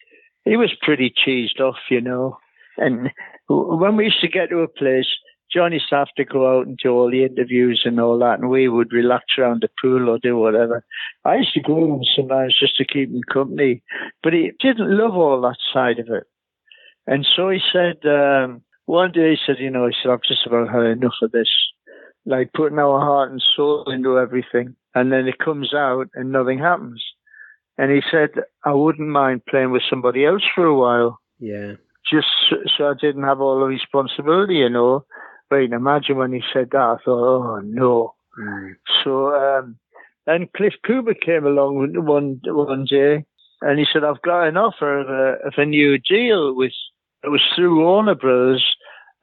he 0.45 0.55
was 0.55 0.72
pretty 0.82 1.11
cheesed 1.11 1.59
off, 1.59 1.78
you 1.89 2.01
know. 2.01 2.38
And 2.78 3.09
when 3.49 3.95
we 3.95 4.05
used 4.05 4.22
to 4.22 4.28
get 4.28 4.49
to 4.49 4.59
a 4.59 4.68
place, 4.68 5.07
John 5.54 5.72
used 5.72 5.89
to 5.89 5.95
have 5.97 6.14
to 6.18 6.26
go 6.26 6.58
out 6.60 6.68
and 6.68 6.78
do 6.82 6.91
all 6.91 7.12
the 7.12 7.24
interviews 7.24 7.82
and 7.86 7.99
all 7.99 8.18
that, 8.20 8.39
and 8.39 8.49
we 8.49 8.68
would 8.68 8.91
relax 8.91 9.26
around 9.38 9.62
the 9.62 9.70
pool 9.82 10.10
or 10.10 10.18
do 10.18 10.38
whatever. 10.38 10.84
I 11.26 11.36
used 11.36 11.54
to 11.54 11.62
go 11.62 11.76
with 11.76 11.89
him 11.89 12.04
sometimes 12.16 12.60
just 12.60 12.76
to 12.78 12.86
keep 12.86 13.10
him 13.10 13.22
company, 13.32 13.84
but 14.24 14.34
he 14.34 14.51
didn't 14.60 14.97
love 14.97 15.16
all 15.16 15.41
that 15.41 15.58
side 15.74 15.99
of 15.99 16.10
it. 16.10 16.24
And 17.06 17.26
so 17.36 17.49
he 17.49 17.60
said, 17.72 17.97
um, 18.06 18.64
one 18.86 19.12
day 19.12 19.32
he 19.32 19.38
said, 19.45 19.58
you 19.60 19.70
know, 19.70 19.88
he 19.88 19.93
said, 20.01 20.12
I've 20.12 20.24
just 20.24 20.45
about 20.47 20.70
had 20.70 20.84
enough 20.86 21.16
of 21.22 21.32
this. 21.32 21.49
Like 22.26 22.54
putting 22.54 22.80
our 22.80 22.99
heart 23.01 23.32
and 23.32 23.43
soul 23.56 23.91
into 23.91 24.18
everything. 24.18 24.76
And 24.95 25.12
then 25.12 25.28
it 25.28 25.39
comes 25.39 25.74
out 25.74 26.08
and 26.16 26.32
nothing 26.32 26.60
happens. 26.60 27.04
And 27.78 27.91
he 27.91 28.01
said, 28.10 28.30
I 28.64 28.74
wouldn't 28.74 29.10
mind 29.10 29.45
playing 29.49 29.72
with 29.72 29.82
somebody 29.89 30.26
else 30.26 30.43
for 30.56 30.66
a 30.66 30.76
while, 30.76 31.20
Yeah. 31.39 31.74
just 32.10 32.28
so 32.78 32.88
I 32.88 32.93
didn't 32.99 33.24
have 33.24 33.41
all 33.41 33.60
the 33.60 33.66
responsibility, 33.66 34.56
you 34.56 34.70
know. 34.70 35.06
But 35.50 35.58
you 35.58 35.68
can 35.68 35.78
imagine 35.78 36.18
when 36.18 36.34
he 36.34 36.41
said 36.54 36.70
that, 36.72 36.78
I 36.78 36.98
thought, 37.04 37.08
oh 37.08 37.60
no. 37.64 38.16
Mm. 38.39 38.76
So 39.04 39.36
um, 39.36 39.78
then 40.26 40.48
Cliff 40.56 40.74
Cooper 40.86 41.14
came 41.14 41.46
along 41.46 41.78
one 41.78 42.06
one 42.06 42.41
one 42.46 42.86
day, 42.89 43.26
and 43.62 43.80
he 43.80 43.86
said, 43.91 44.04
"I've 44.04 44.22
got 44.22 44.48
an 44.48 44.58
offer 44.58 45.00
of 45.00 45.10
a 45.10 45.48
of 45.48 45.54
a 45.58 45.66
new 45.66 45.98
deal 46.00 46.56
with 46.56 46.72
it 47.24 47.30
was 47.30 47.41
through 47.56 47.82
Warner 47.82 48.16
Brothers, 48.16 48.64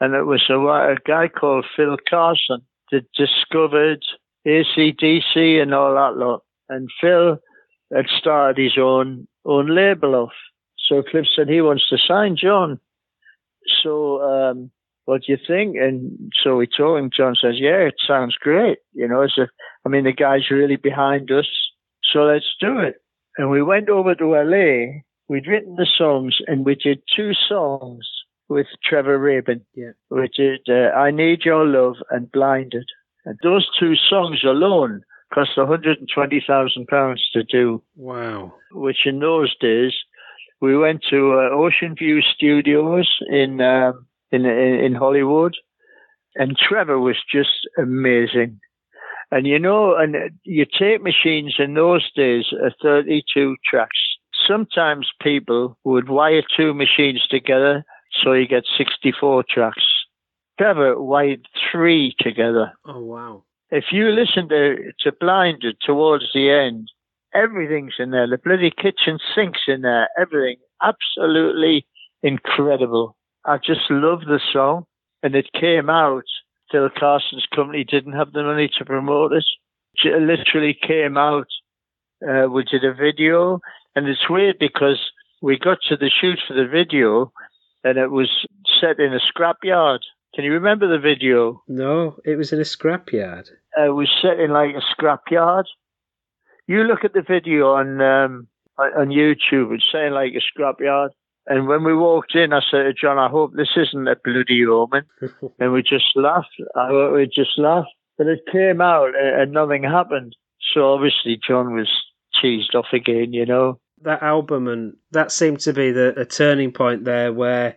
and 0.01 0.15
it 0.15 0.25
was 0.25 0.43
a, 0.49 0.59
a 0.59 0.97
guy 1.07 1.29
called 1.29 1.67
Phil 1.77 1.97
Carson 2.09 2.63
that 2.91 3.07
discovered 3.13 4.03
ACDC 4.47 5.61
and 5.61 5.75
all 5.75 5.95
that 5.95 6.17
lot, 6.17 6.43
and 6.69 6.89
Phil 7.01 7.39
had 7.95 8.07
started 8.19 8.63
his 8.63 8.79
own 8.79 9.27
own 9.45 9.75
label 9.75 10.15
off. 10.15 10.33
So 10.89 11.03
Cliff 11.03 11.27
said 11.35 11.49
he 11.49 11.61
wants 11.61 11.89
to 11.89 11.99
sign 11.99 12.37
John. 12.37 12.81
So 13.83 14.23
um, 14.23 14.71
what 15.07 15.23
do 15.23 15.33
you 15.33 15.39
think? 15.47 15.77
And 15.77 16.33
so 16.43 16.57
we 16.57 16.67
told 16.67 16.99
him. 16.99 17.11
John 17.17 17.35
says, 17.35 17.55
"Yeah, 17.59 17.79
it 17.89 17.95
sounds 18.07 18.37
great. 18.37 18.79
You 18.93 19.09
know, 19.09 19.23
it's 19.23 19.39
a, 19.39 19.49
I 19.85 19.89
mean, 19.89 20.05
the 20.05 20.13
guy's 20.13 20.51
really 20.51 20.77
behind 20.77 21.31
us, 21.31 21.49
so 22.13 22.21
let's 22.25 22.55
do 22.61 22.79
it." 22.79 22.97
And 23.39 23.51
we 23.51 23.63
went 23.63 23.89
over 23.89 24.15
to 24.15 24.35
LA. 24.35 25.03
We'd 25.29 25.47
written 25.47 25.77
the 25.77 25.87
songs, 25.97 26.39
and 26.47 26.65
we 26.67 26.75
did 26.75 27.03
two 27.17 27.33
songs 27.49 28.07
with 28.49 28.67
Trevor 28.85 29.19
Rabin. 29.19 29.65
Yeah. 29.75 29.93
We 30.11 30.29
did 30.37 30.61
uh, 30.69 30.91
"I 30.97 31.11
Need 31.11 31.45
Your 31.45 31.65
Love" 31.67 31.97
and 32.11 32.31
"Blinded." 32.31 32.87
And 33.25 33.39
those 33.43 33.69
two 33.79 33.95
songs 33.97 34.43
alone 34.45 35.03
cost 35.33 35.57
120,000 35.57 36.87
pounds 36.89 37.23
to 37.33 37.45
do 37.45 37.83
Wow. 37.97 38.53
which 38.73 39.07
in 39.07 39.21
those 39.21 39.55
days 39.59 39.93
we 40.61 40.77
went 40.77 41.03
to 41.11 41.35
uh, 41.35 41.51
Ocean 41.55 41.95
View 41.97 42.21
Studios 42.21 43.09
in, 43.31 43.61
um 43.61 44.07
in 44.33 44.45
in 44.47 44.75
in 44.87 44.95
Hollywood, 44.95 45.55
and 46.37 46.57
Trevor 46.57 46.99
was 46.99 47.17
just 47.33 47.67
amazing. 47.79 48.61
And 49.31 49.47
you 49.47 49.59
know, 49.59 49.95
and 49.97 50.17
your 50.45 50.67
tape 50.67 51.03
machines 51.03 51.55
in 51.59 51.75
those 51.75 52.11
days 52.17 52.47
are 52.63 52.73
32 52.83 53.57
tracks. 53.69 53.99
Sometimes 54.47 55.09
people 55.23 55.79
would 55.85 56.09
wire 56.09 56.43
two 56.57 56.75
machines 56.75 57.25
together, 57.31 57.85
so 58.23 58.33
you 58.33 58.49
get 58.49 58.65
64 58.77 59.45
tracks. 59.49 59.85
Trevor 60.59 61.01
wired 61.01 61.47
three 61.71 62.15
together 62.19 62.73
Oh 62.85 63.01
wow. 63.01 63.45
if 63.71 63.85
you 63.93 64.11
listen 64.11 64.49
to 64.49 64.93
to 65.01 65.13
Blinded 65.13 65.77
towards 65.81 66.25
the 66.35 66.51
end, 66.51 66.89
everything's 67.35 67.95
in 67.99 68.11
there. 68.11 68.27
The 68.29 68.37
bloody 68.39 68.71
kitchen 68.71 69.19
sink's 69.35 69.63
in 69.69 69.83
there. 69.83 70.09
Everything 70.21 70.57
absolutely 70.83 71.87
incredible. 72.23 73.17
I 73.45 73.57
just 73.59 73.91
love 73.91 74.21
the 74.21 74.41
song, 74.53 74.85
and 75.23 75.35
it 75.35 75.49
came 75.59 75.89
out. 75.91 76.25
Phil 76.71 76.89
Carson's 76.91 77.47
company 77.55 77.85
didn't 77.85 78.13
have 78.13 78.33
the 78.33 78.43
money 78.43 78.71
to 78.79 78.85
promote 78.85 79.33
it. 79.33 79.45
It 80.05 80.23
literally 80.23 80.79
came 80.87 81.17
out. 81.17 81.49
Uh, 82.27 82.49
we 82.49 82.65
did 82.65 82.85
a 82.85 82.95
video, 82.95 83.61
and 83.97 84.07
it's 84.07 84.29
weird 84.29 84.57
because 84.61 85.01
we 85.43 85.59
got 85.59 85.79
to 85.89 85.97
the 85.97 86.11
shoot 86.11 86.39
for 86.47 86.55
the 86.55 86.69
video, 86.69 87.33
and 87.83 87.99
it 87.99 88.11
was 88.11 88.31
set 88.81 89.01
in 89.01 89.15
a 89.15 89.21
scrapyard. 89.33 90.01
Can 90.35 90.45
you 90.45 90.53
remember 90.53 90.87
the 90.87 91.01
video? 91.01 91.63
No, 91.67 92.19
it 92.25 92.37
was 92.37 92.53
in 92.53 92.61
a 92.61 92.63
scrapyard. 92.63 93.51
uh, 93.77 93.87
it 93.87 93.95
was 93.95 94.09
set 94.23 94.39
in 94.39 94.53
like 94.53 94.75
a 94.77 95.03
scrapyard. 95.03 95.65
You 96.69 96.85
look 96.85 97.05
at 97.05 97.15
the 97.15 97.23
video 97.23 97.73
on 97.73 98.01
um, 98.01 98.47
on 98.79 98.93
on 98.93 99.09
YouTube, 99.09 99.75
it's 99.75 99.85
saying 99.91 100.13
like 100.13 100.33
a 100.35 100.59
scrapyard. 100.61 101.11
And 101.47 101.67
when 101.67 101.85
we 101.85 101.95
walked 101.97 102.35
in, 102.35 102.53
I 102.53 102.61
said 102.71 102.83
to 102.85 102.93
John, 102.93 103.19
"I 103.19 103.29
hope 103.29 103.53
this 103.55 103.77
isn't 103.77 104.09
a 104.09 104.17
bloody 104.23 104.65
omen." 104.67 105.05
and 105.59 105.73
we 105.73 105.83
just 105.83 106.15
laughed. 106.15 106.49
I, 106.77 106.93
we 107.11 107.27
just 107.27 107.59
laughed. 107.59 107.89
But 108.19 108.27
it 108.27 108.41
came 108.53 108.81
out 108.81 109.15
and, 109.17 109.41
and 109.43 109.53
nothing 109.53 109.83
happened. 109.83 110.37
So 110.75 110.93
obviously 110.93 111.39
John 111.47 111.75
was 111.75 111.91
cheesed 112.43 112.75
off 112.75 112.93
again, 112.93 113.33
you 113.33 113.47
know. 113.47 113.81
that 114.03 114.23
album 114.23 114.69
and 114.69 114.95
that 115.11 115.33
seemed 115.33 115.61
to 115.61 115.73
be 115.73 115.91
the 115.91 116.19
a 116.21 116.25
turning 116.25 116.71
point 116.73 117.05
there 117.05 117.33
where 117.33 117.77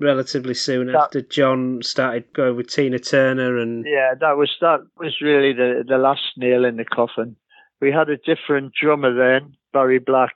relatively 0.00 0.54
soon 0.54 0.86
That- 0.88 0.96
after 0.96 1.20
John 1.22 1.80
started 1.82 2.24
going 2.34 2.56
with 2.56 2.68
Tina 2.68 2.98
Turner 2.98 3.56
and 3.58 3.84
Yeah, 3.86 4.14
that 4.20 4.36
was 4.36 4.50
that 4.60 4.80
was 4.98 5.20
really 5.20 5.52
the 5.52 5.84
the 5.86 5.98
last 5.98 6.22
nail 6.36 6.64
in 6.64 6.76
the 6.76 6.84
coffin. 6.84 7.36
We 7.80 7.92
had 7.92 8.08
a 8.08 8.16
different 8.16 8.72
drummer 8.74 9.14
then. 9.14 9.54
Barry 9.72 9.98
Black 9.98 10.34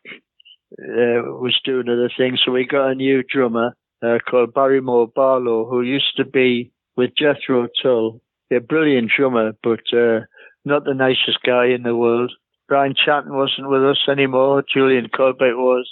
uh, 0.78 1.36
was 1.40 1.58
doing 1.64 1.88
other 1.88 2.10
things, 2.16 2.40
so 2.44 2.52
we 2.52 2.66
got 2.66 2.90
a 2.90 2.94
new 2.94 3.22
drummer 3.22 3.74
uh, 4.02 4.18
called 4.28 4.54
Barriemore 4.54 5.12
Barlow, 5.12 5.68
who 5.68 5.82
used 5.82 6.16
to 6.16 6.24
be 6.24 6.70
with 6.96 7.10
Jethro 7.16 7.68
Tull. 7.82 8.20
A 8.52 8.58
brilliant 8.58 9.12
drummer, 9.16 9.52
but 9.62 9.80
uh, 9.92 10.20
not 10.64 10.84
the 10.84 10.94
nicest 10.94 11.38
guy 11.44 11.66
in 11.66 11.84
the 11.84 11.94
world. 11.94 12.32
Brian 12.68 12.94
Chatton 12.94 13.34
wasn't 13.34 13.68
with 13.68 13.84
us 13.84 14.08
anymore. 14.08 14.64
Julian 14.72 15.08
Colbert 15.08 15.56
was. 15.56 15.88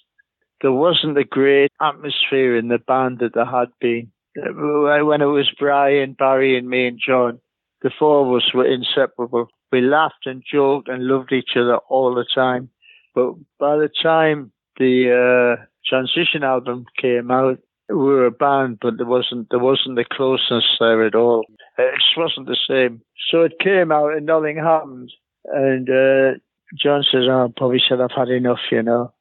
There 0.60 0.72
wasn't 0.72 1.18
a 1.18 1.24
great 1.24 1.70
atmosphere 1.80 2.56
in 2.56 2.68
the 2.68 2.78
band 2.78 3.20
that 3.20 3.34
there 3.34 3.44
had 3.44 3.68
been. 3.80 4.10
Uh, 4.36 5.04
When 5.04 5.22
it 5.22 5.26
was 5.26 5.50
Brian, 5.58 6.14
Barry, 6.14 6.58
and 6.58 6.68
me 6.68 6.88
and 6.88 6.98
John, 7.04 7.40
the 7.82 7.90
four 7.96 8.26
of 8.26 8.42
us 8.42 8.52
were 8.52 8.66
inseparable. 8.66 9.48
We 9.70 9.80
laughed 9.80 10.26
and 10.26 10.42
joked 10.44 10.88
and 10.88 11.06
loved 11.06 11.32
each 11.32 11.50
other 11.56 11.76
all 11.88 12.14
the 12.14 12.26
time. 12.34 12.70
But 13.14 13.34
by 13.58 13.76
the 13.76 13.90
time 14.02 14.50
the 14.78 15.58
uh, 15.58 15.64
transition 15.86 16.42
album 16.42 16.86
came 17.00 17.30
out, 17.30 17.58
we 17.88 17.96
were 17.96 18.26
a 18.26 18.30
band, 18.30 18.78
but 18.80 18.98
there 18.98 19.06
wasn't 19.06 19.48
there 19.50 19.58
wasn't 19.58 19.96
the 19.96 20.04
closeness 20.04 20.64
there 20.78 21.04
at 21.04 21.14
all. 21.14 21.44
It 21.78 21.94
just 21.94 22.16
wasn't 22.16 22.46
the 22.46 22.58
same. 22.68 23.00
So 23.30 23.42
it 23.42 23.58
came 23.60 23.92
out 23.92 24.14
and 24.14 24.26
nothing 24.26 24.56
happened. 24.56 25.10
And 25.44 25.88
uh, 25.88 26.38
John 26.76 27.02
says, 27.10 27.24
"Oh, 27.28 27.52
probably 27.56 27.80
said 27.86 28.00
I've 28.00 28.10
had 28.14 28.28
enough," 28.28 28.60
you 28.70 28.82
know. 28.82 29.12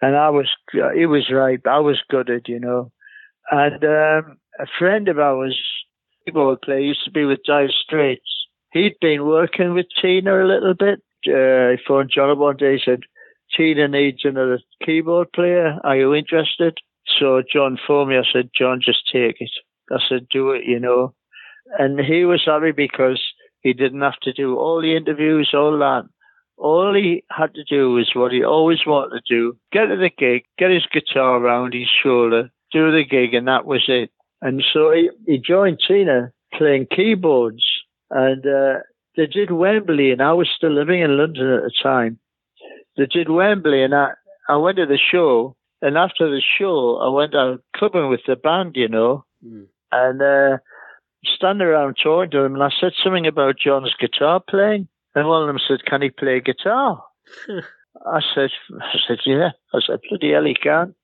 And 0.00 0.16
I 0.16 0.28
was, 0.30 0.48
he 0.94 1.06
was 1.06 1.30
right. 1.30 1.60
I 1.66 1.78
was 1.78 2.02
gutted, 2.10 2.46
you 2.48 2.60
know. 2.60 2.90
And 3.50 3.82
um, 3.84 4.38
a 4.58 4.66
friend 4.78 5.08
of 5.08 5.18
ours, 5.18 5.58
keyboard 6.24 6.62
player, 6.62 6.78
used 6.78 7.04
to 7.04 7.10
be 7.10 7.24
with 7.24 7.44
Dire 7.46 7.70
Straits. 7.70 8.46
He'd 8.72 8.96
been 9.00 9.24
working 9.24 9.72
with 9.72 9.86
Tina 10.00 10.42
a 10.42 10.46
little 10.46 10.74
bit. 10.74 11.00
Uh, 11.26 11.70
he 11.70 11.84
phoned 11.86 12.10
John 12.14 12.30
up 12.30 12.38
one 12.38 12.56
day. 12.56 12.76
He 12.76 12.82
said, 12.84 13.00
Tina 13.56 13.88
needs 13.88 14.24
another 14.24 14.60
keyboard 14.84 15.32
player. 15.32 15.78
Are 15.84 15.96
you 15.96 16.14
interested? 16.14 16.78
So 17.18 17.42
John 17.52 17.78
phoned 17.86 18.10
me. 18.10 18.16
I 18.16 18.22
said, 18.32 18.50
John, 18.58 18.80
just 18.84 19.10
take 19.12 19.40
it. 19.40 19.50
I 19.90 19.98
said, 20.08 20.26
do 20.30 20.50
it, 20.50 20.64
you 20.64 20.80
know. 20.80 21.14
And 21.78 21.98
he 22.00 22.24
was 22.24 22.42
happy 22.44 22.72
because 22.72 23.22
he 23.60 23.72
didn't 23.72 24.00
have 24.00 24.18
to 24.22 24.32
do 24.32 24.56
all 24.56 24.80
the 24.80 24.96
interviews, 24.96 25.50
all 25.54 25.78
that. 25.78 26.04
All 26.56 26.94
he 26.94 27.24
had 27.30 27.54
to 27.54 27.64
do 27.64 27.92
was 27.92 28.10
what 28.14 28.32
he 28.32 28.44
always 28.44 28.86
wanted 28.86 29.16
to 29.16 29.34
do 29.34 29.56
get 29.72 29.86
to 29.86 29.96
the 29.96 30.10
gig, 30.16 30.44
get 30.56 30.70
his 30.70 30.86
guitar 30.92 31.36
around 31.36 31.74
his 31.74 31.88
shoulder, 32.02 32.50
do 32.72 32.92
the 32.92 33.04
gig, 33.04 33.34
and 33.34 33.48
that 33.48 33.66
was 33.66 33.84
it. 33.88 34.10
And 34.40 34.62
so 34.72 34.92
he, 34.92 35.10
he 35.26 35.38
joined 35.38 35.80
Tina 35.86 36.30
playing 36.56 36.86
keyboards. 36.94 37.64
And 38.10 38.46
uh, 38.46 38.80
they 39.16 39.26
did 39.26 39.50
Wembley, 39.50 40.12
and 40.12 40.22
I 40.22 40.32
was 40.32 40.48
still 40.54 40.72
living 40.72 41.00
in 41.00 41.16
London 41.16 41.50
at 41.52 41.62
the 41.62 41.72
time. 41.82 42.18
They 42.96 43.06
did 43.06 43.28
Wembley, 43.28 43.82
and 43.82 43.94
I, 43.94 44.12
I 44.48 44.56
went 44.56 44.76
to 44.78 44.86
the 44.86 44.98
show. 44.98 45.56
And 45.82 45.98
after 45.98 46.30
the 46.30 46.40
show, 46.58 46.96
I 46.98 47.08
went 47.10 47.34
out 47.34 47.60
clubbing 47.76 48.08
with 48.08 48.20
the 48.26 48.36
band, 48.36 48.72
you 48.76 48.88
know, 48.88 49.24
Mm. 49.44 49.66
and 49.92 50.22
uh, 50.22 50.56
standing 51.36 51.66
around 51.66 51.96
talking 52.02 52.30
to 52.30 52.42
them. 52.42 52.54
And 52.54 52.62
I 52.62 52.70
said 52.80 52.92
something 53.02 53.26
about 53.26 53.58
John's 53.58 53.92
guitar 54.00 54.40
playing. 54.48 54.88
And 55.14 55.28
one 55.28 55.42
of 55.42 55.48
them 55.48 55.58
said, 55.68 55.84
Can 55.84 56.00
he 56.00 56.08
play 56.10 56.40
guitar? 56.40 57.02
I 58.06 58.20
said, 58.34 58.50
I 58.80 58.96
said, 59.06 59.18
yeah. 59.26 59.50
I 59.74 59.80
said, 59.86 60.00
bloody 60.08 60.32
hell, 60.32 60.44
he 60.44 60.54
can. 60.54 60.94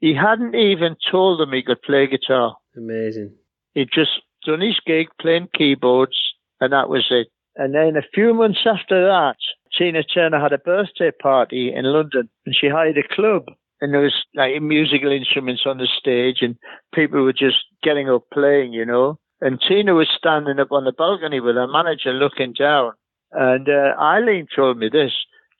He 0.00 0.14
hadn't 0.14 0.54
even 0.54 0.96
told 1.10 1.38
them 1.40 1.52
he 1.52 1.62
could 1.62 1.82
play 1.82 2.06
guitar. 2.06 2.56
amazing. 2.76 3.34
He'd 3.74 3.90
just 3.92 4.10
done 4.44 4.60
his 4.62 4.78
gig 4.86 5.08
playing 5.20 5.48
keyboards, 5.54 6.16
and 6.60 6.72
that 6.72 6.88
was 6.88 7.06
it. 7.10 7.28
And 7.56 7.74
then 7.74 7.96
a 7.96 8.06
few 8.14 8.34
months 8.34 8.60
after 8.66 9.04
that, 9.06 9.36
Tina 9.76 10.02
Turner 10.02 10.40
had 10.40 10.52
a 10.52 10.58
birthday 10.58 11.10
party 11.10 11.72
in 11.74 11.84
London, 11.84 12.28
and 12.44 12.54
she 12.54 12.68
hired 12.68 12.98
a 12.98 13.14
club. 13.14 13.44
And 13.80 13.92
there 13.92 14.00
was 14.00 14.14
like 14.34 14.60
musical 14.62 15.12
instruments 15.12 15.62
on 15.66 15.78
the 15.78 15.88
stage, 15.98 16.38
and 16.40 16.56
people 16.94 17.22
were 17.22 17.32
just 17.32 17.58
getting 17.82 18.08
up 18.08 18.24
playing, 18.32 18.72
you 18.72 18.86
know. 18.86 19.18
And 19.40 19.60
Tina 19.60 19.94
was 19.94 20.08
standing 20.16 20.58
up 20.58 20.72
on 20.72 20.84
the 20.84 20.92
balcony 20.92 21.40
with 21.40 21.56
her 21.56 21.66
manager 21.66 22.12
looking 22.12 22.54
down. 22.58 22.92
And 23.32 23.68
uh, 23.68 24.00
Eileen 24.00 24.46
told 24.54 24.78
me 24.78 24.88
this. 24.90 25.12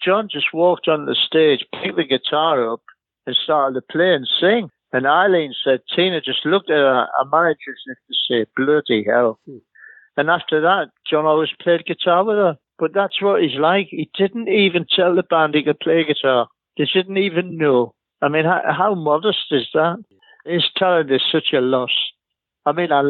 John 0.03 0.29
just 0.31 0.47
walked 0.53 0.89
on 0.89 1.07
the 1.07 1.15
stage, 1.15 1.65
picked 1.83 1.97
the 1.97 2.05
guitar 2.05 2.73
up, 2.73 2.81
and 3.27 3.37
started 3.43 3.81
to 3.81 3.93
play 3.93 4.15
and 4.15 4.29
sing. 4.41 4.71
And 4.93 5.07
Eileen 5.07 5.53
said 5.65 5.81
Tina 5.95 6.21
just 6.21 6.47
looked 6.47 6.71
at 6.71 6.77
her, 6.77 7.07
her 7.19 7.25
manager 7.31 7.71
as 7.71 7.85
if 7.87 7.99
to 8.07 8.15
say, 8.29 8.47
bloody 8.57 9.05
hell. 9.05 9.41
And 10.17 10.31
after 10.31 10.61
that, 10.63 10.87
John 11.09 11.27
always 11.27 11.51
played 11.63 11.85
guitar 11.87 12.25
with 12.25 12.37
her. 12.37 12.57
But 12.79 12.93
that's 12.95 13.21
what 13.23 13.43
he's 13.43 13.59
like. 13.59 13.89
He 13.91 14.11
didn't 14.17 14.49
even 14.49 14.87
tell 14.95 15.15
the 15.15 15.23
band 15.23 15.55
he 15.55 15.63
could 15.63 15.81
play 15.81 16.05
guitar. 16.05 16.49
They 16.77 16.85
didn't 16.93 17.17
even 17.19 17.57
know. 17.57 17.95
I 18.23 18.29
mean, 18.29 18.45
how, 18.45 18.61
how 18.67 18.95
modest 18.95 19.47
is 19.51 19.67
that? 19.75 20.03
His 20.45 20.65
talent 20.77 21.11
is 21.11 21.23
such 21.33 21.53
a 21.55 21.61
loss. 21.61 21.91
I 22.67 22.73
mean, 22.73 22.93
I, 22.93 23.03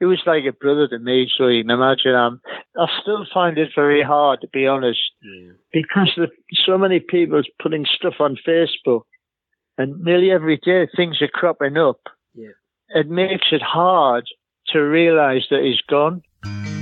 he 0.00 0.06
was 0.06 0.20
like 0.26 0.44
a 0.44 0.52
brother 0.52 0.88
to 0.88 0.98
me, 0.98 1.30
so 1.36 1.46
you 1.46 1.62
can 1.62 1.70
imagine. 1.70 2.14
Um, 2.14 2.40
I 2.78 2.86
still 3.00 3.26
find 3.32 3.58
it 3.58 3.70
very 3.74 4.02
hard, 4.02 4.40
to 4.42 4.48
be 4.52 4.66
honest, 4.66 5.00
Yeah. 5.22 5.52
because 5.72 6.10
the, 6.16 6.28
so 6.66 6.76
many 6.76 7.00
people's 7.00 7.48
putting 7.62 7.86
stuff 7.86 8.14
on 8.20 8.36
Facebook, 8.46 9.02
and 9.78 10.00
nearly 10.02 10.30
every 10.30 10.58
day 10.58 10.88
things 10.96 11.20
are 11.22 11.28
cropping 11.28 11.76
up. 11.76 12.00
Yeah. 12.34 12.50
It 12.90 13.08
makes 13.08 13.46
it 13.52 13.62
hard 13.62 14.24
to 14.68 14.80
realise 14.80 15.44
that 15.50 15.62
he's 15.62 15.80
gone. 15.88 16.22
I 16.46 16.75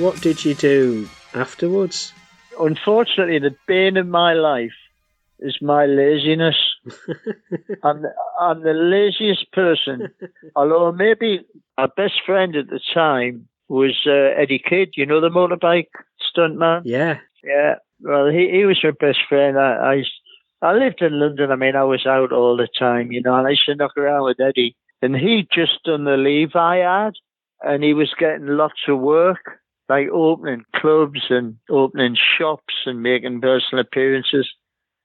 what 0.00 0.20
did 0.20 0.44
you 0.44 0.54
do 0.54 1.08
afterwards? 1.34 2.12
Unfortunately, 2.58 3.38
the 3.38 3.54
bane 3.66 3.96
of 3.96 4.06
my 4.06 4.32
life 4.32 4.72
is 5.38 5.56
my 5.62 5.86
laziness. 5.86 6.56
I'm, 7.82 8.02
the, 8.02 8.12
I'm 8.40 8.62
the 8.62 8.72
laziest 8.72 9.50
person. 9.52 10.08
Although 10.56 10.92
maybe 10.92 11.46
our 11.78 11.88
best 11.88 12.14
friend 12.26 12.56
at 12.56 12.68
the 12.68 12.80
time 12.92 13.48
was 13.68 13.96
uh, 14.06 14.40
Eddie 14.40 14.62
Kidd, 14.64 14.90
you 14.96 15.06
know, 15.06 15.20
the 15.20 15.28
motorbike 15.28 15.88
stuntman. 16.34 16.82
Yeah. 16.84 17.18
Yeah, 17.42 17.76
well, 18.00 18.28
he, 18.28 18.50
he 18.50 18.64
was 18.66 18.78
my 18.82 18.90
best 18.90 19.20
friend. 19.28 19.58
I, 19.58 19.94
I 19.94 20.04
I 20.62 20.72
lived 20.74 21.00
in 21.00 21.18
London. 21.18 21.50
I 21.50 21.56
mean, 21.56 21.74
I 21.74 21.84
was 21.84 22.04
out 22.06 22.32
all 22.32 22.56
the 22.56 22.68
time, 22.78 23.12
you 23.12 23.22
know, 23.22 23.34
and 23.34 23.46
I 23.46 23.50
used 23.50 23.64
to 23.66 23.74
knock 23.74 23.96
around 23.96 24.24
with 24.24 24.40
Eddie. 24.40 24.76
And 25.00 25.16
he'd 25.16 25.48
just 25.50 25.82
done 25.84 26.04
the 26.04 26.18
Levi 26.18 26.80
ad, 26.80 27.14
and 27.62 27.82
he 27.82 27.94
was 27.94 28.12
getting 28.18 28.46
lots 28.46 28.80
of 28.86 28.98
work, 28.98 29.59
like 29.90 30.06
opening 30.12 30.62
clubs 30.76 31.26
and 31.30 31.56
opening 31.68 32.16
shops 32.38 32.74
and 32.86 33.02
making 33.02 33.40
personal 33.40 33.82
appearances. 33.82 34.48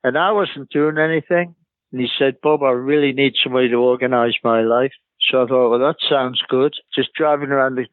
And 0.03 0.15
I 0.15 0.31
wasn't 0.31 0.69
doing 0.69 0.99
anything. 0.99 1.55
And 1.91 2.01
he 2.01 2.07
said, 2.19 2.35
Bob, 2.43 2.61
I 2.61 2.69
really 2.69 3.11
need 3.11 3.33
somebody 3.43 3.67
to 3.69 3.77
organise 3.77 4.35
my 4.43 4.61
life. 4.61 4.91
So 5.19 5.43
I 5.43 5.47
thought, 5.47 5.71
well, 5.71 5.79
that 5.79 5.95
sounds 6.07 6.39
good. 6.47 6.75
Just 6.93 7.09
driving 7.17 7.49
around 7.49 7.75
the, 7.75 7.87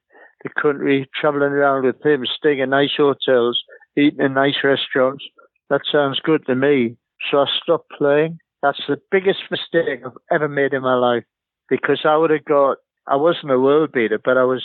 the 0.45 0.51
country, 0.61 1.09
travelling 1.19 1.53
around 1.53 1.87
with 1.87 2.05
him, 2.05 2.27
staying 2.37 2.59
in 2.59 2.69
nice 2.69 2.95
hotels, 2.95 3.63
eating 3.97 4.21
in 4.21 4.35
nice 4.35 4.57
restaurants. 4.63 5.25
That 5.71 5.81
sounds 5.91 6.21
good 6.21 6.45
to 6.45 6.55
me. 6.55 6.97
So 7.31 7.39
I 7.39 7.47
stopped 7.63 7.91
playing. 7.97 8.39
That's 8.63 8.83
the 8.87 9.01
biggest 9.11 9.41
mistake 9.51 10.01
I've 10.05 10.13
ever 10.31 10.49
made 10.49 10.75
in 10.75 10.83
my 10.83 10.95
life 10.95 11.25
because 11.71 12.01
I 12.05 12.19
would 12.19 12.31
have 12.31 12.45
got. 12.45 12.77
I 13.07 13.17
wasn't 13.17 13.51
a 13.51 13.59
world 13.59 13.93
beater, 13.93 14.21
but 14.23 14.37
I 14.37 14.45
was. 14.45 14.63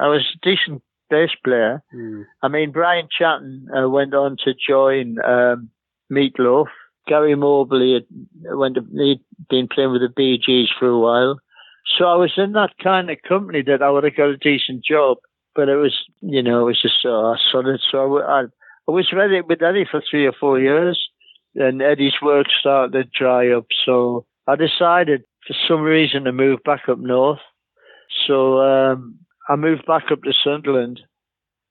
I 0.00 0.06
was 0.06 0.22
a 0.22 0.38
decent 0.48 0.82
bass 1.10 1.30
player. 1.44 1.82
Mm. 1.94 2.24
I 2.42 2.48
mean, 2.48 2.72
Brian 2.72 3.08
Chatton 3.16 3.68
uh, 3.76 3.88
went 3.88 4.14
on 4.14 4.36
to 4.44 4.54
join 4.54 5.18
um, 5.24 5.70
Meatloaf. 6.10 6.66
Gary 7.06 7.34
Moberley 7.34 7.94
had 7.94 8.56
went. 8.56 8.76
To, 8.76 8.84
he'd 8.92 9.20
been 9.50 9.68
playing 9.68 9.92
with 9.92 10.00
the 10.00 10.08
Bee 10.14 10.38
Gees 10.38 10.68
for 10.78 10.88
a 10.88 10.98
while, 10.98 11.38
so 11.98 12.06
I 12.06 12.16
was 12.16 12.32
in 12.36 12.52
that 12.52 12.70
kind 12.82 13.10
of 13.10 13.18
company 13.28 13.62
that 13.62 13.82
I 13.82 13.90
would 13.90 14.04
have 14.04 14.16
got 14.16 14.30
a 14.30 14.36
decent 14.36 14.84
job. 14.84 15.18
But 15.54 15.68
it 15.68 15.76
was, 15.76 15.94
you 16.20 16.42
know, 16.42 16.62
it 16.62 16.64
was 16.64 16.82
just 16.82 16.96
so 17.00 17.36
solid. 17.52 17.80
So 17.90 18.18
I, 18.18 18.22
I, 18.22 18.40
I 18.88 18.90
was 18.90 19.12
ready 19.12 19.40
with 19.40 19.62
Eddie 19.62 19.86
for 19.88 20.02
three 20.10 20.26
or 20.26 20.32
four 20.32 20.58
years, 20.58 20.98
and 21.54 21.80
Eddie's 21.80 22.20
work 22.20 22.46
started 22.58 22.92
to 22.92 23.18
dry 23.18 23.52
up. 23.52 23.66
So 23.84 24.26
I 24.48 24.56
decided, 24.56 25.22
for 25.46 25.54
some 25.68 25.82
reason, 25.82 26.24
to 26.24 26.32
move 26.32 26.58
back 26.64 26.88
up 26.88 26.98
north. 26.98 27.38
So 28.26 28.58
um, 28.62 29.18
I 29.48 29.56
moved 29.56 29.86
back 29.86 30.04
up 30.10 30.22
to 30.22 30.32
Sunderland, 30.32 31.00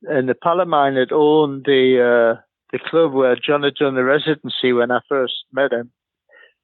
and 0.04 0.30
the 0.30 0.36
Palomine 0.36 0.96
had 0.96 1.12
owned 1.12 1.66
the 1.66 2.36
uh, 2.38 2.42
the 2.72 2.80
club 2.90 3.14
where 3.14 3.36
John 3.36 3.64
had 3.64 3.76
done 3.76 3.96
the 3.96 4.04
residency 4.04 4.74
when 4.74 4.92
I 4.92 5.00
first 5.10 5.34
met 5.52 5.72
him. 5.72 5.92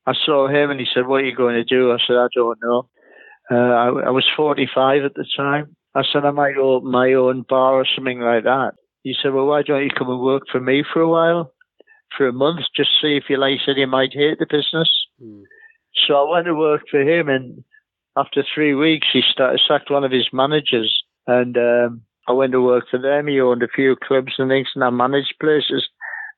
I 0.05 0.13
saw 0.25 0.47
him, 0.47 0.71
and 0.71 0.79
he 0.79 0.85
said, 0.93 1.07
"What 1.07 1.21
are 1.21 1.25
you 1.25 1.35
going 1.35 1.55
to 1.55 1.63
do?" 1.63 1.91
I 1.91 1.97
said, 2.05 2.15
"I 2.15 2.27
don't 2.33 2.59
know." 2.61 2.89
Uh, 3.51 3.55
I, 3.55 3.87
I 3.87 4.09
was 4.11 4.27
45 4.37 5.03
at 5.03 5.13
the 5.15 5.25
time. 5.35 5.75
I 5.95 6.03
said 6.03 6.23
I 6.23 6.31
might 6.31 6.57
open 6.57 6.91
my 6.91 7.13
own 7.13 7.43
bar 7.49 7.73
or 7.73 7.85
something 7.95 8.19
like 8.19 8.43
that. 8.43 8.73
He 9.03 9.15
said, 9.21 9.33
"Well, 9.33 9.47
why 9.47 9.63
don't 9.63 9.83
you 9.83 9.89
come 9.89 10.09
and 10.09 10.21
work 10.21 10.43
for 10.51 10.59
me 10.59 10.83
for 10.93 11.01
a 11.01 11.09
while, 11.09 11.53
for 12.15 12.27
a 12.27 12.33
month, 12.33 12.59
just 12.75 12.89
see 13.01 13.17
if 13.17 13.23
you 13.29 13.37
like." 13.37 13.53
He 13.53 13.59
said 13.65 13.77
you 13.77 13.87
might 13.87 14.13
hate 14.13 14.37
the 14.37 14.45
business. 14.45 14.89
Mm. 15.21 15.43
So 16.07 16.15
I 16.15 16.31
went 16.31 16.45
to 16.45 16.55
work 16.55 16.83
for 16.89 17.01
him, 17.01 17.29
and 17.29 17.63
after 18.19 18.43
three 18.53 18.73
weeks, 18.73 19.07
he 19.11 19.21
started 19.29 19.61
sacked 19.65 19.89
one 19.89 20.03
of 20.03 20.11
his 20.11 20.27
managers, 20.33 21.03
and 21.27 21.57
um, 21.57 22.01
I 22.27 22.33
went 22.33 22.51
to 22.51 22.61
work 22.61 22.85
for 22.89 22.99
them. 22.99 23.27
He 23.27 23.39
owned 23.39 23.63
a 23.63 23.67
few 23.67 23.95
clubs 23.95 24.33
and 24.37 24.49
things, 24.49 24.67
and 24.75 24.83
I 24.83 24.89
managed 24.89 25.35
places, 25.39 25.87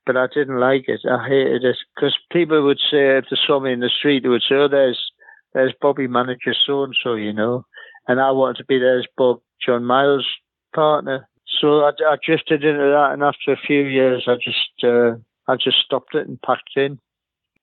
but 0.05 0.15
I 0.15 0.27
didn't 0.33 0.59
like 0.59 0.85
it. 0.87 1.01
I 1.09 1.27
hated 1.27 1.63
it 1.63 1.77
because 1.95 2.15
people 2.31 2.63
would 2.63 2.79
say 2.79 3.17
if 3.17 3.25
they 3.29 3.37
saw 3.45 3.59
me 3.59 3.73
in 3.73 3.79
the 3.79 3.89
street, 3.89 4.23
they 4.23 4.29
would 4.29 4.43
say, 4.47 4.55
"Oh, 4.55 4.67
there's 4.67 5.11
there's 5.53 5.73
Bobby 5.81 6.07
manager 6.07 6.53
so 6.53 6.83
and 6.83 6.95
so," 7.03 7.15
you 7.15 7.33
know, 7.33 7.65
and 8.07 8.21
I 8.21 8.31
wanted 8.31 8.57
to 8.57 8.65
be 8.65 8.79
there's 8.79 9.07
Bob 9.17 9.41
John 9.65 9.83
Miles 9.83 10.27
partner. 10.75 11.27
So 11.59 11.81
I, 11.81 11.91
I 12.07 12.15
drifted 12.23 12.63
into 12.63 12.91
that, 12.95 13.09
and 13.13 13.23
after 13.23 13.51
a 13.51 13.67
few 13.67 13.83
years, 13.83 14.27
I 14.27 14.35
just 14.35 14.83
uh, 14.83 15.15
I 15.47 15.55
just 15.55 15.77
stopped 15.85 16.15
it 16.15 16.27
and 16.27 16.41
packed 16.41 16.75
in. 16.75 16.99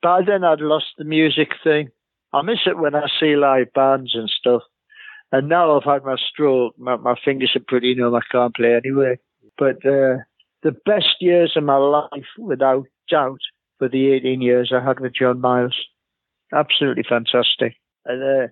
By 0.02 0.22
then, 0.22 0.44
I'd 0.44 0.60
lost 0.60 0.86
the 0.96 1.04
music 1.04 1.50
thing. 1.64 1.90
I 2.32 2.42
miss 2.42 2.60
it 2.66 2.78
when 2.78 2.94
I 2.94 3.06
see 3.18 3.36
live 3.36 3.72
bands 3.74 4.14
and 4.14 4.28
stuff. 4.28 4.62
And 5.32 5.48
now 5.48 5.76
I've 5.76 5.84
had 5.84 6.04
my 6.04 6.16
stroke. 6.16 6.74
My, 6.78 6.96
my 6.96 7.14
fingers 7.24 7.52
are 7.54 7.60
pretty 7.66 7.94
numb. 7.94 8.14
I 8.14 8.20
can't 8.30 8.54
play 8.54 8.74
anyway. 8.74 9.18
But 9.58 9.76
uh, 9.84 10.24
the 10.62 10.72
best 10.86 11.16
years 11.20 11.52
of 11.56 11.64
my 11.64 11.76
life, 11.76 12.26
without 12.38 12.86
doubt, 13.10 13.40
were 13.80 13.88
the 13.88 14.12
18 14.12 14.40
years 14.40 14.72
I 14.74 14.84
had 14.84 15.00
with 15.00 15.14
John 15.14 15.40
Miles. 15.40 15.76
Absolutely 16.52 17.04
fantastic. 17.06 17.76
And 18.06 18.22
uh, 18.22 18.46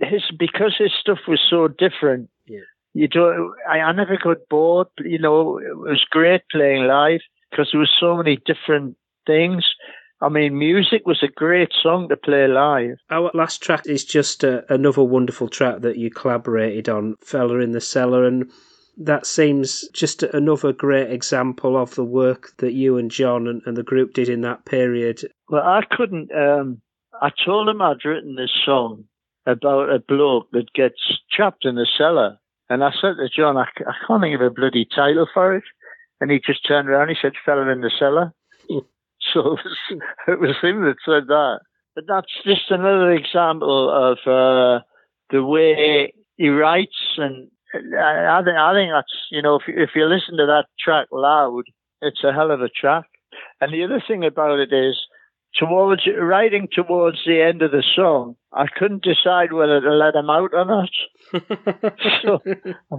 his 0.00 0.22
because 0.36 0.74
his 0.78 0.92
stuff 0.98 1.18
was 1.28 1.40
so 1.48 1.68
different. 1.68 2.28
Yeah. 2.46 2.60
You 2.94 3.06
don't. 3.06 3.54
I, 3.68 3.78
I 3.80 3.92
never 3.92 4.16
got 4.16 4.48
bored. 4.50 4.88
You 4.98 5.18
know, 5.18 5.58
it 5.58 5.76
was 5.76 6.04
great 6.10 6.42
playing 6.50 6.84
live 6.84 7.20
because 7.50 7.68
there 7.72 7.80
was 7.80 7.94
so 7.98 8.16
many 8.16 8.38
different 8.44 8.96
things. 9.26 9.64
I 10.20 10.28
mean, 10.28 10.58
music 10.58 11.06
was 11.06 11.22
a 11.22 11.28
great 11.28 11.72
song 11.80 12.08
to 12.08 12.16
play 12.16 12.48
live. 12.48 12.96
Our 13.10 13.30
last 13.34 13.62
track 13.62 13.86
is 13.86 14.04
just 14.04 14.44
uh, 14.44 14.62
another 14.68 15.04
wonderful 15.04 15.48
track 15.48 15.80
that 15.82 15.96
you 15.96 16.10
collaborated 16.10 16.88
on, 16.88 17.14
Fella 17.22 17.58
in 17.60 17.70
the 17.70 17.80
Cellar, 17.80 18.24
and 18.24 18.50
that 18.96 19.26
seems 19.26 19.88
just 19.94 20.24
another 20.24 20.72
great 20.72 21.12
example 21.12 21.76
of 21.76 21.94
the 21.94 22.04
work 22.04 22.50
that 22.58 22.72
you 22.72 22.96
and 22.98 23.12
John 23.12 23.46
and, 23.46 23.62
and 23.64 23.76
the 23.76 23.84
group 23.84 24.12
did 24.12 24.28
in 24.28 24.40
that 24.40 24.64
period. 24.64 25.20
Well, 25.48 25.62
I 25.62 25.82
couldn't. 25.88 26.32
Um, 26.34 26.82
I 27.22 27.30
told 27.44 27.68
him 27.68 27.80
I'd 27.80 28.04
written 28.04 28.34
this 28.34 28.52
song 28.64 29.04
about 29.46 29.90
a 29.90 30.00
bloke 30.00 30.50
that 30.50 30.72
gets 30.74 31.00
trapped 31.30 31.64
in 31.64 31.78
a 31.78 31.86
cellar, 31.96 32.38
and 32.68 32.82
I 32.82 32.90
said 32.90 33.14
to 33.18 33.28
John, 33.28 33.56
"I 33.56 33.66
can't 34.06 34.20
think 34.20 34.34
of 34.34 34.40
a 34.40 34.50
bloody 34.50 34.84
title 34.84 35.28
for 35.32 35.54
it. 35.54 35.64
And 36.20 36.32
he 36.32 36.40
just 36.44 36.66
turned 36.66 36.88
around. 36.88 37.10
He 37.10 37.16
said, 37.22 37.34
"Fella 37.46 37.68
in 37.68 37.82
the 37.82 37.92
cellar." 37.96 38.34
so 39.34 39.40
it 39.40 39.60
was, 39.64 40.00
it 40.28 40.40
was 40.40 40.56
him 40.62 40.82
that 40.84 40.96
said 41.04 41.26
that. 41.28 41.60
But 41.94 42.04
that's 42.06 42.32
just 42.44 42.70
another 42.70 43.10
example 43.12 43.90
of 43.90 44.18
uh, 44.26 44.82
the 45.30 45.44
way 45.44 46.12
he 46.36 46.48
writes, 46.48 46.96
and 47.16 47.50
I, 47.74 48.38
I 48.38 48.42
think 48.44 48.56
I 48.56 48.72
think 48.74 48.90
that's 48.94 49.12
you 49.30 49.42
know 49.42 49.56
if 49.56 49.62
you, 49.66 49.74
if 49.82 49.90
you 49.94 50.06
listen 50.06 50.36
to 50.36 50.46
that 50.46 50.66
track 50.78 51.08
loud, 51.10 51.64
it's 52.00 52.22
a 52.22 52.32
hell 52.32 52.50
of 52.50 52.60
a 52.62 52.68
track. 52.68 53.04
And 53.60 53.72
the 53.72 53.84
other 53.84 54.02
thing 54.06 54.24
about 54.24 54.58
it 54.60 54.72
is, 54.72 54.96
towards 55.58 56.02
writing 56.20 56.68
towards 56.72 57.18
the 57.26 57.40
end 57.42 57.62
of 57.62 57.72
the 57.72 57.82
song, 57.96 58.36
I 58.52 58.66
couldn't 58.68 59.02
decide 59.02 59.52
whether 59.52 59.80
to 59.80 59.90
let 59.90 60.14
him 60.14 60.30
out 60.30 60.50
or 60.52 60.64
not. 60.64 60.90
So- 62.22 62.40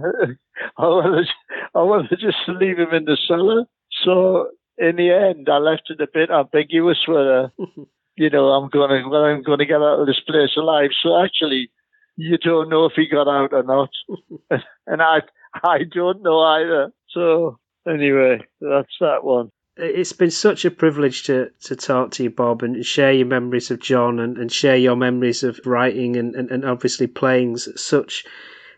I 0.78 1.82
wanted 1.82 2.10
to 2.10 2.16
just 2.16 2.38
leave 2.48 2.78
him 2.78 2.92
in 2.92 3.04
the 3.04 3.16
cellar. 3.26 3.64
So 4.04 4.48
in 4.80 4.96
the 4.96 5.10
end, 5.10 5.48
I 5.48 5.58
left 5.58 5.90
it 5.90 6.00
a 6.00 6.08
bit 6.12 6.30
ambiguous 6.30 6.98
whether, 7.06 7.52
you 8.16 8.30
know, 8.30 8.46
I'm 8.48 8.70
gonna 8.70 9.08
whether 9.08 9.30
I'm 9.30 9.42
gonna 9.42 9.66
get 9.66 9.76
out 9.76 10.00
of 10.00 10.06
this 10.06 10.20
place 10.26 10.56
alive. 10.56 10.90
So 11.02 11.22
actually, 11.22 11.70
you 12.16 12.38
don't 12.38 12.70
know 12.70 12.86
if 12.86 12.92
he 12.96 13.06
got 13.06 13.28
out 13.28 13.52
or 13.52 13.62
not, 13.62 13.90
and 14.86 15.02
I 15.02 15.20
I 15.62 15.80
don't 15.92 16.22
know 16.22 16.40
either. 16.40 16.92
So 17.10 17.58
anyway, 17.86 18.40
that's 18.60 18.96
that 19.00 19.22
one. 19.22 19.50
it's 19.76 20.12
been 20.12 20.30
such 20.30 20.64
a 20.64 20.70
privilege 20.70 21.24
to, 21.24 21.50
to 21.64 21.76
talk 21.76 22.12
to 22.12 22.22
you, 22.24 22.30
Bob, 22.30 22.62
and 22.62 22.84
share 22.84 23.12
your 23.12 23.26
memories 23.26 23.70
of 23.70 23.80
John 23.80 24.18
and, 24.18 24.38
and 24.38 24.50
share 24.50 24.76
your 24.76 24.96
memories 24.96 25.42
of 25.42 25.60
writing 25.64 26.16
and, 26.16 26.34
and, 26.34 26.50
and 26.50 26.64
obviously 26.64 27.06
playing 27.06 27.56
such 27.58 28.24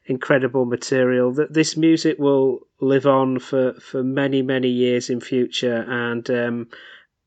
incredible 0.06 0.64
material. 0.64 1.32
That 1.32 1.52
this 1.52 1.76
music 1.76 2.18
will 2.18 2.60
live 2.80 3.06
on 3.06 3.38
for, 3.38 3.74
for 3.74 4.02
many, 4.02 4.42
many 4.42 4.68
years 4.68 5.10
in 5.10 5.20
future. 5.20 5.84
And 5.88 6.28
um, 6.30 6.68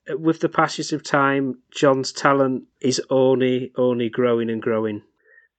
with 0.10 0.39
the 0.39 0.49
passage 0.49 0.91
of 0.93 1.03
time, 1.03 1.60
John's 1.72 2.11
talent 2.11 2.64
is 2.81 3.02
only, 3.10 3.72
only 3.77 4.10
growing 4.10 4.49
and 4.49 4.61
growing. 4.61 5.02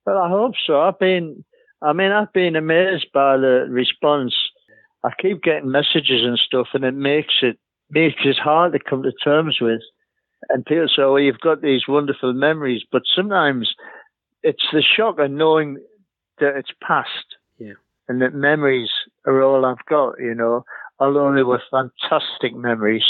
Well, 0.05 0.17
I 0.17 0.29
hope 0.29 0.53
so. 0.65 0.79
I've 0.79 0.99
been, 0.99 1.43
I 1.81 1.93
mean, 1.93 2.11
I've 2.11 2.31
been 2.33 2.55
amazed 2.55 3.07
by 3.13 3.37
the 3.37 3.67
response. 3.69 4.33
I 5.03 5.09
keep 5.21 5.43
getting 5.43 5.71
messages 5.71 6.23
and 6.23 6.37
stuff, 6.39 6.67
and 6.73 6.83
it 6.83 6.93
makes 6.93 7.33
it 7.41 7.57
makes 7.89 8.21
it 8.25 8.37
hard 8.37 8.73
to 8.73 8.79
come 8.79 9.03
to 9.03 9.11
terms 9.23 9.57
with. 9.61 9.81
And 10.49 10.65
people 10.65 10.87
say, 10.87 11.01
"Oh, 11.03 11.17
you've 11.17 11.39
got 11.39 11.61
these 11.61 11.87
wonderful 11.87 12.33
memories," 12.33 12.83
but 12.91 13.03
sometimes 13.15 13.73
it's 14.43 14.63
the 14.71 14.81
shock 14.81 15.19
of 15.19 15.29
knowing 15.29 15.77
that 16.39 16.55
it's 16.57 16.71
past. 16.85 17.37
Yeah. 17.57 17.73
And 18.07 18.21
that 18.21 18.33
memories 18.33 18.89
are 19.25 19.41
all 19.43 19.65
I've 19.65 19.85
got, 19.89 20.19
you 20.19 20.33
know, 20.33 20.63
although 20.99 21.33
they 21.33 21.43
were 21.43 21.61
fantastic 21.69 22.55
memories 22.55 23.03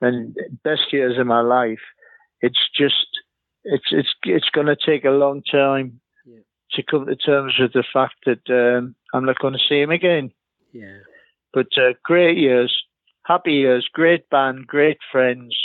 and 0.00 0.36
best 0.64 0.92
years 0.92 1.18
of 1.18 1.26
my 1.26 1.40
life. 1.40 1.78
It's 2.40 2.68
just, 2.76 3.06
it's, 3.64 3.92
it's, 3.92 4.14
it's 4.24 4.48
going 4.50 4.66
to 4.66 4.76
take 4.76 5.04
a 5.04 5.10
long 5.10 5.42
time 5.42 6.00
yeah. 6.26 6.40
to 6.72 6.82
come 6.82 7.06
to 7.06 7.16
terms 7.16 7.54
with 7.60 7.72
the 7.72 7.84
fact 7.92 8.14
that 8.26 8.48
um, 8.48 8.94
I'm 9.14 9.24
not 9.24 9.38
going 9.38 9.54
to 9.54 9.60
see 9.68 9.80
him 9.80 9.90
again. 9.90 10.32
Yeah. 10.72 10.98
But 11.52 11.68
uh, 11.76 11.92
great 12.04 12.38
years, 12.38 12.74
happy 13.24 13.52
years, 13.52 13.88
great 13.92 14.28
band, 14.30 14.66
great 14.66 14.98
friends, 15.12 15.56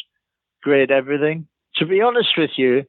great 0.62 0.92
everything. 0.92 1.48
To 1.78 1.86
be 1.86 2.02
honest 2.02 2.30
with 2.38 2.52
you, 2.58 2.84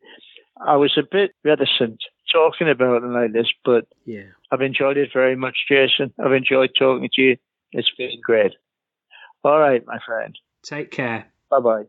I 0.66 0.76
was 0.76 0.96
a 0.96 1.08
bit 1.10 1.32
reticent 1.44 1.98
talking 2.32 2.68
about 2.68 3.02
it 3.02 3.06
like 3.06 3.32
this, 3.32 3.50
but 3.64 3.86
yeah, 4.04 4.30
I've 4.50 4.62
enjoyed 4.62 4.96
it 4.96 5.10
very 5.12 5.36
much, 5.36 5.56
Jason. 5.68 6.12
I've 6.22 6.32
enjoyed 6.32 6.70
talking 6.78 7.08
to 7.12 7.22
you. 7.22 7.36
It's 7.72 7.90
been 7.96 8.20
great. 8.22 8.52
All 9.44 9.58
right, 9.58 9.84
my 9.86 9.98
friend. 10.04 10.36
Take 10.62 10.90
care. 10.90 11.26
Bye 11.50 11.60
bye. 11.60 11.84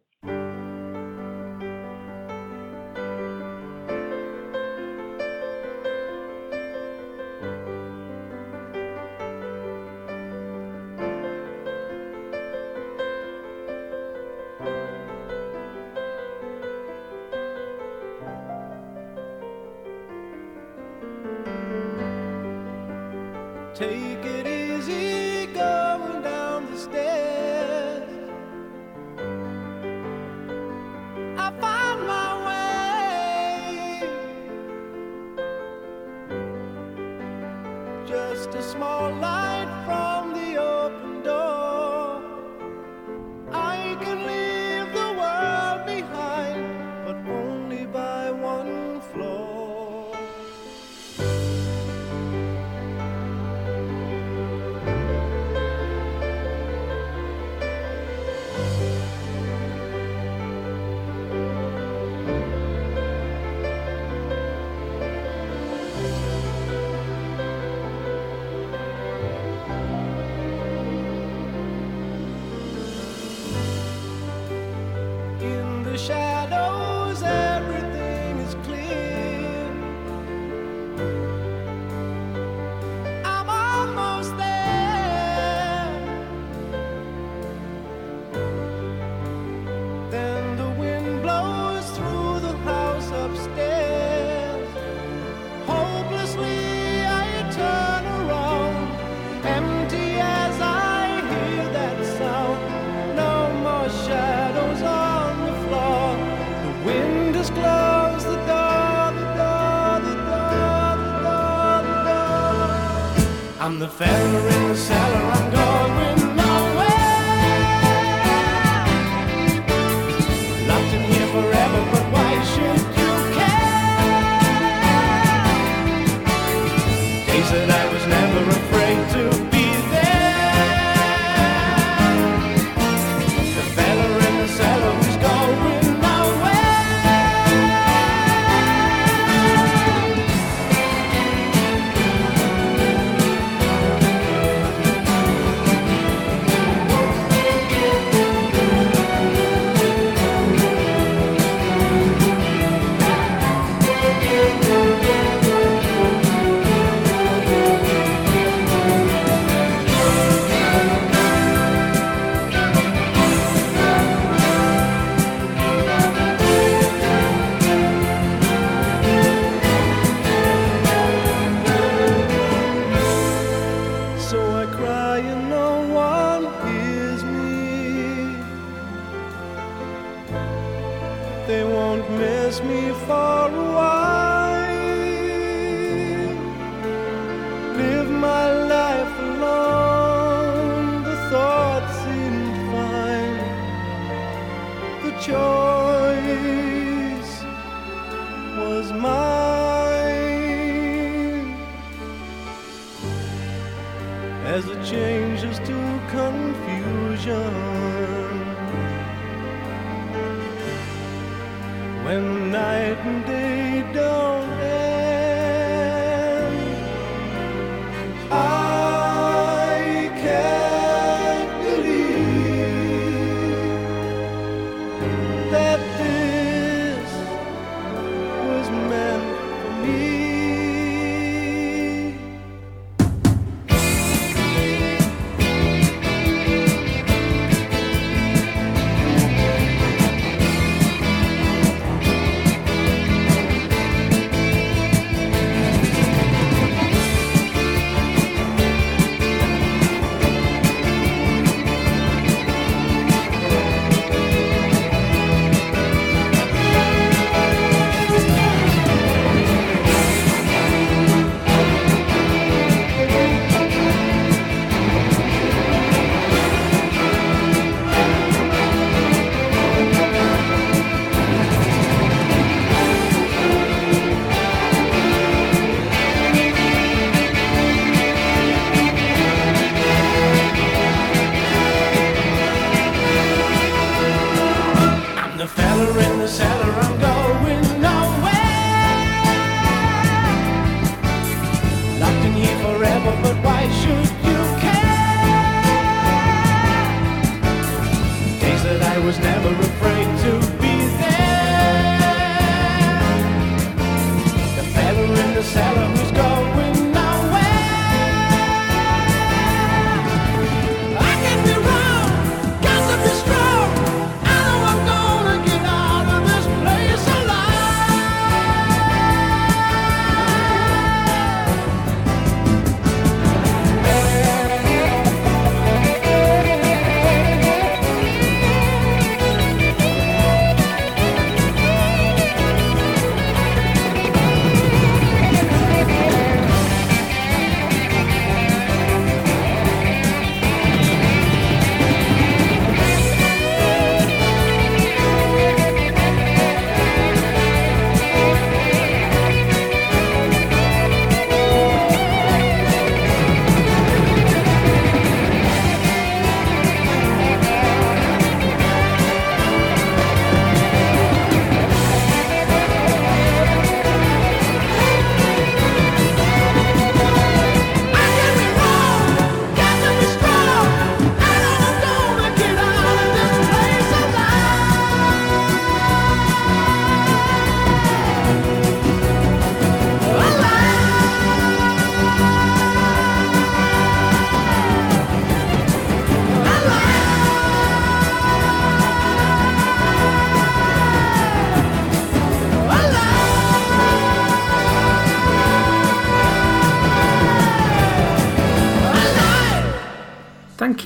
I'm 113.67 113.79
the 113.79 113.87
feather 113.89 114.47
in 114.47 114.69
the 114.69 114.75
sand. 114.77 115.06